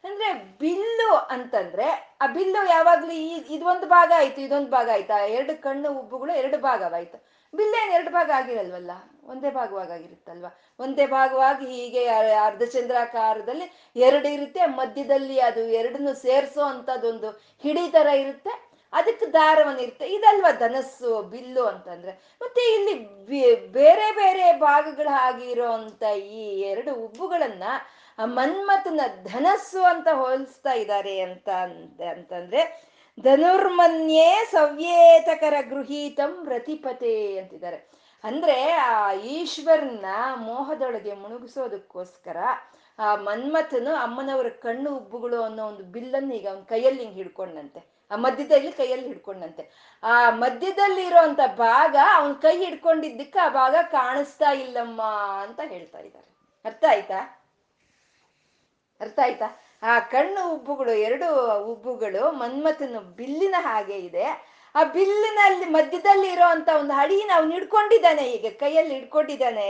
ಅಂದ್ರೆ 0.03 0.33
ಬಿಲ್ಲು 0.59 1.15
ಅಂತಂದ್ರೆ, 1.15 2.17
ಆ 2.21 2.27
ಬಿಲ್ಲು 2.27 2.69
ಯಾವಾಗ್ಲೂ 2.69 3.11
ಈ, 3.11 3.55
ಇದೊಂದು 3.55 3.87
ಭಾಗ 3.87 4.11
ಆಯ್ತು, 4.15 4.41
ಇದೊಂದು 4.41 4.69
ಭಾಗ 4.69 4.89
ಆಯ್ತಾ. 4.93 5.25
ಎರಡು 5.25 5.61
ಕಣ್ಣು 5.61 5.99
ಉಬ್ಬುಗಳು 5.99 6.37
ಎರಡು 6.37 6.57
ಭಾಗವಾಯ್ತು. 6.57 7.37
ಬಿಲ್ಲೇನು 7.55 7.91
ಎರಡು 7.91 8.09
ಭಾಗ 8.09 8.31
ಆಗಿರಲ್ವಲ್ಲ? 8.35 8.91
ಒಂದೇ 9.27 9.49
ಭಾಗವಾಗಿರುತ್ತಲ್ವ? 9.49 10.45
ಒಂದೇ 10.79 11.05
ಭಾಗವಾಗಿ 11.07 11.65
ಹೀಗೆ 11.65 12.05
ಅರ್ಧ 12.45 12.63
ಚಂದ್ರಾಕಾರದಲ್ಲಿ 12.63 13.91
ಎರಡು 13.95 14.27
ಇರುತ್ತೆ, 14.27 14.65
ಮಧ್ಯದಲ್ಲಿ 14.65 15.39
ಅದು 15.39 15.61
ಎರಡನ್ನು 15.61 16.13
ಸೇರಿಸೋ 16.13 16.61
ಅಂತದೊಂದು 16.61 17.29
ಹಿಡಿ 17.63 17.91
ತರ 17.91 18.07
ಇರುತ್ತೆ. 18.07 18.67
ಅದಕ್ಕೆ 18.93 19.25
ದಾರವನ್ನು 19.25 19.81
ಇರುತ್ತೆ. 19.81 20.07
ಇದಲ್ವಾ 20.07 20.51
ಧನಸ್ಸು, 20.51 21.21
ಬಿಲ್ಲು 21.21 21.63
ಅಂತಂದ್ರೆ. 21.65 22.11
ಮತ್ತೆ 22.11 22.75
ಇಲ್ಲಿ 22.75 22.93
ಬೇರೆ 23.65 24.11
ಬೇರೆ 24.15 24.59
ಭಾಗಗಳು 24.59 25.71
ಅಂತ 25.71 26.03
ಈ 26.17 26.59
ಎರಡು 26.59 26.93
ಉಬ್ಬುಗಳನ್ನ 26.95 27.63
ಮನ್ಮಥನ 28.25 29.01
ಧನಸ್ಸು 29.23 29.81
ಅಂತ 29.83 30.07
ಹೋಲಿಸ್ತಾ 30.11 30.73
ಇದ್ದಾರೆ 30.73 31.19
ಅಂತ 31.19 31.49
ಅಂತಂದ್ರೆ, 32.11 32.61
ಧನುರ್ಮನ್ಯೇ 33.19 34.47
ಸವ್ಯೇತಕರ 34.51 35.53
ಗೃಹೀತಂ 35.69 36.47
ರತಿಪತೆ 36.49 37.37
ಅಂತಿದ್ದಾರೆ. 37.37 37.96
ಅಂದ್ರೆ 38.23 38.71
ಆ 38.71 39.13
ಈಶ್ವರನ 39.13 40.05
ಮೋಹದೊಳಗೆ 40.35 41.13
ಮುಣುಗಿಸೋದಕ್ಕೋಸ್ಕರ, 41.13 42.37
ಆ 42.99 43.15
ಮನ್ಮಥನು 43.15 43.95
ಅಮ್ಮನವರ 43.95 44.47
ಕಣ್ಣು 44.47 44.97
ಉಬ್ಬುಗಳು 44.97 45.43
ಅನ್ನೋ 45.43 45.67
ಒಂದು 45.67 45.83
ಬಿಲ್ಲನ್ನು 45.83 46.35
ಈಗ 46.35 46.47
ಅವನ 46.47 46.61
ಕೈಯಲ್ಲಿ 46.61 47.01
ಹಿಂಗೆ 47.01 47.15
ಹಿಡ್ಕೊಂಡಂತೆ. 47.15 47.97
ಆ 48.11 48.15
ಮಧ್ಯದಲ್ಲಿ 48.15 48.71
ಕೈಯಲ್ಲಿ 48.71 49.07
ಹಿಡ್ಕೊಂಡಂತೆ. 49.07 49.93
ಆ 50.03 50.29
ಮಧ್ಯದಲ್ಲಿ 50.29 51.05
ಇರೋಂಥ 51.05 51.39
ಭಾಗ 51.55 51.95
ಅವನ 52.15 52.33
ಕೈ 52.33 52.65
ಹಿಡ್ಕೊಂಡಿದ್ದಕ್ಕೆ 52.65 53.39
ಆ 53.39 53.49
ಭಾಗ 53.49 53.75
ಕಾಣಿಸ್ತಾ 53.91 54.51
ಇಲ್ಲಮ್ಮ 54.51 55.01
ಅಂತ 55.41 55.59
ಹೇಳ್ತಾ 55.65 55.99
ಇದ್ದಾರೆ. 55.99 56.37
ಅರ್ಥ 56.65 56.85
ಆಯ್ತಾ? 56.89 57.45
ಅರ್ಥ 59.01 59.19
ಆಯ್ತಾ? 59.23 59.61
ಆ 59.83 59.99
ಕಣ್ಣು 59.99 60.51
ಉಬ್ಬುಗಳು, 60.51 60.91
ಎರಡು 60.91 61.57
ಉಬ್ಬುಗಳು 61.63 62.31
ಮನ್ಮಥನ 62.31 62.99
ಬಿಲ್ಲಿನ 62.99 63.55
ಹಾಗೆ 63.59 63.97
ಇದೆ. 63.99 64.56
ಆ 64.77 64.83
ಬಿಲ್ಲಿನಲ್ಲಿ 64.83 65.65
ಮಧ್ಯದಲ್ಲಿ 65.65 66.29
ಇರೋಂತ 66.29 66.69
ಒಂದು 66.79 66.93
ಹಡಿನ 66.93 67.27
ನಾವು 67.27 67.51
ಹಿಡ್ಕೊಂಡಿದ್ದಾನೆ 67.51 68.23
ಈಗ, 68.31 68.45
ಕೈಯಲ್ಲಿ 68.59 68.93
ಹಿಡ್ಕೊಂಡಿದ್ದಾನೆ 68.95 69.67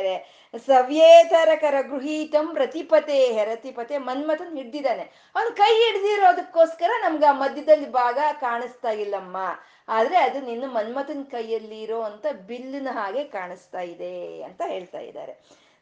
ಸವ್ಯೇತರಕರ 0.68 1.78
ಗೃಹೀತಂ 1.82 2.48
ರತಿಪತೆ 2.58 3.20
ರತಿಪತೆ 3.46 3.98
ಮನ್ಮಥನ್ 3.98 4.58
ಹಿಡ್ದಿದ್ದಾನೆ. 4.58 5.06
ಅವ್ನು 5.36 5.52
ಕೈ 5.56 5.72
ಹಿಡ್ದಿರೋದಕ್ಕೋಸ್ಕರ 5.84 6.92
ನಮ್ಗೆ 7.04 7.26
ಆ 7.26 7.34
ಮಧ್ಯದಲ್ಲಿ 7.34 7.90
ಭಾಗ 7.92 8.20
ಕಾಣಿಸ್ತಾ 8.40 8.92
ಇಲ್ಲಮ್ಮ. 9.04 9.38
ಆದ್ರೆ 9.90 10.18
ಅದು 10.18 10.40
ನಿನ್ನ 10.42 10.66
ಮನ್ಮಥನ್ 10.68 11.26
ಕೈಯಲ್ಲಿ 11.26 11.82
ಇರೋ 11.82 12.02
ಅಂತ 12.02 12.26
ಬಿಲ್ಲಿನ 12.48 12.88
ಹಾಗೆ 12.92 13.24
ಕಾಣಿಸ್ತಾ 13.24 13.82
ಇದೆ 13.94 14.44
ಅಂತ 14.44 14.62
ಹೇಳ್ತಾ 14.68 15.00
ಇದ್ದಾರೆ. 15.00 15.34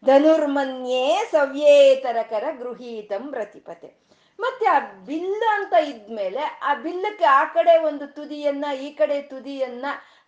ಧನುರ್ಮನ್ಯೇ 0.04 1.06
ಸವ್ಯೇತರಕರ 1.32 2.44
ಗೃಹೀತಂ 2.60 3.34
ರತಿಪತೆ. 3.38 4.05
ಮತ್ತೆ 4.40 4.66
ಆ 4.66 4.80
ಬಿಲ್ಲು 4.80 5.50
ಅಂತ 5.50 5.74
ಇದ್ಮೇಲೆ 5.74 6.60
ಆ 6.64 6.74
ಬಿಲ್ಲಕ್ಕೆ 6.74 7.26
ಆ 7.26 7.44
ಕಡೆ 7.46 7.78
ಒಂದು 7.78 8.08
ತುದಿಯನ್ನ, 8.08 8.66
ಈ 8.82 8.92
ಕಡೆ 8.92 9.22
ತುದಿಯನ್ನ 9.22 9.86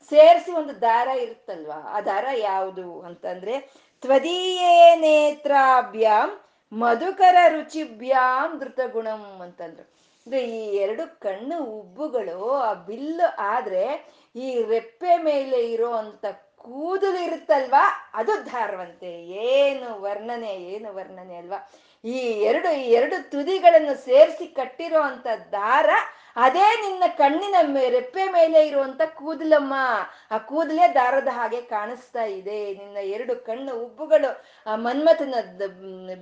ಸೇರಿಸಿ 0.09 0.51
ಒಂದು 0.51 0.81
ದಾರ 0.81 1.07
ಇರುತ್ತಲ್ವಾ? 1.07 1.89
ಆ 1.89 2.01
ದಾರ 2.01 2.25
ಯಾವುದು 2.37 3.01
ಅಂತಂದ್ರೆ, 3.01 3.59
ತ್ವದೀಯೇ 4.01 4.95
ನೇತ್ರಾಭ್ಯಾಂ 4.95 6.39
ಮಧುಕರ 6.73 7.35
ರುಚಿಭ್ಯಾಂ 7.47 8.59
ಧೃತಗುಣಂ 8.59 9.39
ಅಂತಂದ್ರು. 9.41 9.83
ಅಂದ್ರೆ 10.27 10.43
ಈ 10.43 10.75
ಎರಡು 10.75 11.19
ಕಣ್ಣು 11.19 11.63
ಉಬ್ಬುಗಳು, 11.63 12.51
ಆ 12.51 12.73
ಬಿಲ್ಲು 12.73 13.35
ಆದ್ರೆ 13.39 13.83
ಈ 14.35 14.63
ರೆಪ್ಪೆ 14.63 15.17
ಮೇಲೆ 15.17 15.71
ಇರೋ 15.71 15.91
ಅಂತ 15.91 16.25
ಕೂದಲು 16.57 17.23
ಇರುತ್ತಲ್ವಾ? 17.23 18.11
ಅದು 18.13 18.43
ಧಾರವಂತೆ. 18.43 19.11
ಏನು 19.25 20.01
ವರ್ಣನೆ 20.01 20.55
ಏನು 20.55 20.93
ವರ್ಣನೆ 20.93 21.35
ಅಲ್ವಾ? 21.35 21.71
ಈ 22.03 22.19
ಎರಡು 22.41 22.69
ಈ 22.79 22.91
ಎರಡು 22.91 23.31
ತುದಿಗಳನ್ನು 23.31 23.95
ಸೇರಿಸಿ 24.05 24.47
ಕಟ್ಟಿರೋ 24.47 25.01
ಅಂತ 25.01 25.27
ದಾರ 25.51 25.89
ಅದೇ 26.37 26.87
ನಿನ್ನ 26.87 27.03
ಕಣ್ಣಿನ 27.17 27.55
ರೆಪ್ಪೆ 27.89 28.31
ಮೇಲೆ 28.31 28.67
ಇರುವಂತ 28.67 29.01
ಕೂದಲಮ್ಮ. 29.01 29.73
ಆ 30.31 30.37
ಕೂದಲೇ 30.37 30.93
ದಾರದ 30.93 31.27
ಹಾಗೆ 31.27 31.61
ಕಾಣಿಸ್ತಾ 31.61 32.23
ಇದೆ. 32.23 32.73
ನಿನ್ನ 32.73 32.97
ಎರಡು 32.97 33.35
ಕಣ್ಣು 33.35 33.85
ಉಬ್ಬುಗಳು, 33.85 34.45
ಆ 34.67 34.75
ಮನ್ಮಥನ 34.75 35.35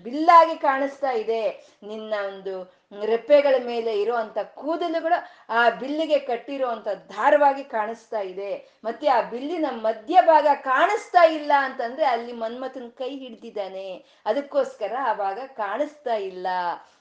ಬಿಲ್ಲಾಗಿ 0.03 0.55
ಕಾಣಿಸ್ತಾ 0.55 1.11
ಇದೆ. 1.11 1.43
ನಿನ್ನ 1.83 2.13
ಒಂದು 2.27 2.75
ರೆಪ್ಪೆಗಳ 3.05 3.55
ಮೇಲೆ 3.65 4.01
ಇರುವಂತ 4.01 4.37
ಕೂದಲುಗಳು 4.37 5.17
ಆ 5.49 5.69
ಬಿಲ್ಲಿಗೆ 5.69 6.19
ಕಟ್ಟಿರುವಂತ 6.19 6.87
ದಾರವಾಗಿ 6.87 7.63
ಕಾಣಿಸ್ತಾ 7.63 8.19
ಇದೆ. 8.19 8.79
ಮತ್ತೆ 8.83 9.07
ಆ 9.07 9.21
ಬಿಲ್ಲಿನ 9.21 9.65
ಮಧ್ಯಭಾಗ 9.71 10.47
ಕಾಣಿಸ್ತಾ 10.61 11.23
ಇಲ್ಲ 11.25 11.51
ಅಂತಂದ್ರೆ 11.57 12.05
ಅಲ್ಲಿ 12.05 12.33
ಮನ್ಮಥನ್ 12.33 12.91
ಕೈ 12.91 13.09
ಹಿಡ್ದಿದ್ದಾನೆ. 13.09 14.05
ಅದಕ್ಕೋಸ್ಕರ 14.25 14.95
ಆ 15.01 15.13
ಭಾಗ 15.13 15.39
ಕಾಣಿಸ್ತಾ 15.53 16.13
ಇಲ್ಲ. 16.13 16.47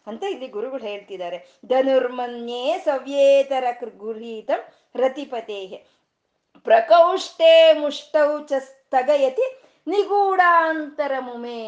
ಅಂತ 0.07 0.22
ಇಲ್ಲಿ 0.30 0.48
ಗುರುಗಳು 0.48 0.82
ಹೇಳ್ತಿದ್ದಾರೆ. 0.82 1.38
ಧನುರ್ಮನ್ಯೇ 1.66 2.78
ಸವ್ಯೇತರ 2.84 3.64
ಗುರೀತಂ 3.96 4.62
ರತಿಪತೇಹೆ. 4.96 5.78
ಪ್ರಕೌಷ್ಟೇ 6.66 7.52
ಮುಷ್ಟೌ 7.72 8.28
ಚ 8.44 8.52
ಸ್ಥಗಯತಿ 8.61 9.46
ನಿಗೂಢಾಂತರ 9.86 11.12
ಮುಮೆ 11.18 11.62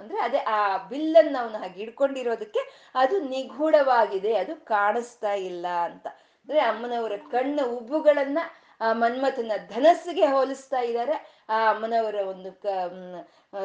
ಅಂದ್ರೆ 0.00 0.18
ಅದೇ 0.20 0.38
ಆ 0.38 0.60
ಬಿಲ್ಲನ್ನ 0.90 1.36
ಅವನು 1.40 1.58
ಹಾಗೆ 1.58 1.80
ಹಿಡ್ಕೊಂಡಿರೋದಕ್ಕೆ 1.80 2.60
ಅದು 2.94 3.16
ನಿಗೂಢವಾಗಿದೆ, 3.20 4.32
ಅದು 4.36 4.54
ಕಾಣಿಸ್ತಾ 4.64 5.32
ಇಲ್ಲ 5.32 5.66
ಅಂತ. 5.66 6.06
ಅಂದ್ರೆ 6.40 6.60
ಅಮ್ಮನವರ 6.60 7.12
ಕಣ್ಣ 7.30 7.60
ಉಬ್ಬುಗಳನ್ನ 7.66 8.38
ಆ 8.80 8.92
ಮನ್ಮಥನ 8.92 9.52
ಧನಸ್ಸಿಗೆ 9.74 10.26
ಹೋಲಿಸ್ತಾ 10.26 10.80
ಇದ್ದಾರೆ. 10.80 11.16
ಆ 11.48 11.56
ಅಮ್ಮನವರ 11.72 12.14
ಒಂದು 12.14 12.50
ಕ 12.52 12.66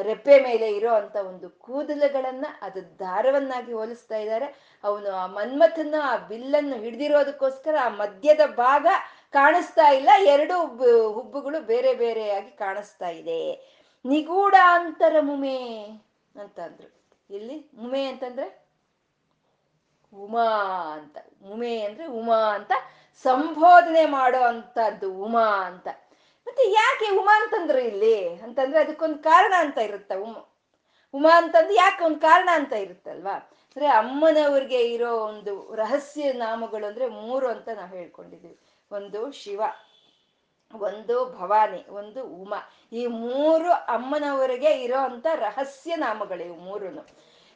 ರೆಪ್ಪೆ 0.02 0.40
ಮೇಲೆ 0.40 0.72
ಇರೋ 0.72 0.94
ಅಂತ 0.94 1.16
ಒಂದು 1.16 1.50
ಕೂದಲುಗಳನ್ನ 1.50 2.46
ಅದು 2.62 2.98
ದಾರವನ್ನಾಗಿ 2.98 3.72
ಹೋಲಿಸ್ತಾ 3.72 4.16
ಇದ್ದಾರೆ. 4.16 4.78
ಅವನು 4.84 5.10
ಆ 5.10 5.26
ಮನ್ಮಥನ, 5.26 5.94
ಆ 6.02 6.16
ಬಿಲ್ಲನ್ನು 6.16 6.76
ಹಿಡ್ದಿರೋದಕ್ಕೋಸ್ಕರ 6.76 7.74
ಆ 7.82 7.88
ಮಧ್ಯದ 7.88 8.40
ಭಾಗ 8.46 8.86
ಕಾಣಿಸ್ತಾ 9.32 9.90
ಇಲ್ಲ. 9.90 10.08
ಎರಡು 10.18 10.60
ಹುಬ್ಬು- 10.60 11.12
ಹುಬ್ಬುಗಳು 11.12 11.60
ಬೇರೆ 11.60 11.94
ಬೇರೆಯಾಗಿ 11.94 12.50
ಕಾಣಿಸ್ತಾ 12.50 13.08
ಇದೆ. 13.08 13.74
ನಿಗೂಢಾಂತರ 14.04 15.16
ಮುಮೆ 15.20 15.84
ಅಂತ 16.40 16.60
ಅಂದ್ರು. 16.60 17.16
ಇಲ್ಲಿ 17.30 17.70
ಮುಮೆ 17.74 18.04
ಅಂತಂದ್ರೆ? 18.04 18.64
ಉಮಾ 20.14 20.48
ಅಂತ. 20.92 21.18
ಉಮೆ 21.52 21.80
ಅಂದ್ರೆ 21.80 22.06
ಉಮಾ 22.06 22.36
ಅಂತ. 22.36 22.72
ಸಂಬೋಧನೆ 23.22 24.06
ಮಾಡೋ 24.06 24.40
ಅಂತದ್ದು 24.40 25.14
ಉಮಾ 25.14 25.46
ಅಂತ. 25.46 25.88
ಮತ್ತೆ 26.46 26.70
ಯಾಕೆ 26.70 27.16
ಉಮಾ 27.16 27.42
ಅಂತಂದ್ರು 27.42 27.78
ಇಲ್ಲಿ? 27.78 28.34
ಅಂತಂದ್ರೆ 28.36 28.80
ಅದಕ್ಕೊಂದು 28.80 29.18
ಕಾರಣ 29.18 29.52
ಅಂತ 29.58 29.78
ಇರುತ್ತ 29.78 30.12
ಉಮ. 30.12 30.36
ಉಮಾ 31.14 31.38
ಅಂತಂದ್ರೆ 31.38 31.74
ಯಾಕೆ 31.74 32.04
ಒಂದು 32.04 32.20
ಕಾರಣ 32.20 32.48
ಅಂತ 32.52 32.72
ಇರುತ್ತಲ್ವಾ 32.72 33.32
ಅಂದ್ರೆ 33.32 33.86
ಅಮ್ಮನವ್ರಿಗೆ 33.86 34.80
ಇರೋ 34.92 35.12
ಒಂದು 35.16 35.74
ರಹಸ್ಯ 35.74 36.32
ನಾಮಗಳು 36.32 36.86
ಅಂದ್ರೆ 36.86 37.08
ಮೂರು 37.08 37.48
ಅಂತ 37.48 37.68
ನಾವು 37.68 37.88
ಹೇಳ್ಕೊಂಡಿದ್ವಿ 37.88 38.58
ಒಂದು 38.90 39.32
ಶಿವ, 39.32 39.62
ಒಂದು 40.74 41.24
ಭವಾನಿ, 41.26 41.86
ಒಂದು 41.90 42.24
ಉಮಾ. 42.24 42.56
ಈ 42.92 43.06
ಮೂರು 43.06 43.72
ಅಮ್ಮನವರಿಗೆ 43.72 44.70
ಇರೋ 44.70 44.98
ಅಂತ 44.98 45.26
ರಹಸ್ಯ 45.34 45.96
ನಾಮಗಳು 45.96 46.44
ಇವು 46.44 46.56
ಮೂರುನು. 46.56 47.06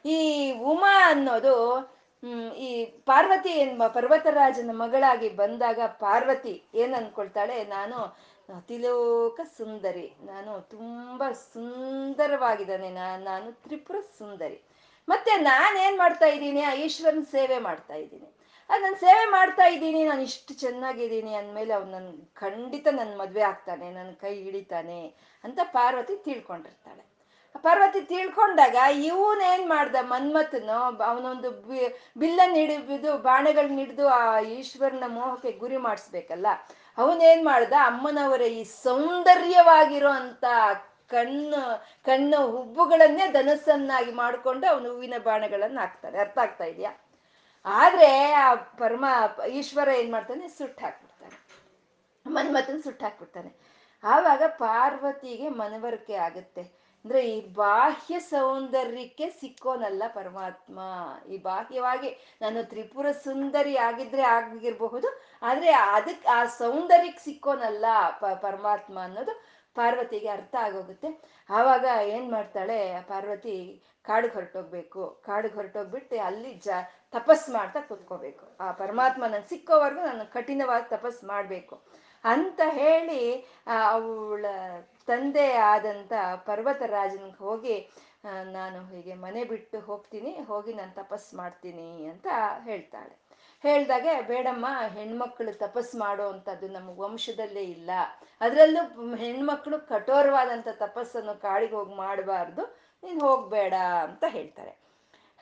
ಈ 0.09 0.19
ಉಮಾ 0.53 1.11
ಅನ್ನೋದು, 1.11 1.77
ಹ್ಮ್, 2.25 2.53
ಈ 2.53 2.85
ಪಾರ್ವತಿ 2.85 3.79
ಪರ್ವತರಾಜನ 3.93 4.71
ಮಗಳಾಗಿ 4.73 5.29
ಬಂದಾಗ 5.29 5.81
ಪಾರ್ವತಿ 5.87 6.63
ಏನ್ 6.75 6.95
ಅನ್ಕೊಳ್ತಾಳೆ? 6.95 7.65
ನಾನು 7.65 8.17
ಅತಿಲೋಕ 8.57 9.41
ಸುಂದರಿ 9.57 10.15
ನಾನು 10.23 10.61
ತುಂಬಾ 10.61 11.33
ಸುಂದರವಾಗಿದ್ದಾನೆ. 11.33 12.91
ನಾ- 12.91 13.23
ನಾನು 13.23 13.53
ತ್ರಿಪುರ 13.53 13.97
ಸುಂದರಿ. 14.19 14.63
ಮತ್ತೆ 15.09 15.37
ನಾನೇನ್ 15.37 15.99
ಮಾಡ್ತಾ 15.99 16.27
ಇದ್ದೀನಿ? 16.27 16.63
ಆ 16.63 16.73
ಈಶ್ವರನ 16.73 17.23
ಸೇವೆ 17.31 17.59
ಮಾಡ್ತಾ 17.59 17.95
ಇದ್ದೀನಿ. 17.95 18.35
ಅದು 18.69 18.83
ನಾನು 18.83 18.97
ಸೇವೆ 18.97 19.31
ಮಾಡ್ತಾ 19.31 19.67
ಇದ್ದೀನಿ. 19.67 20.05
ನಾನು 20.05 20.23
ಇಷ್ಟು 20.23 20.55
ಚೆನ್ನಾಗಿದ್ದೀನಿ 20.55 21.35
ಅಂದಮೇಲೆ 21.35 21.75
ಅವ್ನು 21.75 21.93
ನನ್ನ 21.93 22.23
ಖಂಡಿತ 22.35 22.87
ನನ್ನ 22.93 23.21
ಮದುವೆ 23.21 23.41
ಆಗ್ತಾನೆ. 23.41 23.91
ನನ್ನ 23.91 24.11
ಕೈ 24.11 24.43
ಹಿಡಿತಾನೆ 24.43 25.15
ಅಂತ 25.45 25.59
ಪಾರ್ವತಿ 25.65 26.17
ತಿಳ್ಕೊಂಡಿರ್ತಾಳೆ. 26.17 27.19
ಪಾರ್ವತಿ 27.59 28.01
ತಿಳ್ಕೊಂಡಾಗ 28.01 28.77
ಇವನೇನ್ 28.97 29.69
ಮಾಡ್ದ? 29.69 29.97
ಮನ್ಮಥನು 30.01 31.03
ಅವನೊಂದು 31.03 31.51
ಬಿಲ್ಲನ್ನು 32.17 32.57
ಹಿಡಿದು, 32.57 33.19
ಬಾಣಗಳನ್ನ 33.19 33.79
ಹಿಡಿದು 33.79 34.09
ಆ 34.09 34.41
ಈಶ್ವರನ 34.41 35.05
ಮೋಹಕ್ಕೆ 35.07 35.53
ಗುರಿ 35.53 35.77
ಮಾಡಿಸ್ಬೇಕಲ್ಲ. 35.77 36.47
ಅವನೇನ್ 36.99 37.45
ಮಾಡ್ದ? 37.45 37.73
ಅಮ್ಮನವರ 37.85 38.41
ಈ 38.41 38.65
ಸೌಂದರ್ಯವಾಗಿರೋ 38.65 40.11
ಅಂತ 40.11 40.45
ಕಣ್ಣು 41.11 41.61
ಕಣ್ಣು 42.05 42.51
ಹುಬ್ಬುಗಳನ್ನೇ 42.51 43.29
ಧನಸ್ಸನ್ನಾಗಿ 43.33 44.13
ಮಾಡಿಕೊಂಡು 44.13 44.67
ಅವನು 44.67 44.89
ಹೂವಿನ 44.89 45.15
ಬಾಣಗಳನ್ನ 45.25 45.81
ಹಾಕ್ತಾನೆ. 45.81 46.19
ಅರ್ಥ 46.19 46.39
ಆಗ್ತಾ 46.39 46.65
ಇದೆಯಾ? 46.65 46.93
ಆದ್ರೆ 47.65 48.33
ಆ 48.33 48.55
ಪರಮ, 48.55 49.05
ಈಶ್ವರ 49.51 49.89
ಏನ್ 49.89 50.13
ಮಾಡ್ತಾನೆ? 50.13 50.49
ಸುಟ್ಟು 50.49 50.85
ಹಾಕ್ಬಿಡ್ತಾನೆ. 50.85 51.37
ಮನ್ಮಥನ್ 52.27 52.83
ಸುಟ್ಟು 52.83 53.05
ಹಾಕ್ಬಿಡ್ತಾನೆ. 53.05 53.79
ಆವಾಗ 54.05 54.43
ಪಾರ್ವತಿಗೆ 54.49 55.49
ಮನವರಿಕೆ 55.49 56.15
ಆಗುತ್ತೆ. 56.15 56.88
ಅಂದ್ರೆ 57.05 57.21
ಈ 57.35 57.37
ಬಾಹ್ಯ 57.59 58.17
ಸೌಂದರ್ಯಕ್ಕೆ 58.33 59.27
ಸಿಕ್ಕೋನಲ್ಲ 59.41 60.03
ಪರಮಾತ್ಮ. 60.17 60.79
ಈ 61.33 61.37
ಬಾಹ್ಯವಾಗಿ 61.49 62.11
ನಾನು 62.43 62.63
ತ್ರಿಪುರ 62.73 63.07
ಸುಂದರಿ 63.27 63.75
ಆಗಿದ್ರೆ 63.89 64.25
ಆಗಿರಬಹುದು, 64.37 65.09
ಆದ್ರೆ 65.49 65.71
ಅದಕ್ 65.97 66.27
ಆ 66.37 66.41
ಸೌಂದರ್ಯಕ್ಕೆ 66.63 67.23
ಸಿಕ್ಕೋನಲ್ಲ 67.29 67.87
ಪರಮಾತ್ಮ 68.47 68.97
ಅನ್ನೋದು 69.07 69.35
ಪಾರ್ವತಿಗೆ 69.77 70.29
ಅರ್ಥ 70.37 70.55
ಆಗೋಗುತ್ತೆ. 70.67 71.09
ಆವಾಗ 71.59 71.85
ಏನ್ 72.15 72.29
ಮಾಡ್ತಾಳೆ, 72.37 72.79
ಪಾರ್ವತಿ 73.11 73.57
ಕಾಡಿಗೆ 74.09 74.35
ಹೊರಟೋಗ್ಬೇಕು. 74.39 75.03
ಕಾಡಿಗೆ 75.27 75.57
ಹೊರಟೋಗ್ಬಿಟ್ಟು 75.59 76.17
ಅಲ್ಲಿ 76.29 76.53
ಜ, 76.67 76.69
ತಪಸ್ 77.17 77.47
ಮಾಡ್ತಾ 77.57 77.81
ಕುತ್ಕೋಬೇಕು. 77.91 78.45
ಆ 78.65 78.69
ಪರಮಾತ್ಮ 78.83 79.25
ನನ್ 79.35 79.49
ಸಿಕ್ಕೋವರೆಗೂ 79.53 80.03
ನಾನು 80.11 80.25
ಕಠಿಣವಾಗಿ 80.37 80.87
ತಪಸ್ 80.95 81.21
ಮಾಡ್ಬೇಕು 81.33 81.75
ಅಂತ 82.25 82.61
ಹೇಳಿ 82.81 83.23
ಅವಳ 83.95 84.47
ತಂದೆ 85.11 85.47
ಆದಂತ 85.71 86.13
ಪರ್ವತರಾಜನ್ಗೆ 86.49 87.39
ಹೋಗಿ 87.47 87.77
ನಾನು 88.57 88.79
ಹೀಗೆ 88.91 89.15
ಮನೆ 89.25 89.43
ಬಿಟ್ಟು 89.53 89.79
ಹೋಗ್ತೀನಿ, 89.89 90.31
ಹೋಗಿ 90.51 90.73
ನಾನು 90.79 90.93
ತಪಸ್ 91.01 91.29
ಮಾಡ್ತೀನಿ 91.41 91.89
ಅಂತ 92.13 92.27
ಹೇಳ್ತಾಳೆ. 92.69 93.15
ಹೇಳ್ದಾಗೆ, 93.65 94.13
ಬೇಡಮ್ಮ, 94.31 94.67
ಹೆಣ್ಮಕ್ಳು 94.97 95.53
ತಪಸ್ 95.63 95.93
ಮಾಡುವಂಥದ್ದು 96.03 96.67
ನಮ್ಮ 96.77 96.91
ವಂಶದಲ್ಲೇ 97.05 97.65
ಇಲ್ಲ. 97.77 97.91
ಅದರಲ್ಲೂ 98.45 98.83
ಹೆಣ್ಮಕ್ಳು 99.23 99.79
ಕಠೋರವಾದಂಥ 99.93 100.69
ತಪಸ್ಸನ್ನು 100.85 101.35
ಕಾಡಿಗೆ 101.47 101.77
ಹೋಗಿ 101.79 101.95
ಮಾಡಬಾರ್ದು, 102.05 102.65
ನೀನು 103.03 103.21
ಹೋಗ್ಬೇಡ 103.29 103.75
ಅಂತ 104.09 104.25
ಹೇಳ್ತಾರೆ. 104.37 104.75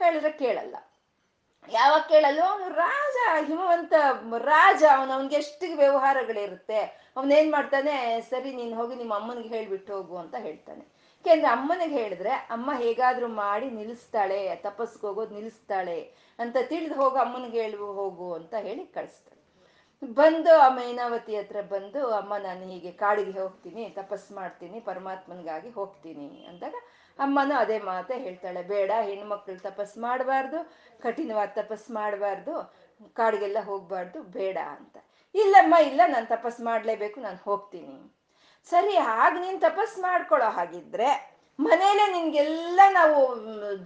ಹೇಳಿದ್ರೆ 0.01 0.33
ಕೇಳಲ್ಲ. 0.45 0.77
ಯಾವಾಗ 1.73 2.03
ಕೇಳಲ್ಲ 2.09 2.41
ಅವನು 2.51 2.75
ರಾಜ, 2.75 3.45
ಹಿಮವಂತ 3.47 3.93
ರಾಜ, 4.39 4.83
ಅವನು 4.97 5.13
ಅವನಿಗೆ 5.13 5.37
ಎಷ್ಟು 5.37 5.77
ವ್ಯವಹಾರಗಳಿರುತ್ತೆ? 5.77 6.81
ಅವನೇನ್ 7.17 7.53
ಮಾಡ್ತಾನೆ? 7.53 8.21
ಸರಿ, 8.21 8.53
ನೀನು 8.53 8.77
ಹೋಗಿ 8.77 8.95
ನಿಮ್ಮ 8.95 9.15
ಅಮ್ಮನಿಗೆ 9.15 9.49
ಹೇಳ್ಬಿಟ್ಟು 9.49 9.97
ಹೋಗು 9.97 10.17
ಅಂತ 10.17 10.35
ಹೇಳ್ತಾನೆ. 10.39 10.97
ಯಾಕೆಂದ್ರೆ 11.25 11.51
ಅಮ್ಮನಿಗೆ 11.51 11.95
ಹೇಳಿದ್ರೆ, 11.95 12.31
ಅಮ್ಮ 12.31 12.71
ಹೇಗಾದ್ರೂ 12.75 13.29
ಮಾಡಿ 13.29 13.71
ನಿಲ್ಲಿಸ್ತಾಳೆ 13.71 14.57
ತಪಸ್ಗೆ 14.57 15.07
ಹೋಗೋದು 15.07 15.35
ನಿಲ್ಲಿಸ್ತಾಳೆ 15.35 16.13
ಅಂತ 16.39 16.57
ತಿಳಿದು 16.63 16.95
ಹೋಗು, 16.95 17.17
ಅಮ್ಮನಿಗೆ 17.17 17.63
ಹೇಳು, 17.63 17.93
ಹೋಗು 17.93 18.35
ಅಂತ 18.35 18.55
ಹೇಳಿ 18.55 18.85
ಕಳಿಸ್ತಾಳೆ. 18.87 19.37
ಬಂದು 20.15 20.59
ಆ 20.59 20.69
ಮೈನಾವತಿ 20.69 21.37
ಹತ್ರ 21.37 21.61
ಬಂದು, 21.61 22.15
ಅಮ್ಮ, 22.15 22.37
ನಾನು 22.37 22.65
ಹೀಗೆ 22.65 22.93
ಕಾಡಿಗೆ 22.93 23.39
ಹೋಗ್ತೀನಿ 23.39 23.89
ತಪಸ್ 23.89 24.33
ಮಾಡ್ತೀನಿ, 24.33 24.81
ಪರಮಾತ್ಮನಿಗಾಗಿ 24.81 25.71
ಹೋಗ್ತೀನಿ 25.71 26.47
ಅಂದಾಗ 26.49 26.75
ಅಮ್ಮನೂ 27.19 27.55
ಅದೇ 27.55 27.79
ಮಾತೆ 27.79 28.15
ಹೇಳ್ತಾಳೆ, 28.19 28.63
ಬೇಡ, 28.63 28.91
ಹೆಣ್ಮಕ್ಳು 29.09 29.61
ತಪಸ್ 29.69 29.95
ಮಾಡಬಾರ್ದು, 29.99 30.59
ಕಠಿಣವಾದ 31.03 31.51
ತಪಸ್ 31.61 31.87
ಮಾಡಬಾರ್ದು, 31.91 32.55
ಕಾಡಿಗೆಲ್ಲ 33.19 33.61
ಹೋಗ್ಬಾರ್ದು, 33.61 34.19
ಬೇಡ 34.39 34.59
ಅಂತ. 34.77 34.97
ಇಲ್ಲಮ್ಮ, 35.35 35.75
ಇಲ್ಲ, 35.91 36.01
ನಾನು 36.07 36.27
ತಪಸ್ 36.27 36.61
ಮಾಡಲೇಬೇಕು, 36.61 37.19
ನಾನು 37.21 37.41
ಹೋಗ್ತೀನಿ. 37.45 37.97
ಸರಿ 38.71 38.95
ಹಾಗ 39.09 39.33
ನೀನು 39.41 39.59
ತಪಸ್ 39.61 39.97
ಮಾಡ್ಕೊಳ್ಳೋ 39.99 40.51
ಹಾಗಿದ್ರೆ, 40.51 41.11
ಮನೇಲೆ 41.59 42.05
ನಿನ್ಗೆಲ್ಲ 42.13 42.81
ನಾವು 42.91 43.19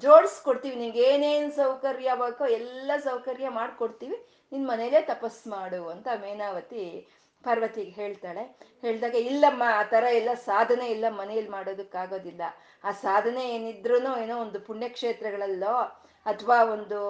ಜೋಡಿಸ್ಕೊಡ್ತೀವಿ, 0.04 0.76
ನಿನ್ಗೆ 0.76 1.02
ಏನೇನ್ 1.12 1.50
ಸೌಕರ್ಯ 1.52 2.10
ಬೇಕೋ 2.14 2.44
ಎಲ್ಲ 2.60 2.90
ಸೌಕರ್ಯ 3.04 3.48
ಮಾಡ್ಕೊಡ್ತೀವಿ 3.48 4.16
ನಿನ್ನ 4.52 4.64
ಮನೇಲೆ 4.70 5.00
ತಪಸ್ 5.02 5.42
ಮಾಡು, 5.48 5.88
ಅಂತ 5.88 6.08
ಮೇನಾವತಿ 6.22 6.84
ಪಾರ್ವತಿಗೆ 7.44 7.90
ಹೇಳ್ತಾಳೆ, 7.90 8.42
ಹೇಳಿದಾಗ, 8.82 9.14
ಇಲ್ಲಮ್ಮ, 9.14 9.62
ಆ 9.74 9.82
ಥರ 9.82 10.04
ಎಲ್ಲ 10.12 10.32
ಸಾಧನೆ 10.34 10.86
ಇಲ್ಲ 10.86 11.04
ಮನೆಯಲ್ಲಿ 11.08 11.50
ಮಾಡೋದಕ್ಕಾಗೋದಿಲ್ಲ. 11.50 12.42
ಆ 12.84 12.90
ಸಾಧನೆ 12.90 13.42
ಏನಿದ್ರೂ 13.54 13.96
ಏನೋ 14.16 14.36
ಒಂದು 14.38 14.60
ಪುಣ್ಯಕ್ಷೇತ್ರಗಳಲ್ಲೋ 14.60 15.76
ಅಥವಾ 16.26 16.58
ಒಂದು 16.64 17.00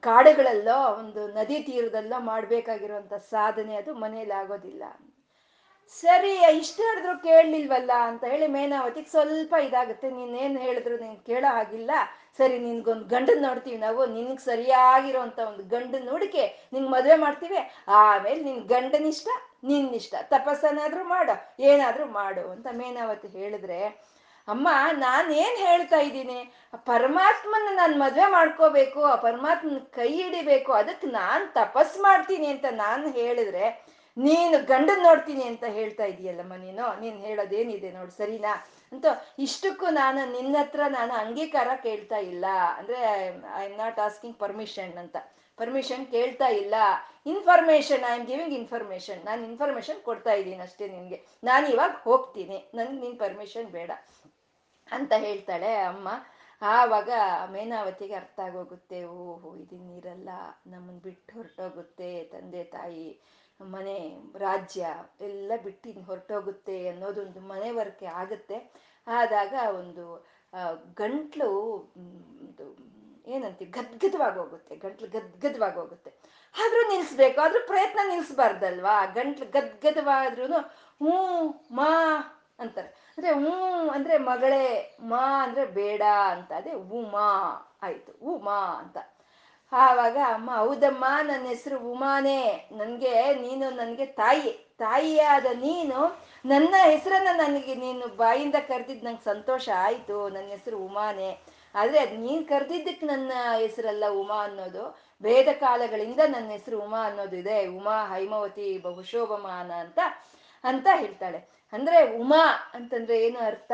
ಕಾಡುಗಳಲ್ಲೋ, 0.00 0.78
ಒಂದು 0.94 1.28
ನದಿ 1.28 1.58
ತೀರದಲ್ಲೋ 1.62 2.20
ಮಾಡಬೇಕಾಗಿರುವಂಥ 2.20 3.14
ಸಾಧನೆ 3.14 3.76
ಅದು 3.76 3.94
ಮನೆಯಲ್ಲಿ 3.94 4.34
ಆಗೋದಿಲ್ಲ. 4.34 4.82
ಸರಿ 6.00 6.34
ಇಷ್ಟ 6.58 6.80
ಹೇಳಿದ್ರು 6.80 7.22
ಕೇಳಲಿಲ್ವಲ್ಲ? 7.22 7.90
ಅಂತ 8.00 8.24
ಹೇಳಿ 8.24 8.46
ಮೇನಾವತಿಗೆ 8.46 9.10
ಸ್ವಲ್ಪ 9.10 9.54
ಇದಾಗುತ್ತೆ. 9.62 10.10
ನೀನೇನು 10.10 10.58
ಹೇಳಿದ್ರು 10.60 10.96
ನೀನು 10.98 11.24
ಕೇಳೋ 11.26 11.50
ಹಾಗಿಲ್ಲ. 11.54 11.90
ಸರಿ, 12.38 12.56
ನಿನ್ಗೊಂದು 12.66 13.04
ಗಂಡನ್ 13.14 13.42
ನೋಡ್ತೀವಿ 13.46 13.78
ನಾವು, 13.86 14.02
ನಿನ್ಗ್ 14.16 14.40
ಸರಿಯಾಗಿರೋಂಥ 14.50 15.38
ಒಂದು 15.50 15.64
ಗಂಡನ್ 15.74 16.08
ಹುಡುಕೆ 16.14 16.44
ನಿಂಗೆ 16.72 16.90
ಮದುವೆ 16.96 17.16
ಮಾಡ್ತೀವಿ. 17.24 17.60
ಆಮೇಲೆ 18.02 18.40
ನಿನ್ 18.48 18.62
ಗಂಡನಿಷ್ಟ 18.74 19.28
ಇಷ್ಟ 20.00 20.14
ತಪಸ್ಸನಾದ್ರೂ 20.34 21.02
ಮಾಡು, 21.12 21.34
ಏನಾದ್ರೂ 21.70 22.06
ಮಾಡು 22.20 22.44
ಅಂತ 22.54 22.66
ಮೇನಾವತಿ 22.80 23.28
ಹೇಳಿದ್ರೆ, 23.42 23.80
ಅಮ್ಮ 24.48 24.68
ನಾನು 25.04 25.28
ಏನ್ 25.42 25.58
ಹೇಳ್ತಾ 25.66 25.98
ಇದ್ದೀನಿ? 26.06 26.38
ಪರಮಾತ್ಮನ 26.90 27.68
ನಾನು 27.80 27.94
ಮದ್ವೆ 28.04 28.26
ಮಾಡ್ಕೋಬೇಕು, 28.36 29.00
ಆ 29.12 29.14
ಪರಮಾತ್ಮನ 29.26 29.80
ಕೈ 29.98 30.10
ಹಿಡಿಬೇಕು 30.22 30.72
ಅದಕ್ಕೆ 30.80 31.08
ನಾನು 31.20 31.44
ತಪಸ್ 31.60 31.96
ಮಾಡ್ತೀನಿ 32.06 32.48
ಅಂತ 32.54 32.66
ನಾನು 32.84 33.06
ಹೇಳಿದ್ರೆ, 33.20 33.66
ನೀನು 34.16 34.56
ಗಂಡನ್ 34.72 35.04
ನೋಡ್ತೀನಿ 35.08 35.44
ಅಂತ 35.50 35.64
ಹೇಳ್ತಾ 35.76 36.06
ಇದೀಯಲ್ಲಮ್ಮ 36.12 36.56
ನೀನು? 36.66 36.86
ನೀನ್ 37.02 37.18
ಹೇಳೋದೇನಿದೆ 37.26 37.90
ನೋಡು, 37.98 38.12
ಸರಿನಾ? 38.20 38.54
ಅಂತ 38.92 39.06
ಇಷ್ಟಕ್ಕೂ 39.38 39.86
ನಾನು 39.90 40.32
ನಿನ್ನ 40.32 40.56
ಹತ್ರ 40.58 40.80
ನಾನು 40.88 41.12
ಅಂಗೀಕಾರ 41.12 41.68
ಕೇಳ್ತಾ 41.82 42.16
ಇಲ್ಲ. 42.16 42.44
ಅಂದ್ರೆ 42.78 42.98
I 43.54 43.70
am 43.70 43.78
not 43.78 43.98
asking 43.98 44.38
permission 44.38 44.98
ಅಂತ. 44.98 45.16
ಪರ್ಮಿಷನ್ 45.58 46.06
ಕೇಳ್ತಾ 46.06 46.48
ಇಲ್ಲ. 46.48 46.74
Information 47.26 48.04
I 48.04 48.18
am 48.18 48.26
giving 48.26 48.54
information 48.54 49.24
ನಾನು 49.24 49.44
ಇನ್ಫಾರ್ಮೇಶನ್ 49.44 50.00
ಕೊಡ್ತಾ 50.02 50.32
ಇದ್ದೀನಿ 50.32 50.62
ಅಷ್ಟೇ 50.62 50.88
ನಿನ್ಗೆ. 50.88 51.18
ನಾನು 51.44 51.68
ಇವಾಗ 51.68 51.90
ಹೋಗ್ತೀನಿ. 52.04 52.70
ನನ್ಗೆ 52.74 53.00
ನಿನ್ 53.00 53.18
ಪರ್ಮಿಷನ್ 53.18 53.68
ಬೇಡ 53.70 53.90
ಅಂತ 54.92 55.12
ಹೇಳ್ತಾಳೆ 55.12 55.74
ಅಮ್ಮ. 55.74 56.08
ಆವಾಗ 56.62 57.10
ಮೇನಾವತಿಗೆ 57.50 58.14
ಅರ್ಥ 58.14 58.40
ಆಗೋಗುತ್ತೆ. 58.40 59.04
ಓಹೋ, 59.04 59.56
ಇದು 59.56 59.76
ನೀರಲ್ಲ. 59.76 60.28
ನಮ್ಮನ್ನು 60.66 61.00
ಬಿಟ್ಟು 61.00 61.34
ಹೊರಟೋಗುತ್ತೆ 61.36 62.24
ತಂದೆ 62.24 62.64
ತಾಯಿ. 62.64 63.20
ಮನೆ, 63.76 63.96
ರಾಜ್ಯ 64.38 64.82
ಎಲ್ಲ 65.20 65.52
ಬಿಟ್ಟು 65.64 66.02
ಹೊರಟೋಗುತ್ತೆ 66.08 66.76
ಅನ್ನೋದೊಂದು 66.88 67.40
ಮನೆವರ್ಕೆ 67.52 68.06
ಆಗುತ್ತೆ. 68.22 68.58
ಆದಾಗ 69.06 69.54
ಒಂದು 69.74 70.04
ಗಂಟ್ಲು 70.94 71.50
ಏನಂತೀವಿ 73.26 73.70
ಗದ್ಗದವಾಗಿ 73.70 74.38
ಹೋಗುತ್ತೆ, 74.38 74.76
ಗಂಟ್ಲು 74.76 75.08
ಗದ್ಗದವಾಗಿ 75.08 75.78
ಹೋಗುತ್ತೆ. 75.78 76.10
ಆದ್ರೂ 76.54 76.80
ನಿಲ್ಲಿಸ್ಬೇಕು 76.88 77.38
ಆದ್ರೂ 77.40 77.60
ಪ್ರಯತ್ನ 77.66 78.00
ನಿಲ್ಲಿಸ್ಬಾರ್ದಲ್ವಾ 78.08 78.96
ಗಂಟ್ಲು 79.14 79.46
ಗದ್ಗದವಾದ್ರೂ 79.46 80.46
ಹ್ಞೂ, 81.00 81.16
ಮಾ 81.72 81.90
ಅಂತಾರೆ. 82.58 82.90
ಅಂದ್ರೆ 83.16 83.30
ಹ್ಞೂ 83.34 83.54
ಅಂದ್ರೆ 83.90 84.18
ಮಗಳೇ, 84.18 84.66
ಮಾ 85.02 85.22
ಅಂದ್ರೆ 85.42 85.64
ಬೇಡ 85.66 86.02
ಅಂತ, 86.30 86.52
ಅದೇ 86.52 86.72
ಉಮಾ 86.98 87.28
ಆಯ್ತು 87.82 88.12
ಉಮಾ 88.32 88.58
ಅಂತ. 88.82 88.98
ಆವಾಗ 89.72 90.16
ಅಮ್ಮ, 90.34 90.50
ಹೌದಮ್ಮ, 90.56 91.04
ನನ್ನ 91.22 91.46
ಹೆಸರು 91.46 91.78
ಉಮಾನೇ. 91.78 92.68
ನನಗೆ 92.72 93.32
ನೀನು 93.32 93.70
ನನಗೆ 93.70 94.06
ತಾಯಿ 94.06 94.50
ತಾಯಿಯಾದ 94.78 95.46
ನೀನು, 95.54 96.20
ನನ್ನ 96.46 96.74
ಹೆಸರನ್ನ 96.84 97.28
ನನಗೆ 97.32 97.74
ನೀನು 97.74 98.16
ಬಾಯಿಂದ 98.16 98.54
ಕರೆದಿದ್ದು 98.68 99.06
ನಂಗೆ 99.06 99.24
ಸಂತೋಷ 99.24 99.68
ಆಯಿತು, 99.68 100.28
ನನ್ನ 100.28 100.48
ಹೆಸರು 100.48 100.78
ಉಮಾನೇ. 100.78 101.40
ಆದರೆ 101.74 102.16
ನೀನು 102.16 102.44
ಕರೆದಿದ್ದಕ್ಕೆ 102.44 103.06
ನನ್ನ 103.06 103.32
ಹೆಸರಲ್ಲ 103.58 104.04
ಉಮಾ 104.08 104.44
ಅನ್ನೋದು 104.44 104.98
ವೇದ 105.22 105.48
ಕಾಲಗಳಿಂದ 105.52 106.20
ನನ್ನ 106.28 106.50
ಹೆಸರು 106.50 106.80
ಉಮಾ 106.80 107.02
ಅನ್ನೋದು 107.06 107.36
ಇದೆ. 107.36 107.66
ಉಮಾ 107.66 108.06
ಹೈಮವತಿ 108.06 108.78
ಬಹುಶೋಭಮಾನ 108.78 109.72
ಅಂತ 109.72 109.98
ಅಂತ 110.64 110.86
ಹೇಳ್ತಾಳೆ. 110.94 111.48
ಅಂದ್ರೆ 111.72 112.16
ಉಮಾ 112.16 112.44
ಅಂತಂದ್ರೆ 112.74 113.26
ಏನು 113.26 113.38
ಅರ್ಥ? 113.38 113.72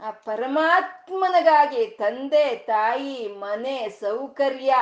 ಆ 0.00 0.10
ಪರಮಾತ್ಮನಗಾಗಿ 0.10 1.86
ತಂದೆ, 1.86 2.56
ತಾಯಿ, 2.56 3.28
ಮನೆ, 3.28 3.88
ಸೌಕರ್ಯ 3.88 4.74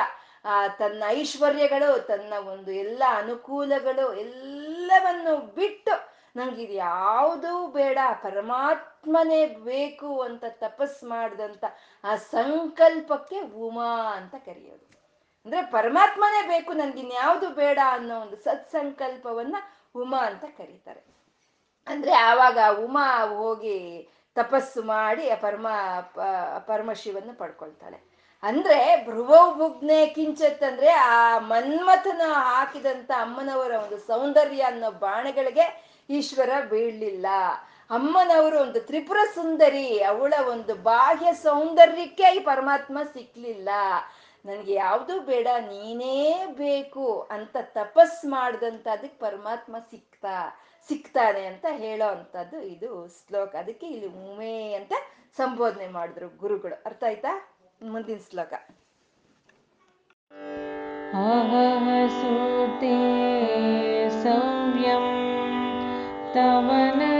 ಆ, 0.45 0.67
ತನ್ನ 0.67 1.03
ಐಶ್ವರ್ಯಗಳು, 1.07 2.05
ತನ್ನ 2.05 2.33
ಒಂದು 2.47 2.71
ಎಲ್ಲ 2.71 3.03
ಅನುಕೂಲಗಳು 3.09 4.13
ಎಲ್ಲವನ್ನು 4.13 5.37
ಬಿಟ್ಟು 5.37 6.19
ನಂಗಿದು 6.35 6.73
ಯಾವುದೂ 6.73 7.67
ಬೇಡ, 7.67 7.97
ಪರಮಾತ್ಮನೇ 8.23 9.45
ಬೇಕು 9.45 10.21
ಅಂತ 10.21 10.43
ತಪಸ್ 10.49 11.03
ಮಾಡಿದಂತ 11.03 11.63
ಆ 12.03 12.15
ಸಂಕಲ್ಪಕ್ಕೆ 12.15 13.41
ಉಮಾ 13.41 14.15
ಅಂತ 14.15 14.35
ಕರೆಯೋದು. 14.35 14.89
ಅಂದ್ರೆ 15.45 15.61
ಪರಮಾತ್ಮನೇ 15.61 16.47
ಬೇಕು 16.47 16.73
ನನ್ಗಿನ್ಯಾವುದು 16.73 17.49
ಬೇಡ 17.49 17.79
ಅನ್ನೋ 17.87 18.19
ಒಂದು 18.19 18.35
ಸತ್ಸಂಕಲ್ಪವನ್ನ 18.35 19.55
ಉಮಾ 19.95 20.17
ಅಂತ 20.17 20.45
ಕರೀತಾರೆ. 20.45 21.03
ಅಂದ್ರೆ 21.87 22.13
ಆವಾಗ 22.13 22.57
ಉಮಾ 22.83 23.25
ಹೋಗಿ 23.25 24.09
ತಪಸ್ಸು 24.35 24.83
ಮಾಡಿ 24.83 25.29
ಆ 25.29 25.35
ಪರಮ 25.35 25.67
ಪರಮಶಿವನ್ನು 26.65 27.37
ಪಡ್ಕೊಳ್ತಾಳೆ. 27.37 28.08
ಅಂದ್ರೆ 28.43 29.05
ಭ್ರುವೌಭುಗ್ನೆ 29.05 30.05
ಕಿಂಚತ್ 30.05 30.63
ಅಂದ್ರೆ 30.63 30.89
ಆ 30.89 31.39
ಮನ್ಮಥನ 31.39 32.21
ಹಾಕಿದಂತ 32.31 33.11
ಅಮ್ಮನವರ 33.17 33.71
ಒಂದು 33.71 33.97
ಸೌಂದರ್ಯ 33.97 34.61
ಅನ್ನೋ 34.61 34.91
ಬಾಣಗಳಿಗೆ 34.91 35.95
ಈಶ್ವರ 36.09 36.49
ಬೀಳ್ಲಿಲ್ಲ. 36.69 37.25
ಅಮ್ಮನವರು 37.89 38.59
ಒಂದು 38.59 38.79
ತ್ರಿಪುರ 38.79 39.17
ಸುಂದರಿ, 39.33 40.03
ಅವಳ 40.03 40.33
ಒಂದು 40.49 40.75
ಬಾಹ್ಯ 40.75 41.33
ಸೌಂದರ್ಯಕ್ಕೆ 41.33 42.35
ಈ 42.35 42.39
ಪರಮಾತ್ಮ 42.39 42.97
ಸಿಕ್ಲಿಲ್ಲ. 43.13 43.69
ನನ್ಗೆ 44.45 44.73
ಯಾವುದು 44.73 45.19
ಬೇಡ, 45.19 45.47
ನೀನೇ 45.59 46.45
ಬೇಕು 46.45 47.21
ಅಂತ 47.31 47.57
ತಪಸ್ 47.61 48.25
ಮಾಡ್ದಂತ 48.25 48.87
ಅದಕ್ಕೆ 48.91 49.19
ಪರಮಾತ್ಮ 49.19 49.75
ಸಿಕ್ತಾ, 49.79 50.59
ಸಿಕ್ತಾನೆ 50.87 51.45
ಅಂತ 51.45 51.65
ಹೇಳೋ 51.69 52.07
ಅಂಥದ್ದು 52.07 52.61
ಇದು 52.61 53.07
ಶ್ಲೋಕ. 53.07 53.55
ಅದಕ್ಕೆ 53.55 53.87
ಇಲ್ಲಿ 53.87 54.07
ಉಮೆ 54.07 54.73
ಅಂತ 54.73 54.93
ಸಂಬೋಧನೆ 55.37 55.87
ಮಾಡಿದ್ರು 55.87 56.29
ಗುರುಗಳು. 56.29 56.83
ಅರ್ಥ 56.85 57.03
ಆಯ್ತಾ? 57.03 57.48
दिस 57.83 58.33
लगा। 58.33 58.57
सूते 62.09 62.95
सव्यं 64.09 65.05
तवन 66.33 67.18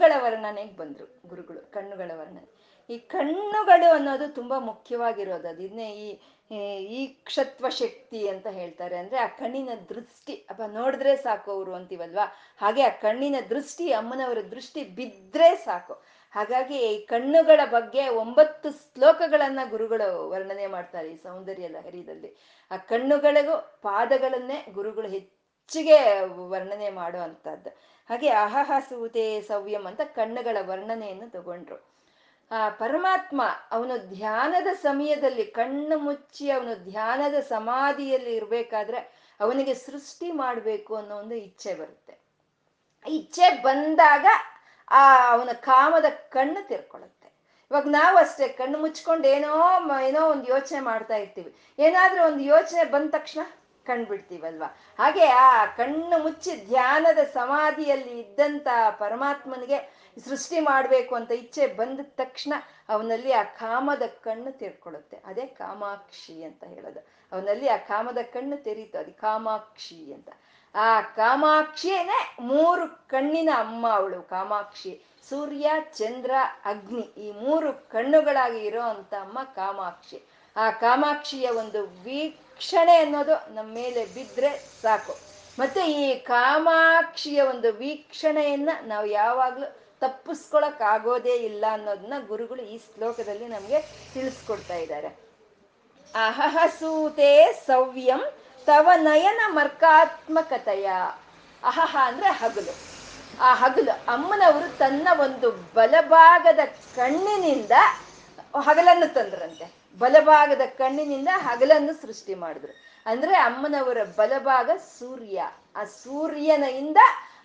ಕಣ್ಣುಗಳ 0.00 0.24
ವರ್ಣನೆಗೆ 0.24 0.76
ಬಂದ್ರು 0.76 1.28
ಗುರುಗಳು, 1.28 1.72
ಕಣ್ಣುಗಳ 1.72 2.10
ವರ್ಣನೆ. 2.14 2.48
ಈ 2.90 2.98
ಕಣ್ಣುಗಳು 2.98 3.94
ಅನ್ನೋದು 3.94 4.34
ತುಂಬಾ 4.34 4.58
ಮುಖ್ಯವಾಗಿರೋದು. 4.58 5.48
ಅದು 5.48 5.62
ಈ 5.62 6.20
ಈ 6.80 7.06
ಕ್ಷತ್ವ 7.06 7.68
ಶಕ್ತಿ 7.68 8.28
ಅಂತ 8.28 8.46
ಹೇಳ್ತಾರೆ. 8.46 8.96
ಅಂದ್ರೆ 8.96 9.16
ಆ 9.16 9.26
ಕಣ್ಣಿನ 9.26 9.68
ದೃಷ್ಟಿ. 9.88 10.34
ಅಪ್ಪ, 10.50 10.62
ನೋಡಿದ್ರೆ 10.62 11.16
ಸಾಕು 11.16 11.50
ಅವರು 11.50 11.74
ಅಂತೀವಲ್ವಾ? 11.74 12.24
ಹಾಗೆ 12.58 12.82
ಆ 12.82 12.88
ಕಣ್ಣಿನ 12.88 13.36
ದೃಷ್ಟಿ, 13.50 13.92
ಅಮ್ಮನವರ 13.92 14.38
ದೃಷ್ಟಿ 14.50 14.84
ಬಿದ್ರೆ 14.84 15.56
ಸಾಕು. 15.56 15.94
ಹಾಗಾಗಿ 16.32 16.76
ಈ 16.76 17.06
ಕಣ್ಣುಗಳ 17.06 17.60
ಬಗ್ಗೆ 17.70 18.08
ಒಂಬತ್ತು 18.08 18.70
ಶ್ಲೋಕಗಳನ್ನ 18.70 19.58
ಗುರುಗಳು 19.70 20.30
ವರ್ಣನೆ 20.30 20.66
ಮಾಡ್ತಾರೆ 20.66 21.12
ಈ 21.12 21.16
ಸೌಂದರ್ಯ 21.16 21.68
ಲಹರಿದಲ್ಲಿ. 21.68 22.36
ಆ 22.70 22.76
ಕಣ್ಣುಗಳಿಗೂ 22.76 23.80
ಪಾದಗಳನ್ನೇ 23.82 24.66
ಗುರುಗಳು 24.72 25.08
ಹೆಚ್ಚಿಗೆ 25.08 26.20
ವರ್ಣನೆ 26.48 26.90
ಮಾಡೋ 26.90 27.18
ಹಾಗೆ 28.10 28.28
ಅಹಹ 28.28 28.72
ಸವ್ಯಂ 29.48 29.86
ಅಂತ 29.86 30.00
ಕಣ್ಣುಗಳ 30.00 30.56
ವರ್ಣನೆಯನ್ನು 30.60 31.30
ತಗೊಂಡ್ರು. 31.30 31.90
ಆ 32.52 32.68
ಪರಮಾತ್ಮ 32.68 33.42
ಅವನು 33.70 33.98
ಧ್ಯಾನದ 33.98 34.66
ಸಮಯದಲ್ಲಿ 34.72 35.44
ಕಣ್ಣು 35.44 35.98
ಮುಚ್ಚಿ 35.98 36.50
ಅವನು 36.50 36.74
ಧ್ಯಾನದ 36.90 37.34
ಸಮಾಧಿಯಲ್ಲಿ 37.40 38.36
ಇರ್ಬೇಕಾದ್ರೆ 38.36 39.30
ಅವನಿಗೆ 39.40 39.74
ಸೃಷ್ಟಿ 39.74 40.30
ಮಾಡಬೇಕು 40.32 40.96
ಅನ್ನೋ 40.96 41.16
ಒಂದು 41.16 41.34
ಇಚ್ಛೆ 41.34 41.74
ಬರುತ್ತೆ. 41.74 42.18
ಇಚ್ಛೆ 43.08 43.62
ಬಂದಾಗ 43.62 44.26
ಆ 44.90 45.30
ಅವನ 45.32 45.48
ಕಾಮದ 45.52 46.04
ಕಣ್ಣು 46.28 46.68
ತಿರ್ಕೊಳ್ಳುತ್ತೆ. 46.68 47.28
ಇವಾಗ 47.70 47.86
ನಾವು 47.86 48.16
ಅಷ್ಟೇ 48.16 48.48
ಕಣ್ಣು 48.48 48.78
ಮುಚ್ಕೊಂಡು 48.78 49.28
ಏನೋ 49.28 49.54
ಏನೋ 50.00 50.30
ಒಂದು 50.30 50.46
ಯೋಚನೆ 50.48 50.80
ಮಾಡ್ತಾ 50.80 51.16
ಇರ್ತೀವಿ. 51.16 51.54
ಏನಾದ್ರೂ 51.78 52.24
ಒಂದು 52.24 52.40
ಯೋಚನೆ 52.40 52.84
ಬಂದ 52.84 53.10
ತಕ್ಷಣ 53.10 53.40
ಕಣ್ಬಿಡ್ತೀವಲ್ವಾ 53.86 54.76
ಹಾಗೆ 54.98 55.26
ಆ 55.26 55.66
ಕಣ್ಣು 55.66 56.22
ಮುಚ್ಚಿ 56.22 56.66
ಧ್ಯಾನದ 56.66 57.18
ಸಮಾಧಿಯಲ್ಲಿ 57.18 58.20
ಇದ್ದಂತ 58.20 58.66
ಪರಮಾತ್ಮನಿಗೆ 58.98 60.00
ಸೃಷ್ಟಿ 60.28 60.60
ಮಾಡಬೇಕು 60.60 61.14
ಅಂತ 61.14 61.30
ಇಚ್ಛೆ 61.30 61.66
ಬಂದ 61.66 62.00
ತಕ್ಷಣ 62.02 62.52
ಅವನಲ್ಲಿ 62.88 63.32
ಆ 63.32 63.42
ಕಾಮದ 63.42 64.02
ಕಣ್ಣು 64.06 64.58
ತೆರ್ಕೊಳ್ಳುತ್ತೆ. 64.58 65.16
ಅದೇ 65.26 65.46
ಕಾಮಾಕ್ಷಿ 65.46 66.44
ಅಂತ 66.44 66.64
ಹೇಳೋದು. 66.64 67.00
ಅವನಲ್ಲಿ 67.32 67.68
ಆ 67.68 67.76
ಕಾಮದ 67.76 68.18
ಕಣ್ಣು 68.22 68.56
ತೆರೀತು. 68.56 68.98
ಅದು 68.98 69.12
ಕಾಮಾಕ್ಷಿ 69.12 70.14
ಅಂತ. 70.14 70.28
ಆ 70.74 71.00
ಕಾಮಾಕ್ಷಿಯೇನೆ 71.00 72.36
ಮೂರು 72.40 73.08
ಕಣ್ಣಿನ 73.08 73.48
ಅಮ್ಮ 73.58 73.88
ಅವಳು. 73.88 74.22
ಕಾಮಾಕ್ಷಿ, 74.22 75.02
ಸೂರ್ಯ, 75.28 75.70
ಚಂದ್ರ, 75.96 76.30
ಅಗ್ನಿ. 76.64 77.00
ಈ 77.00 77.32
ಮೂರು 77.32 77.88
ಕಣ್ಣುಗಳಾಗಿ 77.88 78.58
ಇರೋ 78.58 78.80
ಅಮ್ಮ 78.80 79.42
ಕಾಮಾಕ್ಷಿ. 79.42 80.22
ಆ 80.56 80.70
ಕಾಮಾಕ್ಷಿಯ 80.70 81.50
ಒಂದು 81.50 81.86
ವೀಕ್ಷಣೆ 82.60 82.96
ಅನ್ನೋದು 82.96 83.54
ನಮ್ಮ 83.54 83.74
ಮೇಲೆ 83.74 84.06
ಬಿದ್ದರೆ 84.06 84.48
ಸಾಕು. 84.82 85.14
ಮತ್ತೆ 85.58 85.92
ಈ 85.92 86.14
ಕಾಮಾಕ್ಷಿಯ 86.14 87.42
ಒಂದು 87.42 87.72
ವೀಕ್ಷಣೆಯನ್ನ 87.72 88.70
ನಾವು 88.82 89.06
ಯಾವಾಗಲೂ 89.06 89.68
ತಪ್ಪಿಸ್ಕೊಳಕ್ 90.00 90.82
ಆಗೋದೇ 90.82 91.36
ಇಲ್ಲ 91.36 91.64
ಅನ್ನೋದನ್ನ 91.70 92.14
ಗುರುಗಳು 92.26 92.62
ಈ 92.62 92.78
ಶ್ಲೋಕದಲ್ಲಿ 92.78 93.46
ನಮ್ಗೆ 93.46 93.80
ತಿಳಿಸ್ಕೊಡ್ತಾ 94.14 94.74
ಇದ್ದಾರೆ. 94.74 95.08
ಅಹಹ 96.14 96.66
ಸೂತೆ 96.78 97.52
ಸವ್ಯಂ 97.66 98.22
ತವ 98.66 98.90
ನಯನ 98.96 99.40
ಮರ್ಕಾತ್ಮಕತೆಯ. 99.48 100.88
ಅಹಹ 101.62 101.96
ಅಂದ್ರೆ 102.00 102.30
ಹಗಲು. 102.30 102.74
ಆ 103.38 103.54
ಹಗಲು 103.54 104.04
ಅಮ್ಮನವರು 104.08 104.76
ತನ್ನ 104.76 105.08
ಒಂದು 105.20 105.50
ಬಲಭಾಗದ 105.74 106.58
ಕಣ್ಣಿನಿಂದ 106.94 107.72
ಹಗಲನ್ನು 108.60 109.14
ತಂದ್ರಂತೆ. 109.14 109.79
ಬಲಭಾಗದ 109.98 110.60
ಕಣ್ಣಿನಿಂದ 110.78 111.28
ಹಗಲನ್ನು 111.32 111.92
ಸೃಷ್ಟಿ 111.92 112.34
ಮಾಡಿದ್ರು. 112.34 112.72
ಅಂದ್ರೆ 113.06 113.34
ಅಮ್ಮನವರ 113.34 113.98
ಬಲಭಾಗ 114.16 114.70
ಸೂರ್ಯ. 114.98 115.42
ಆ 115.76 115.84
ಸೂರ್ಯನಿಂದ 115.84 116.96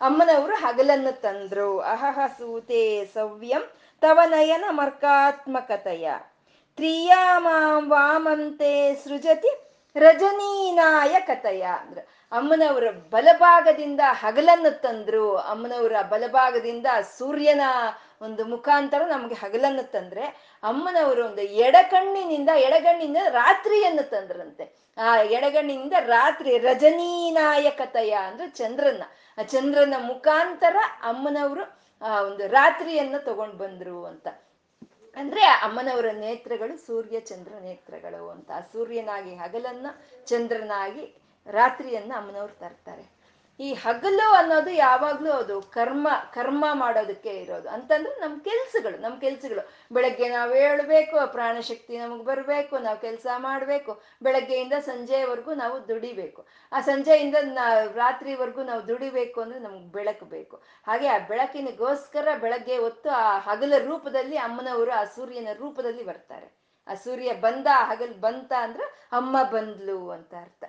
ಅಮ್ಮನವರು 0.02 0.56
ಹಗಲನ್ನು 0.56 1.22
ತಂದ್ರು. 1.22 1.80
ಅಹಹ 1.80 2.20
ಸೂತೆ 2.38 3.06
ಸವ್ಯಂ 3.06 3.72
ತವ 4.02 4.20
ನಯನ 4.26 4.64
ಮರ್ಕಾತ್ಮಕತೆಯ. 4.70 6.12
ತ್ರಿಯಾಮಾಂ 6.76 7.89
ವಾಮಂತೆ 7.89 8.96
ಸೃಜತಿ 8.96 9.72
ರಜನೀನಾಯ 9.96 11.20
ಕಥಯ 11.20 11.62
ಅಂದ್ರೆ 11.62 12.02
ಅಮ್ಮನವರ 12.32 12.84
ಬಲಭಾಗದಿಂದ 12.91 14.00
ಹಗಲನ್ನು 14.04 14.82
ತಂದ್ರು. 14.82 15.38
ಅಮ್ಮನವರ 15.38 16.02
ಬಲಭಾಗದಿಂದ 16.02 16.86
ಸೂರ್ಯನ 17.18 17.62
ಒಂದು 18.22 18.46
ಮುಖಾಂತರ 18.46 19.02
ನಮ್ಗೆ 19.02 19.36
ಹಗಲನ್ನು 19.36 19.91
ತಂದ್ರೆ 19.91 20.55
ಅಮ್ಮನವರು 20.66 21.26
ಒಂದು 21.26 21.41
ಎಡಕಣ್ಣಿನಿಂದ, 21.41 22.49
ಎಡಗಣ್ಣಿಂದ 22.55 23.18
ರಾತ್ರಿಯನ್ನು 23.30 24.09
ತಂದ್ರಂತೆ. 24.09 24.66
ಆ 24.97 25.18
ಎಡಗಣ್ಣಿನಿಂದ 25.22 25.93
ರಾತ್ರಿ 25.99 26.57
ರಜನೀನಾಯಕತಯ 26.57 28.11
ಅಂದ್ರೆ 28.11 28.49
ಚಂದ್ರನ 28.49 29.03
ಆ 29.38 29.43
ಚಂದ್ರನ 29.43 29.93
ಮುಖಾಂತರ 29.97 30.76
ಅಮ್ಮನವರು 31.03 31.63
ಆ 32.01 32.22
ಒಂದು 32.22 32.47
ರಾತ್ರಿಯನ್ನು 32.47 33.24
ತಗೊಂಡ್ 33.24 33.55
ಬಂದ್ರು 33.55 34.05
ಅಂತ. 34.05 34.28
ಅಂದ್ರೆ 35.16 35.43
ಅಮ್ಮನವರ 35.45 36.05
ನೇತ್ರಗಳು 36.11 36.86
ಸೂರ್ಯ 36.86 37.20
ಚಂದ್ರ 37.20 37.53
ನೇತ್ರಗಳು 37.61 38.30
ಅಂತ. 38.30 38.51
ಸೂರ್ಯನಾಗಿ 38.72 39.36
ಹಗಲನ್ನ, 39.36 39.88
ಚಂದ್ರನಾಗಿ 40.26 41.16
ರಾತ್ರಿಯನ್ನ 41.51 42.13
ಅಮ್ಮನವ್ರು 42.16 42.59
ತರ್ತಾರೆ. 42.59 43.14
ಈ 43.60 43.74
ಹಗಲು 43.74 44.34
ಅನ್ನೋದು 44.34 44.70
ಯಾವಾಗ್ಲೂ 44.70 45.32
ಅದು 45.32 45.62
ಕರ್ಮ 45.62 46.08
ಕರ್ಮ 46.34 46.66
ಮಾಡೋದಕ್ಕೆ 46.74 47.30
ಇರೋದು. 47.30 47.70
ಅಂತಂದ್ರೆ 47.70 48.20
ನಮ್ 48.20 48.41
ಕೆಲ್ಸಗಳು 48.41 48.97
ನಮ್ 49.01 49.22
ಕೆಲ್ಸಗಳು. 49.22 49.70
ಬೆಳಗ್ಗೆ 49.91 50.30
ನಾವು 50.30 50.53
ಹೇಳ್ಬೇಕು 50.53 51.32
ಪ್ರಾಣಶಕ್ತಿ 51.32 51.97
ನಮಗ್ 51.97 52.24
ಬರ್ಬೇಕು, 52.24 52.78
ನಾವು 52.78 52.97
ಕೆಲಸ 52.97 53.28
ಮಾಡ್ಬೇಕು. 53.38 54.01
ಬೆಳಗ್ಗೆಯಿಂದ 54.22 54.74
ಸಂಜೆವರೆಗೂ 54.80 55.53
ನಾವು 55.53 55.88
ದುಡಿಬೇಕು. 55.88 56.45
ಆ 56.72 56.82
ಸಂಜೆಯಿಂದ 56.82 57.36
ನಾ, 57.41 57.80
ರಾತ್ರಿವರೆಗೂ 57.93 58.64
ನಾವು 58.64 58.88
ದುಡಿಬೇಕು 58.88 59.41
ಅಂದ್ರೆ 59.41 59.60
ನಮ್ಗೆ 59.60 59.91
ಬೆಳಕು 59.91 60.26
ಬೇಕು. 60.26 60.62
ಹಾಗೆ 60.88 61.08
ಆ 61.08 61.18
ಬೆಳಕಿನಗೋಸ್ಕರ 61.18 62.28
ಬೆಳಗ್ಗೆ 62.41 62.78
ಹೊತ್ತು 62.78 63.10
ಆ 63.10 63.39
ಹಗಲ 63.39 63.74
ರೂಪದಲ್ಲಿ 63.78 64.38
ಅಮ್ಮನವರು 64.38 64.91
ಆ 64.91 65.03
ಸೂರ್ಯನ 65.03 65.47
ರೂಪದಲ್ಲಿ 65.58 66.03
ಬರ್ತಾರೆ. 66.03 66.66
ಆ 66.88 66.93
ಸೂರ್ಯ 66.95 67.34
ಬಂದ 67.34 67.68
ಹಗಲ್ 67.72 68.14
ಬಂತ 68.14 68.53
ಅಂದ್ರೆ 68.62 68.84
ಅಮ್ಮ 69.12 69.43
ಬಂದ್ಲು 69.43 70.10
ಅಂತ 70.10 70.34
ಅರ್ಥ. 70.34 70.64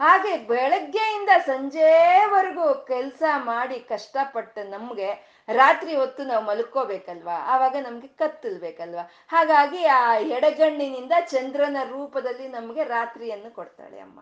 ಹಾಗೆ 0.00 0.36
ಬೆಳಗ್ಗೆಯಿಂದ 0.36 1.28
ಸಂಜೆವರೆಗೂ 1.46 2.74
ಕೆಲಸ 2.74 3.22
ಮಾಡಿ 3.36 3.80
ಕಷ್ಟಪಟ್ಟು 3.80 4.70
ನಮ್ಗೆ 4.70 5.40
ರಾತ್ರಿ 5.48 5.96
ಹೊತ್ತು 5.96 6.24
ನಾವು 6.24 6.44
ಮಲ್ಕೋಬೇಕಲ್ವಾ? 6.44 7.34
ಆವಾಗ 7.46 7.76
ನಮ್ಗೆ 7.80 8.08
ಕತ್ತಲ್ಬೇಕಲ್ವಾ? 8.08 9.10
ಹಾಗಾಗಿ 9.28 9.84
ಆ 9.84 10.14
ಎಡಗಣ್ಣಿನಿಂದ 10.14 11.12
ಚಂದ್ರನ 11.20 11.76
ರೂಪದಲ್ಲಿ 11.88 12.48
ನಮ್ಗೆ 12.48 12.84
ರಾತ್ರಿಯನ್ನು 12.84 13.54
ಕೊಡ್ತಾಳೆ 13.54 13.98
ಅಮ್ಮ. 13.98 14.20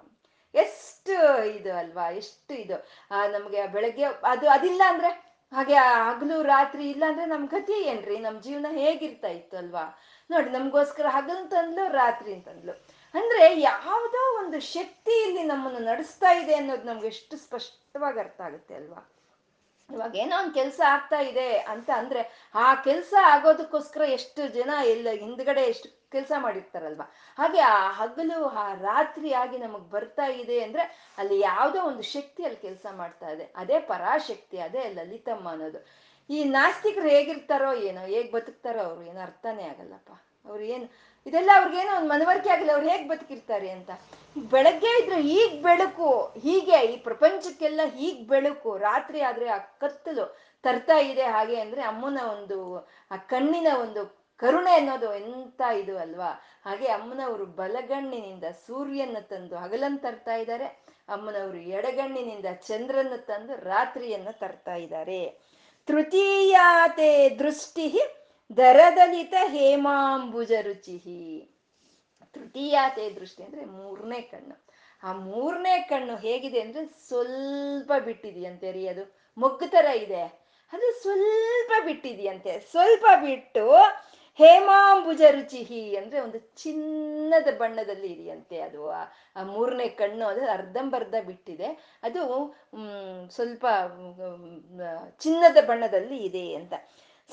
ಎಷ್ಟು 0.54 1.44
ಇದು 1.44 1.74
ಅಲ್ವಾ? 1.74 2.10
ಎಷ್ಟು 2.10 2.54
ಇದು? 2.54 2.86
ಆ, 3.10 3.26
ನಮ್ಗೆ 3.26 3.66
ಬೆಳಗ್ಗೆ 3.66 4.04
ಅದು 4.04 4.50
ಅದಿಲ್ಲ 4.50 4.82
ಅಂದ್ರೆ? 4.86 5.08
ಹಾಗೆ 5.52 5.74
ಹಗಲು 5.74 6.42
ರಾತ್ರಿ 6.42 6.90
ಇಲ್ಲ 6.90 7.04
ಅಂದ್ರೆ 7.08 7.26
ನಮ್ 7.26 7.48
ಗತಿ 7.48 7.72
ಏನ್ರಿ? 7.72 8.18
ನಮ್ 8.18 8.42
ಜೀವನ 8.42 8.66
ಹೇಗಿರ್ತಾ 8.70 9.28
ಇತ್ತು 9.28 9.56
ಅಲ್ವಾ? 9.56 9.98
ನೋಡಿ, 10.30 10.50
ನಮ್ಗೋಸ್ಕರ 10.50 11.06
ಹಗಲ್ 11.08 11.50
ತಂದ್ಲು, 11.50 11.92
ರಾತ್ರಿ 11.92 12.40
ತಂದ್ಲು. 12.40 12.97
ಅಂದ್ರೆ 13.14 13.60
ಯಾವುದೋ 13.60 14.44
ಒಂದು 14.44 14.60
ಶಕ್ತಿ 14.60 15.28
ಇಲ್ಲಿ 15.28 15.42
ನಮ್ಮನ್ನು 15.42 15.78
ನಡೆಸ್ತಾ 15.78 16.32
ಇದೆ 16.32 16.54
ಅನ್ನೋದು 16.54 16.82
ನಮ್ಗೆ 16.82 17.06
ಎಷ್ಟು 17.06 17.36
ಸ್ಪಷ್ಟವಾಗಿ 17.36 18.18
ಅರ್ಥ 18.18 18.40
ಆಗುತ್ತೆ 18.40 18.74
ಅಲ್ವಾ? 18.74 19.12
ಇವಾಗ 19.90 20.16
ಏನೋ 20.16 20.42
ಒಂದು 20.42 20.54
ಕೆಲಸ 20.54 20.80
ಆಗ್ತಾ 20.86 21.20
ಇದೆ 21.20 21.58
ಅಂತ 21.58 21.90
ಅಂದ್ರೆ 21.96 22.50
ಆ 22.54 22.74
ಕೆಲಸ 22.74 23.14
ಆಗೋದಕ್ಕೋಸ್ಕರ 23.22 24.00
ಎಷ್ಟು 24.00 24.48
ಜನ 24.48 24.70
ಎಲ್ಲ 24.84 25.08
ಹಿಂದ್ಗಡೆ 25.10 25.60
ಎಷ್ಟು 25.60 26.10
ಕೆಲಸ 26.10 26.32
ಮಾಡಿರ್ತಾರಲ್ವಾ? 26.38 27.14
ಹಾಗೆ 27.38 27.60
ಆ 27.60 27.90
ಹಗಲು, 27.90 28.44
ಆ 28.44 28.74
ರಾತ್ರಿ 28.74 29.32
ಆಗಿ 29.32 29.58
ನಮಗ್ 29.58 29.90
ಬರ್ತಾ 29.90 30.26
ಇದೆ 30.26 30.62
ಅಂದ್ರೆ 30.62 31.14
ಅಲ್ಲಿ 31.18 31.40
ಯಾವುದೋ 31.40 31.82
ಒಂದು 31.82 32.02
ಶಕ್ತಿ 32.02 32.44
ಅಲ್ಲಿ 32.44 32.60
ಕೆಲಸ 32.60 32.86
ಮಾಡ್ತಾ 32.92 33.28
ಇದೆ. 33.28 33.52
ಅದೇ 33.56 33.80
ಪರಾಶಕ್ತಿ, 33.80 34.58
ಅದೇ 34.58 34.88
ಲಲಿತಮ್ಮ 34.88 35.50
ಅನ್ನೋದು. 35.50 35.86
ಈ 36.30 36.44
ನಾಸ್ತಿಕರು 36.44 37.08
ಹೇಗಿರ್ತಾರೋ 37.08 37.72
ಏನೋ, 37.72 38.00
ಹೇಗ್ 38.00 38.32
ಬದುಕ್ತಾರೋ 38.32 38.80
ಅವ್ರು, 38.80 39.02
ಏನೋ 39.02 39.20
ಅರ್ಥನೇ 39.20 39.62
ಆಗಲ್ಲಪ್ಪ. 39.62 40.10
ಅವ್ರು 40.44 40.64
ಏನು 40.64 41.07
ಇದೆಲ್ಲ 41.26 41.50
ಅವ್ರಿಗೇನೋ 41.56 41.96
ಒಂದು 41.96 42.08
ಮನವರಿಕೆ 42.08 42.50
ಆಗಿಲ್ಲ. 42.50 42.72
ಅವ್ರು 42.72 42.88
ಹೇಗ್ 42.88 43.08
ಬದುಕಿರ್ತಾರೆ 43.08 43.70
ಅಂತ. 43.70 43.90
ಬೆಳಗ್ಗೆ 44.50 45.02
ಇದ್ರೆ 45.02 45.22
ಈಗ 45.22 45.62
ಬೆಳಕು, 45.62 46.26
ಹೀಗೆ 46.42 46.92
ಈ 46.92 46.96
ಪ್ರಪಂಚಕ್ಕೆಲ್ಲ 46.96 47.80
ಹೀಗ್ 47.94 48.28
ಬೆಳಕು, 48.28 48.76
ರಾತ್ರಿ 48.76 49.20
ಆದ್ರೆ 49.20 49.48
ಆ 49.48 49.58
ಕತ್ತಲು 49.58 50.36
ತರ್ತಾ 50.62 50.98
ಇದೆ 50.98 51.22
ಹಾಗೆ 51.22 51.60
ಅಂದ್ರೆ 51.60 51.82
ಅಮ್ಮನ 51.82 52.20
ಒಂದು, 52.22 52.76
ಆ 53.10 53.16
ಕಣ್ಣಿನ 53.16 53.66
ಒಂದು 53.80 54.18
ಕರುಣೆ 54.36 54.72
ಅನ್ನೋದು 54.72 55.14
ಎಂತ 55.14 55.60
ಇದು 55.60 55.98
ಅಲ್ವಾ? 55.98 56.30
ಹಾಗೆ 56.64 56.86
ಅಮ್ಮನವರು 56.86 57.46
ಬಲಗಣ್ಣಿನಿಂದ 57.46 58.44
ಸೂರ್ಯನ 58.66 59.16
ತಂದು 59.20 59.56
ಹಗಲನ್ 59.56 59.98
ತರ್ತಾ 59.98 60.34
ಇದ್ದಾರೆ. 60.34 60.64
ಅಮ್ಮನವರು 61.08 61.58
ಎಡಗಣ್ಣಿನಿಂದ 61.58 62.46
ಚಂದ್ರನ 62.66 63.16
ತಂದು 63.16 63.64
ರಾತ್ರಿಯನ್ನ 63.64 64.28
ತರ್ತಾ 64.30 64.74
ಇದ್ದಾರೆ. 64.74 65.38
ತೃತೀಯಾತೆ 65.86 67.28
ದೃಷ್ಟಿ 67.28 68.00
ದರದಲಿತ 68.56 69.34
ಹೇಮಾಂಬುಜ 69.46 70.52
ರುಚಿಹಿ. 70.62 71.22
ತೃತೀಯಾತೆ 72.34 73.10
ದೃಷ್ಟಿ 73.10 73.42
ಅಂದ್ರೆ 73.42 73.64
ಮೂರನೇ 73.64 74.20
ಕಣ್ಣು. 74.20 74.66
ಆ 75.02 75.12
ಮೂರನೇ 75.12 75.86
ಕಣ್ಣು 75.88 76.16
ಹೇಗಿದೆ 76.16 76.60
ಅಂದ್ರೆ 76.60 76.86
ಸ್ವಲ್ಪ 77.08 77.92
ಬಿಟ್ಟಿದೆಯಂತೆ 78.04 78.72
ರೀ 78.72 78.86
ಅದು. 78.88 79.04
ಮೊಗ್ಗು 79.38 79.70
ತರ 79.70 79.84
ಇದೆ. 79.84 80.22
ಅದು 80.72 81.02
ಸ್ವಲ್ಪ 81.02 81.72
ಬಿಟ್ಟಿದೆಯಂತೆ. 81.84 82.52
ಸ್ವಲ್ಪ 82.70 83.06
ಬಿಟ್ಟು 83.20 83.64
ಹೇಮಾಂಬುಜ 84.38 85.20
ರುಚಿಹಿ 85.30 85.96
ಅಂದ್ರೆ 85.96 86.20
ಒಂದು 86.20 86.38
ಚಿನ್ನದ 86.38 87.48
ಬಣ್ಣದಲ್ಲಿ 87.58 88.06
ಇದೆಯಂತೆ 88.06 88.60
ಅದು. 88.60 88.90
ಆ 88.90 89.42
ಮೂರನೇ 89.42 89.88
ಕಣ್ಣು 89.88 90.24
ಅದು 90.24 90.42
ಅರ್ಧಂಬರ್ಧ 90.50 91.14
ಬಿಟ್ಟಿದೆ. 91.26 91.98
ಅದು 92.02 92.22
ಸ್ವಲ್ಪ 93.30 93.66
ಚಿನ್ನದ 95.18 95.56
ಬಣ್ಣದಲ್ಲಿ 95.64 96.16
ಇದೆ 96.16 96.54
ಅಂತ. 96.54 96.74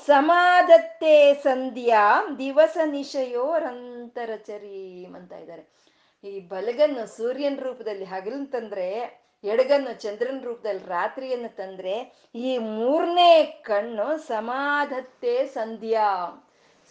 ಸಮಾಧತ್ತೆ 0.04 1.34
ಸಂಧ್ಯಾ 1.34 2.24
ದಿವಸ 2.38 2.76
ನಿಶಯೋರಂತರಚರಿ 2.84 5.04
ಅಂತ 5.04 5.32
ಇದ್ದಾರೆ. 5.32 5.68
ಈ 6.24 6.40
ಬಲಗನ್ನು 6.40 7.06
ಸೂರ್ಯನ 7.06 7.60
ರೂಪದಲ್ಲಿ 7.60 8.04
ಹಗಲು 8.04 8.50
ತಂದ್ರೆ 8.50 9.26
ಎಡಗನ್ನು 9.44 10.00
ಚಂದ್ರನ 10.00 10.42
ರೂಪದಲ್ಲಿ 10.42 10.86
ರಾತ್ರಿಯನ್ನು 10.86 11.56
ತಂದ್ರೆ, 11.56 12.26
ಈ 12.34 12.58
ಮೂರನೇ 12.58 13.60
ಕಣ್ಣು 13.62 14.18
ಸಮಾಧತ್ತೆ 14.18 15.46
ಸಂಧ್ಯಾ. 15.46 16.28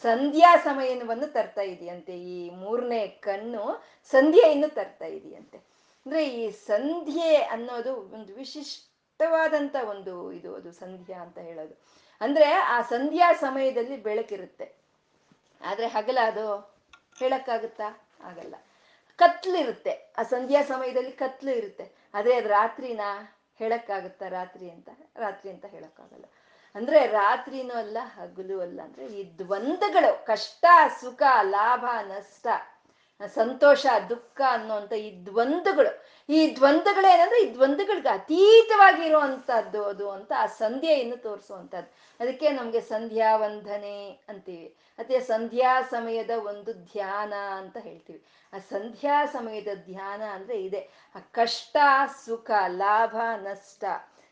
ಸಂಧ್ಯಾ 0.01 0.57
ಸಮಯವನ್ನು 0.57 1.31
ತರ್ತಾ 1.31 1.61
ಇದೆಯಂತೆ. 1.61 2.19
ಈ 2.19 2.49
ಮೂರನೇ 2.49 3.07
ಕಣ್ಣು 3.07 3.83
ಸಂಧ್ಯೆಯನ್ನು 4.11 4.67
ತರ್ತಾ 4.67 5.05
ಇದೆಯಂತೆ. 5.05 5.63
ಅಂದ್ರೆ 6.05 6.29
ಈ 6.29 6.49
ಸಂಧ್ಯೆ 6.49 7.35
ಅನ್ನೋದು 7.35 7.95
ಒಂದು 7.95 8.35
ವಿಶಿಷ್ಟವಾದಂತ 8.35 9.75
ಒಂದು 9.89 10.31
ಇದು, 10.31 10.55
ಅದು 10.55 10.71
ಸಂಧ್ಯಾ 10.71 11.19
ಅಂತ 11.19 11.37
ಹೇಳೋದು. 11.37 12.04
ಅಂದ್ರೆ 12.21 12.51
ಆ 12.51 12.81
ಸಂಧ್ಯಾ 12.81 13.33
ಸಮಯದಲ್ಲಿ 13.33 13.97
ಬೆಳಕಿರುತ್ತೆ. 13.97 14.75
ಆದ್ರೆ 15.61 15.87
ಹಗಲ 15.87 16.17
ಅದು 16.25 16.75
ಹೇಳಕ್ಕಾಗುತ್ತಾ? 17.19 18.09
ಆಗಲ್ಲ. 18.23 18.55
ಕತ್ಲಿರುತ್ತೆ. 19.17 20.13
ಆ 20.17 20.23
ಸಂಧ್ಯಾ 20.23 20.63
ಸಮಯದಲ್ಲಿ 20.63 21.11
ಕತ್ಲು 21.11 21.51
ಇರುತ್ತೆ. 21.51 21.91
ಅದೇ 22.13 22.35
ಅದು 22.35 22.47
ರಾತ್ರಿನ 22.49 23.01
ಹೇಳಕ್ಕಾಗುತ್ತಾ? 23.59 24.27
ರಾತ್ರಿ 24.27 24.69
ಅಂತ 24.69 24.89
ರಾತ್ರಿ 25.15 25.51
ಅಂತ 25.51 25.65
ಹೇಳಕ್ಕಾಗಲ್ಲ. 25.65 26.25
ಅಂದ್ರೆ 26.75 27.07
ರಾತ್ರಿನೂ 27.07 27.73
ಅಲ್ಲ, 27.73 27.97
ಹಗಲು 28.01 28.61
ಅಲ್ಲ. 28.61 28.81
ಅಂದ್ರೆ 28.81 29.05
ಈ 29.05 29.37
ದ್ವಂದ್ವಗಳು, 29.37 30.25
ಕಷ್ಟ, 30.25 30.65
ಸುಖ, 31.01 31.23
ಲಾಭ, 31.41 31.85
ನಷ್ಟ 32.01 32.47
ಸಂತೋಷ, 33.27 33.85
ದುಃಖ 34.09 34.41
ಅನ್ನುವಂಥ 34.49 34.93
ಈ 34.93 35.25
ದ್ವಂದ್ವಗಳು. 35.25 36.05
ಈ 36.29 36.55
ದ್ವಂದ್ವಗಳೇನಂದ್ರೆ 36.55 37.43
ಈ 37.43 37.53
ದ್ವಂದ್ವಗಳಿಗೆ 37.53 38.09
ಅತೀತವಾಗಿರುವಂತಹದ್ದು 38.09 39.85
ಅದು 39.85 40.09
ಅಂತ 40.09 40.31
ಆ 40.37 40.45
ಸಂಧ್ಯೆಯನ್ನು 40.45 41.17
ತೋರಿಸುವಂಥದ್ದು 41.17 41.93
ಅದಕ್ಕೆ 42.19 42.49
ನಮಗೆ 42.49 42.81
ಸಂಧ್ಯಾ 42.81 43.35
ವಂದನೆ 43.35 44.19
ಅಂತೀವಿ. 44.29 44.75
ಮತ್ತೆ 44.99 45.19
ಸಂಧ್ಯಾ 45.19 45.81
ಸಮಯದ 45.81 46.29
ಒಂದು 46.29 46.73
ಧ್ಯಾನ 46.73 47.33
ಅಂತ 47.33 47.77
ಹೇಳ್ತೀವಿ. 47.77 48.23
ಆ 48.53 48.57
ಸಂಧ್ಯಾ 48.57 49.25
ಸಮಯದ 49.25 49.67
ಧ್ಯಾನ 49.85 50.21
ಅಂದ್ರೆ 50.21 50.63
ಇದೆ. 50.63 50.89
ಆ 51.15 51.19
ಕಷ್ಟ, 51.19 51.77
ಸುಖ, 52.25 52.51
ಲಾಭ, 52.67 53.15
ನಷ್ಟ 53.35 53.83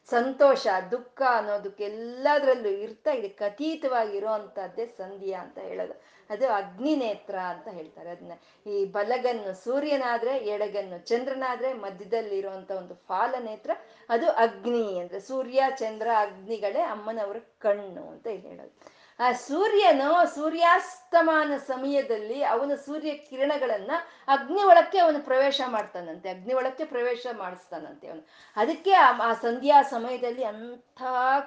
ಸಂತೋಷ, 0.10 0.68
ದುಃಖ 0.92 1.22
ಅನ್ನೋದಕ್ಕೆ 1.32 1.84
ಎಲ್ಲದರಲ್ಲೂ 1.84 2.70
ಇರ್ತಾ 2.70 3.12
ಇದೆ. 3.12 3.28
ಅತೀತವಾಗಿ 3.28 4.18
ಇರುವಂತಹದ್ದೇ 4.18 4.86
ಸಂಧ್ಯಾ 4.86 5.42
ಅಂತ 5.42 5.58
ಹೇಳೋದು. 5.58 6.02
ಅದು 6.30 6.50
ಅಗ್ನಿ 6.50 6.96
ನೇತ್ರ 6.96 7.38
ಅಂತ 7.38 7.68
ಹೇಳ್ತಾರೆ 7.68 8.10
ಅದನ್ನ. 8.10 8.34
ಈ 8.70 8.86
ಬಲಗನ್ನು 8.86 9.64
ಸೂರ್ಯನಾದ್ರೆ, 9.64 10.38
ಎಡಗನ್ನು 10.38 10.98
ಚಂದ್ರನಾದ್ರೆ 10.98 11.74
ಮಧ್ಯದಲ್ಲಿ 11.74 12.38
ಇರುವಂತ 12.38 12.72
ಒಂದು 12.72 12.96
ಫಾಲ 12.96 13.36
ನೇತ್ರ 13.40 13.72
ಅದು 14.10 14.32
ಅಗ್ನಿ 14.32 15.00
ಅಂದ್ರೆ 15.00 15.20
ಸೂರ್ಯ, 15.20 15.64
ಚಂದ್ರ, 15.76 16.08
ಅಗ್ನಿಗಳೇ 16.18 16.80
ಅಮ್ಮನವರ 16.80 17.38
ಕಣ್ಣು 17.60 18.10
ಅಂತ 18.10 18.28
ಹೇಳೋದು. 18.28 18.93
ಆ 19.20 19.32
ಸೂರ್ಯನು 19.32 20.36
ಸೂರ್ಯಾಸ್ತಮಾನ 20.36 21.58
ಸಮಯದಲ್ಲಿ 21.58 22.44
ಅವನ 22.44 22.76
ಸೂರ್ಯ 22.76 23.14
ಕಿರಣಗಳನ್ನ 23.14 23.92
ಅಗ್ನಿ 24.28 24.64
ಒಳಕ್ಕೆ 24.64 24.98
ಅವನು 24.98 25.20
ಪ್ರವೇಶ 25.20 25.62
ಮಾಡ್ತಾನಂತೆ 25.68 26.30
ಅಗ್ನಿ 26.30 26.54
ಒಳಕ್ಕೆ 26.54 26.86
ಪ್ರವೇಶ 26.86 27.28
ಮಾಡಿಸ್ತಾನಂತೆ 27.38 28.08
ಅವನು. 28.08 28.28
ಅದಕ್ಕೆ 28.56 28.92
ಆ 28.92 29.34
ಸಂಧ್ಯಾ 29.34 29.82
ಸಮಯದಲ್ಲಿ 29.82 30.44
ಅಂಥ 30.44 31.04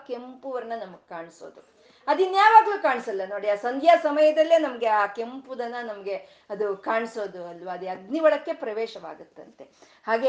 ಕೆಂಪು 0.06 0.50
ವರ್ಣ 0.50 0.72
ನಮಗೆ 0.80 1.08
ಕಾಣಿಸೋದು. 1.08 1.75
ಅದಿನ್ಯಾವಾಗ್ಲೂ 2.06 2.82
ಕಾಣಿಸಲ್ಲ. 2.82 3.22
ನೋಡಿ, 3.28 3.48
ಆ 3.48 3.54
ಸಂಧ್ಯಾ 3.54 3.96
ಸಮಯದಲ್ಲೇ 3.96 4.58
ನಮ್ಗೆ 4.58 4.86
ಆ 4.86 5.06
ಕೆಂಪುದನ 5.06 5.74
ನಮ್ಗೆ 5.82 6.14
ಅದು 6.50 6.76
ಕಾಣಿಸೋದು 6.76 7.46
ಅಲ್ವಾ? 7.46 7.72
ಅದೇ 7.72 7.86
ಅಗ್ನಿ 7.86 8.20
ಒಳಕ್ಕೆ 8.20 8.52
ಪ್ರವೇಶವಾಗುತ್ತಂತೆ. 8.52 9.64
ಹಾಗೆ 10.06 10.28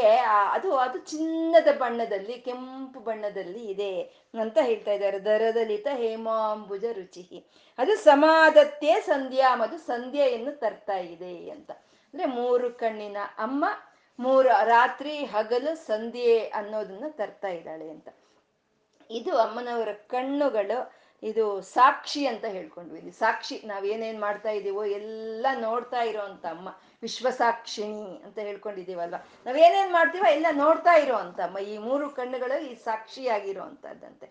ಅದು 0.52 0.76
ಅದು 0.76 0.98
ಚಿನ್ನದ 0.98 1.76
ಬಣ್ಣದಲ್ಲಿ, 1.78 2.32
ಕೆಂಪು 2.32 3.00
ಬಣ್ಣದಲ್ಲಿ 3.00 3.66
ಇದೆ 3.66 4.00
ಅಂತ 4.40 4.58
ಹೇಳ್ತಾ 4.60 4.90
ಇದ್ದಾರೆ. 4.90 5.18
ದರದಲಿತ 5.18 5.86
ಹೇಮಾಂಬುಜ 5.92 6.84
ರುಚಿ. 6.92 7.46
ಅದು 7.78 7.96
ಸಮಾಧತ್ತೆ 7.96 9.00
ಸಂಧ್ಯಾ 9.00 9.62
ಅದು 9.62 9.78
ಸಂಧ್ಯೆಯನ್ನು 9.78 10.52
ತರ್ತಾ 10.52 10.96
ಇದೆ 10.96 11.50
ಅಂತ. 11.50 11.70
ಅಂದ್ರೆ 11.70 12.24
ಮೂರು 12.24 12.70
ಕಣ್ಣಿನ 12.70 13.16
ಅಮ್ಮ, 13.38 13.64
ಮೂರು 14.18 14.48
ರಾತ್ರಿ 14.64 15.24
ಹಗಲು 15.24 15.76
ಸಂಧ್ಯೆ 15.76 16.38
ಅನ್ನೋದನ್ನ 16.38 17.04
ತರ್ತಾ 17.08 17.48
ಇದ್ದಾಳೆ 17.48 17.90
ಅಂತ. 17.90 18.08
ಇದು 19.10 19.38
ಅಮ್ಮನವರ 19.38 19.88
ಕಣ್ಣುಗಳು 19.92 20.97
ಇದು 21.22 21.60
ಸಾಕ್ಷಿ 21.62 22.26
ಅಂತ 22.26 22.44
ಹೇಳ್ಕೊಂಡ್ವಿ. 22.44 23.12
ಸಾಕ್ಷಿ 23.12 23.62
ನಾವೇನೇನ್ 23.64 24.20
ಮಾಡ್ತಾ 24.20 24.50
ಇದೀವೋ 24.50 24.84
ಎಲ್ಲ 24.84 25.46
ನೋಡ್ತಾ 25.60 26.02
ಇರೋವಂಥ 26.02 26.46
ಅಮ್ಮ. 26.46 26.68
ವಿಶ್ವಸಾಕ್ಷಿಣಿ 27.02 28.22
ಅಂತ 28.24 28.38
ಹೇಳ್ಕೊಂಡಿದೀವಲ್ವ? 28.38 29.14
ನಾವೇನೇನ್ 29.46 29.92
ಮಾಡ್ತೀವೋ 29.92 30.30
ಎಲ್ಲ 30.30 30.46
ನೋಡ್ತಾ 30.52 30.92
ಇರೋ 30.92 31.14
ಅಂತ 31.14 31.40
ಅಮ್ಮ. 31.40 31.58
ಈ 31.58 31.78
ಮೂರು 31.78 32.10
ಕಣ್ಣುಗಳು 32.10 32.62
ಈ 32.62 32.74
ಸಾಕ್ಷಿಯಾಗಿರೋ 32.74 33.62
ಅಂತದ್ದಂತೆ. 33.62 34.30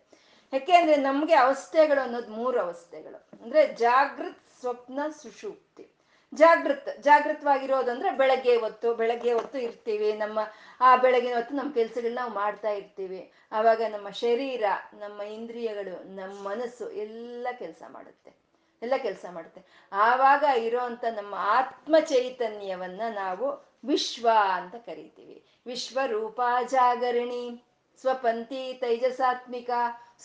ಯಾಕೆ 0.53 0.75
ಅಂದ್ರೆ 0.75 0.95
ನಮ್ಗೆ 0.95 1.35
ಅವಸ್ಥೆಗಳು 1.35 2.03
ಅನ್ನೋದು 2.03 2.31
ಮೂರು 2.31 2.59
ಅವಸ್ಥೆಗಳು. 2.59 3.43
ಅಂದ್ರೆ 3.43 3.75
ಜಾಗೃತ್, 3.75 4.59
ಸ್ವಪ್ನ, 4.59 4.99
ಸುಷುಪ್ತಿ. 5.21 5.96
ಜಾಗೃತ್ 6.33 7.03
ಜಾಗೃತವಾಗಿರೋದು 7.03 7.91
ಅಂದ್ರೆ 7.91 8.11
ಬೆಳಗ್ಗೆ 8.11 8.55
ಹೊತ್ತು 8.55 8.93
ಬೆಳಗ್ಗೆ 8.93 9.33
ಹೊತ್ತು 9.33 9.57
ಇರ್ತೀವಿ. 9.57 10.13
ನಮ್ಮ, 10.13 10.39
ಆ 10.81 10.95
ಬೆಳಗಿನ 10.95 11.35
ಹೊತ್ತು 11.35 11.55
ನಮ್ಮ 11.55 11.73
ಕೆಲಸಗಳನ್ನ 11.73 12.15
ನಾವು 12.15 12.31
ಮಾಡ್ತಾ 12.31 12.69
ಇರ್ತೀವಿ. 12.69 13.31
ಆವಾಗ 13.51 13.81
ನಮ್ಮ 13.89 14.09
ಶರೀರ, 14.09 14.63
ನಮ್ಮ 14.93 15.21
ಇಂದ್ರಿಯಗಳು, 15.21 16.15
ನಮ್ಮ 16.15 16.47
ಮನಸ್ಸು 16.47 16.89
ಎಲ್ಲ 16.89 17.47
ಕೆಲಸ 17.59 17.83
ಮಾಡುತ್ತೆ. 17.87 18.33
ಎಲ್ಲ 18.81 18.93
ಕೆಲಸ 18.97 19.25
ಮಾಡುತ್ತೆ. 19.31 19.61
ಆವಾಗ 19.91 20.43
ಇರೋಂಥ 20.57 21.05
ನಮ್ಮ 21.05 21.35
ಆತ್ಮ 21.37 21.95
ಚೈತನ್ಯವನ್ನ 21.99 23.01
ನಾವು 23.15 23.67
ವಿಶ್ವ 23.85 24.29
ಅಂತ 24.53 24.75
ಕರಿತೀವಿ. 24.75 25.43
ವಿಶ್ವ 25.65 25.99
ರೂಪಾ 26.07 26.63
ಜಾಗರಣಿ 26.63 27.63
ಸ್ವಪಂತಿ 28.01 28.73
ತೈಜಸಾತ್ಮಿಕ, 28.73 29.69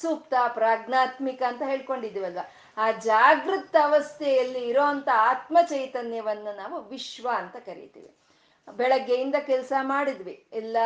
ಸೂಕ್ತ 0.00 0.34
ಪ್ರಾಜ್ಞಾತ್ಮಿಕ 0.48 1.42
ಅಂತ 1.42 1.62
ಹೇಳ್ಕೊಂಡಿದ್ದೀವಲ್ವ? 1.62 2.38
ಆ 2.76 2.90
ಜಾಗೃತ 2.90 3.76
ಅವಸ್ಥೆಯಲ್ಲಿ 3.84 4.68
ಇರೋಂಥ 4.68 5.08
ಆತ್ಮ 5.14 5.58
ಚೈತನ್ಯವನ್ನ 5.68 6.48
ನಾವು 6.56 6.84
ವಿಶ್ವ 6.84 7.28
ಅಂತ 7.34 7.56
ಕರಿತೀವಿ. 7.56 8.16
ಬೆಳಗ್ಗೆಯಿಂದ 8.76 9.34
ಕೆಲಸ 9.46 9.72
ಮಾಡಿದ್ವಿ. 9.82 10.46
ಎಲ್ಲ 10.52 10.76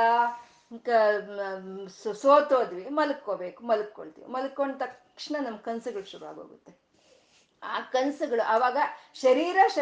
ಸೋತೋದ್ವಿ. 2.12 2.88
ಮಲ್ಕೋಬೇಕು, 2.88 3.64
ಮಲ್ಕೊಳ್ತೀವಿ. 3.64 4.26
ಮಲ್ಕೊಂಡ 4.26 4.74
ತಕ್ಷಣ 4.76 5.44
ನಮ್ಮ 5.44 5.56
ಕನಸುಗಳು 5.56 6.04
ಶುರು 6.04 6.26
ಆಗೋಗುತ್ತೆ 6.26 6.86
ಆ 7.62 7.80
ಕನಸುಗಳು 7.80 8.46
ಅವಾಗ 8.48 8.76
ಶರೀರ, 9.14 9.56
ಶ 9.68 9.78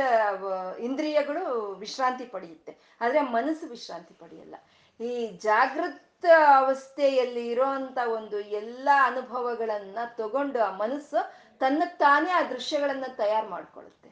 ಇಂದ್ರಿಯಗಳು 0.78 1.72
ವಿಶ್ರಾಂತಿ 1.72 2.24
ಪಡೆಯುತ್ತೆ. 2.24 2.78
ಆದ್ರೆ 3.00 3.20
ಮನಸ್ಸು 3.20 3.66
ವಿಶ್ರಾಂತಿ 3.66 4.14
ಪಡೆಯಲ್ಲ. 4.14 4.54
ಈ 5.00 5.26
ಜಾಗೃತ 5.26 6.26
ಅವಸ್ಥೆಯಲ್ಲಿ 6.56 7.46
ಇರೋಂಥ 7.48 7.98
ಒಂದು 8.06 8.40
ಎಲ್ಲ 8.40 8.88
ಅನುಭವಗಳನ್ನ 9.02 9.98
ತಗೊಂಡು 10.16 10.62
ಆ 10.62 10.76
ಮನಸ್ಸು 10.76 11.43
ತನ್ನಕ್ಕೆ 11.58 11.98
ತಾನೇ 11.98 12.30
ಆ 12.30 12.42
ದೃಶ್ಯಗಳನ್ನ 12.42 13.04
ತಯಾರು 13.16 13.48
ಮಾಡ್ಕೊಳುತ್ತೆ 13.48 14.04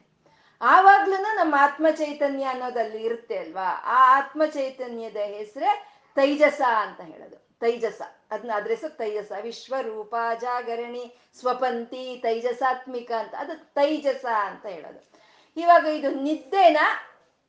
ಆವಾಗ್ಲೂ 0.61 1.17
ನಮ್ಮ 1.17 1.55
ಆತ್ಮ 1.57 1.87
ಚೈತನ್ಯ 1.91 2.43
ಅನ್ನೋದಲ್ಲಿ 2.43 3.03
ಇರುತ್ತೆ 3.03 3.37
ಅಲ್ವಾ? 3.37 3.81
ಆ 3.83 4.17
ಆತ್ಮ 4.17 4.45
ಚೈತನ್ಯದ 4.45 5.17
ಹೆಸರೇ 5.17 5.87
ತೈಜಸ 6.15 6.61
ಅಂತ 6.77 7.01
ಹೇಳೋದು. 7.01 7.35
ತೈಜಸ. 7.35 8.01
ಅದನ್ನ 8.31 8.51
ಅದ್ರ 8.55 8.71
ಹೆಸರು 8.71 8.97
ತೈಜಸ. 8.97 9.31
ವಿಶ್ವರೂಪ, 9.41 10.15
ಜಾಗರಣಿ, 10.41 11.17
ಸ್ವಪಂತಿ, 11.39 12.19
ತೈಜಸಾತ್ಮಿಕ 12.21 13.11
ಅಂತ. 13.11 13.33
ಅದು 13.37 13.55
ತೈಜಸ 13.55 14.25
ಅಂತ 14.25 14.65
ಹೇಳೋದು. 14.65 15.11
ಇವಾಗ 15.57 15.85
ಇದು 15.85 16.09
ನಿದ್ದೆನಾ 16.09 16.99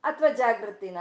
ಅಥವಾ 0.04 0.28
ಜಾಗೃತಿನ? 0.28 0.98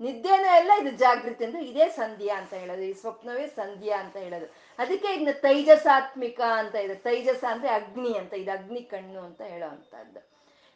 ನಿದ್ದೆನ 0.00 0.44
ಎಲ್ಲ 0.56 0.72
ಇದು 0.82 0.90
ಜಾಗೃತಿ 0.90 1.44
ಅಂದ್ರೆ 1.44 1.64
ಇದೇ 1.64 1.88
ಸಂಧ್ಯಾ 1.88 2.38
ಅಂತ 2.38 2.54
ಹೇಳೋದು. 2.54 2.82
ಈ 2.82 2.92
ಸ್ವಪ್ನವೇ 2.92 3.46
ಸಂಧ್ಯಾ 3.46 3.98
ಅಂತ 3.98 4.16
ಹೇಳೋದು. 4.16 4.46
ಅದಕ್ಕೆ 4.78 5.14
ಇದನ್ನ 5.14 5.28
ತೈಜಸಾತ್ಮಿಕ 5.40 6.40
ಅಂತ 6.40 6.74
ಇದೆ. 6.74 6.94
ತೈಜಸ 6.94 7.44
ಅಂದ್ರೆ 7.50 7.68
ಅಗ್ನಿ 7.68 8.18
ಅಂತ, 8.18 8.32
ಇದು 8.32 8.50
ಅಗ್ನಿ 8.50 8.82
ಕಣ್ಣು 8.82 9.20
ಅಂತ 9.20 9.42
ಹೇಳೋ 9.42 9.68
ಅಂತದ್ದು 9.68 10.34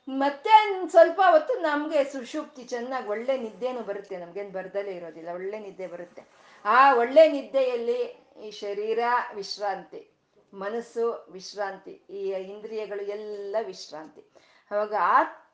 ಮತ್ತೆ 0.09 0.51
ಸ್ವಲ್ಪ 0.91 1.21
ಹೊತ್ತು 1.31 1.55
ನಮ್ಗೆ 1.55 2.05
ಸುಷುಪ್ತಿ, 2.05 2.65
ಚೆನ್ನಾಗಿ 2.65 3.09
ಒಳ್ಳೆ 3.09 3.39
ನಿದ್ದೆನೂ 3.39 3.81
ಬರುತ್ತೆ. 3.81 4.17
ನಮ್ಗೇನು 4.17 4.51
ಬರ್ದಲೇ 4.51 4.93
ಇರೋದಿಲ್ಲ. 4.93 5.31
ಒಳ್ಳೆ 5.31 5.59
ನಿದ್ದೆ 5.59 5.87
ಬರುತ್ತೆ. 5.87 6.23
ಆ 6.65 6.95
ಒಳ್ಳೆ 6.95 7.29
ನಿದ್ದೆಯಲ್ಲಿ 7.29 7.99
ಈ 8.47 8.51
ಶರೀರ 8.51 8.99
ವಿಶ್ರಾಂತಿ, 9.35 10.11
ಮನಸ್ಸು 10.55 11.27
ವಿಶ್ರಾಂತಿ, 11.31 11.91
ಈ 12.11 12.29
ಇಂದ್ರಿಯಗಳು 12.29 13.03
ಎಲ್ಲ 13.03 13.57
ವಿಶ್ರಾಂತಿ. 13.67 14.23
ಅವಾಗ 14.71 14.95
ಆತ್ಮ 15.01 15.48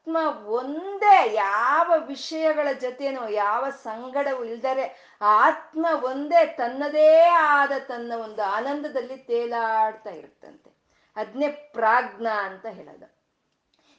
ಒಂದೇ 0.47 1.35
ಯಾವ 1.35 1.93
ವಿಷಯಗಳ 2.07 2.73
ಜೊತೆನೋ, 2.73 3.29
ಯಾವ 3.29 3.71
ಸಂಗಡವೂ 3.71 4.45
ಇಲ್ದರೆ 4.45 5.17
ಆತ್ಮ 5.21 5.87
ಒಂದೇ 6.03 6.47
ತನ್ನದೇ 6.47 7.23
ಆದ 7.29 7.73
ತನ್ನ 7.79 8.13
ಒಂದು 8.23 8.43
ಆನಂದದಲ್ಲಿ 8.43 9.17
ತೇಲಾಡ್ತಾ 9.17 10.11
ಇರುತ್ತಂತೆ. 10.11 10.75
ಅದ್ನೇ 11.17 11.49
ಪ್ರಾಜ್ಞ 11.49 12.27
ಅಂತ 12.27 12.67
ಹೇಳೋದು. 12.67 13.15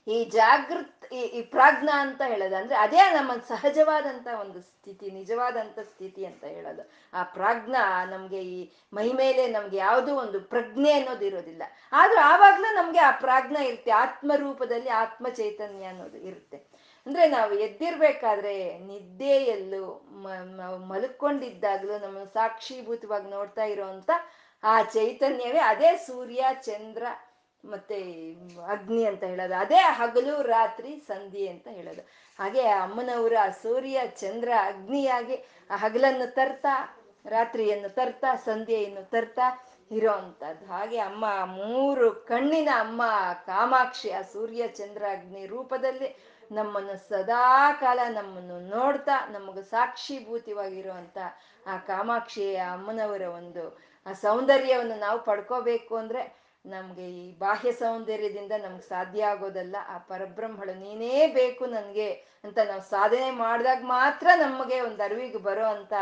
ಈ 0.08 0.26
ಜಾಗೃತ್ 0.26 0.95
ಈ 1.12 1.20
ಈ 1.20 1.42
ಪ್ರಾಜ್ಞ 1.42 1.90
ಅಂತ 1.98 2.22
ಹೇಳೋದು 2.28 2.56
ಅಂದ್ರೆ 2.56 2.76
ಅದೇ 2.76 2.98
ನಮ್ಮ 2.98 3.32
ಸಹಜವಾದಂತ 3.48 4.28
ಒಂದು 4.40 4.62
ಸ್ಥಿತಿ, 4.62 5.12
ನಿಜವಾದಂತ 5.12 5.80
ಸ್ಥಿತಿ 5.80 6.26
ಅಂತ 6.26 6.44
ಹೇಳೋದು. 6.44 6.92
ಆ 7.14 7.24
ಪ್ರಾಜ್ಞ 7.24 7.76
ನಮ್ಗೆ 8.10 8.44
ಈ 8.44 8.72
ಮೈ 8.94 9.14
ಮೇಲೆ 9.14 9.48
ನಮ್ಗೆ 9.48 9.78
ಯಾವುದೋ 9.78 10.16
ಒಂದು 10.16 10.42
ಪ್ರಜ್ಞೆ 10.42 10.92
ಅನ್ನೋದು 10.92 11.26
ಇರೋದಿಲ್ಲ. 11.26 11.64
ಆದ್ರೂ 11.94 12.18
ಆವಾಗ್ಲೂ 12.18 12.74
ನಮ್ಗೆ 12.74 13.00
ಆ 13.00 13.12
ಪ್ರಾಜ್ಞ 13.12 13.56
ಇರುತ್ತೆ, 13.66 13.92
ಆತ್ಮರೂಪದಲ್ಲಿ 13.92 14.90
ಆತ್ಮ 14.90 15.28
ಚೈತನ್ಯ 15.30 15.86
ಅನ್ನೋದು 15.86 16.18
ಇರುತ್ತೆ. 16.18 16.58
ಅಂದ್ರೆ 17.06 17.28
ನಾವು 17.28 17.54
ಎದ್ದಿರ್ಬೇಕಾದ್ರೆ 17.54 18.78
ನಿದ್ದೆಯಲ್ಲೂ 18.78 20.06
ಮಲ್ಕೊಂಡಿದ್ದಾಗ್ಲೂ 20.78 21.98
ನಮ್ಮ 21.98 22.24
ಸಾಕ್ಷೀಭೂತವಾಗಿ 22.24 23.30
ನೋಡ್ತಾ 23.30 23.64
ಇರೋವಂಥ 23.64 24.10
ಆ 24.64 24.82
ಚೈತನ್ಯವೇ 24.82 25.60
ಅದೇ 25.60 25.96
ಸೂರ್ಯ, 25.96 26.46
ಚಂದ್ರ 26.62 27.06
ಮತ್ತೆ 27.70 28.32
ಅಗ್ನಿ 28.68 29.06
ಅಂತ 29.06 29.24
ಹೇಳೋದು. 29.24 29.60
ಅದೇ 29.60 29.76
ಹಗಲು, 29.76 30.42
ರಾತ್ರಿ, 30.42 31.04
ಸಂಧಿ 31.08 31.48
ಅಂತ 31.48 31.68
ಹೇಳೋದು. 31.68 32.02
ಹಾಗೆ 32.40 32.68
ಅಮ್ಮನವರ 32.68 33.34
ಸೂರ್ಯ, 33.62 34.02
ಚಂದ್ರ, 34.08 34.52
ಅಗ್ನಿಯಾಗಿ 34.64 35.36
ಆ 35.70 35.76
ಹಗಲನ್ನು 35.76 36.34
ತರ್ತಾ, 36.34 37.04
ರಾತ್ರಿಯನ್ನು 37.26 37.90
ತರ್ತಾ 37.90 38.36
ಸಂಧ್ಯೆಯನ್ನು 38.36 39.10
ತರ್ತಾ 39.10 39.68
ಇರೋ 39.92 40.12
ಅಂಥದ್ದು. 40.12 40.66
ಹಾಗೆ 40.66 40.98
ಅಮ್ಮ, 40.98 41.26
ಮೂರು 41.46 42.12
ಕಣ್ಣಿನ 42.12 42.70
ಅಮ್ಮ, 42.76 43.02
ಕಾಮಾಕ್ಷಿ, 43.46 44.12
ಆ 44.12 44.22
ಸೂರ್ಯ, 44.22 44.68
ಚಂದ್ರ, 44.68 45.04
ಅಗ್ನಿ 45.12 45.46
ರೂಪದಲ್ಲಿ 45.46 46.36
ನಮ್ಮನ್ನು 46.52 47.10
ಸದಾ 47.10 47.72
ಕಾಲ 47.72 48.00
ನಮ್ಮನ್ನು 48.10 48.60
ನೋಡ್ತಾ, 48.60 49.28
ನಮಗೆ 49.32 49.64
ಸಾಕ್ಷಿಭೂತಿವಾಗಿರುವಂತ 49.64 51.18
ಆ 51.68 51.78
ಕಾಮಾಕ್ಷಿ 51.78 52.56
ಅಮ್ಮನವರ 52.56 53.22
ಒಂದು, 53.22 53.80
ಆ 54.06 54.14
ಸೌಂದರ್ಯವನ್ನು 54.14 55.00
ನಾವು 55.00 55.20
ಪಡ್ಕೋಬೇಕು 55.20 55.96
ಅಂದ್ರೆ 55.96 56.45
ನಮ್ಗೆ 56.66 57.06
ಈ 57.22 57.24
ಬಾಹ್ಯ 57.38 57.72
ಸೌಂದರ್ಯದಿಂದ 57.72 58.54
ನಮ್ಗೆ 58.64 58.86
ಸಾಧ್ಯ 58.90 59.26
ಆಗೋದಲ್ಲ, 59.26 59.76
ಆ 59.94 59.98
ಪರಬ್ರಹ್ಮಳು 59.98 60.74
ನೀನೇ 60.74 61.28
ಬೇಕು 61.28 61.66
ನನಗೆ 61.66 62.08
ಅಂತ 62.44 62.58
ನಾವು 62.70 62.84
ಸಾಧನೆ 62.90 63.30
ಮಾಡಿದಾಗ 63.32 63.82
ಮಾತ್ರ 63.84 64.28
ನಮಗೆ 64.36 64.78
ಒಂದು 64.82 65.04
ಅರಿವಿಗೆ 65.04 65.38
ಬರೋ 65.38 65.68
ಅಂತ 65.68 65.94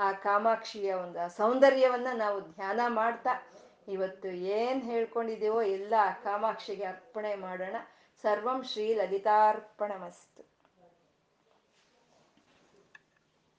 ಆ 0.00 0.08
ಕಾಮಾಕ್ಷಿಯ 0.12 0.92
ಒಂದು 0.94 1.36
ಸೌಂದರ್ಯವನ್ನ 1.36 2.06
ನಾವು 2.14 2.40
ಧ್ಯಾನ 2.40 2.80
ಮಾಡ್ತಾ 3.00 3.34
ಇವತ್ತು 3.88 4.28
ಏನ್ 4.28 4.82
ಹೇಳ್ಕೊಂಡಿದೀವೋ 4.82 5.60
ಎಲ್ಲ 5.62 5.94
ಕಾಮಾಕ್ಷಿಗೆ 6.22 6.84
ಅರ್ಪಣೆ 6.84 7.34
ಮಾಡೋಣ. 7.34 7.76
ಸರ್ವಂ 8.24 8.60
ಶ್ರೀ 8.64 8.86
ಲಲಿತಾರ್ಪಣ 8.94 9.92
ಮಸ್ತು 10.02 10.42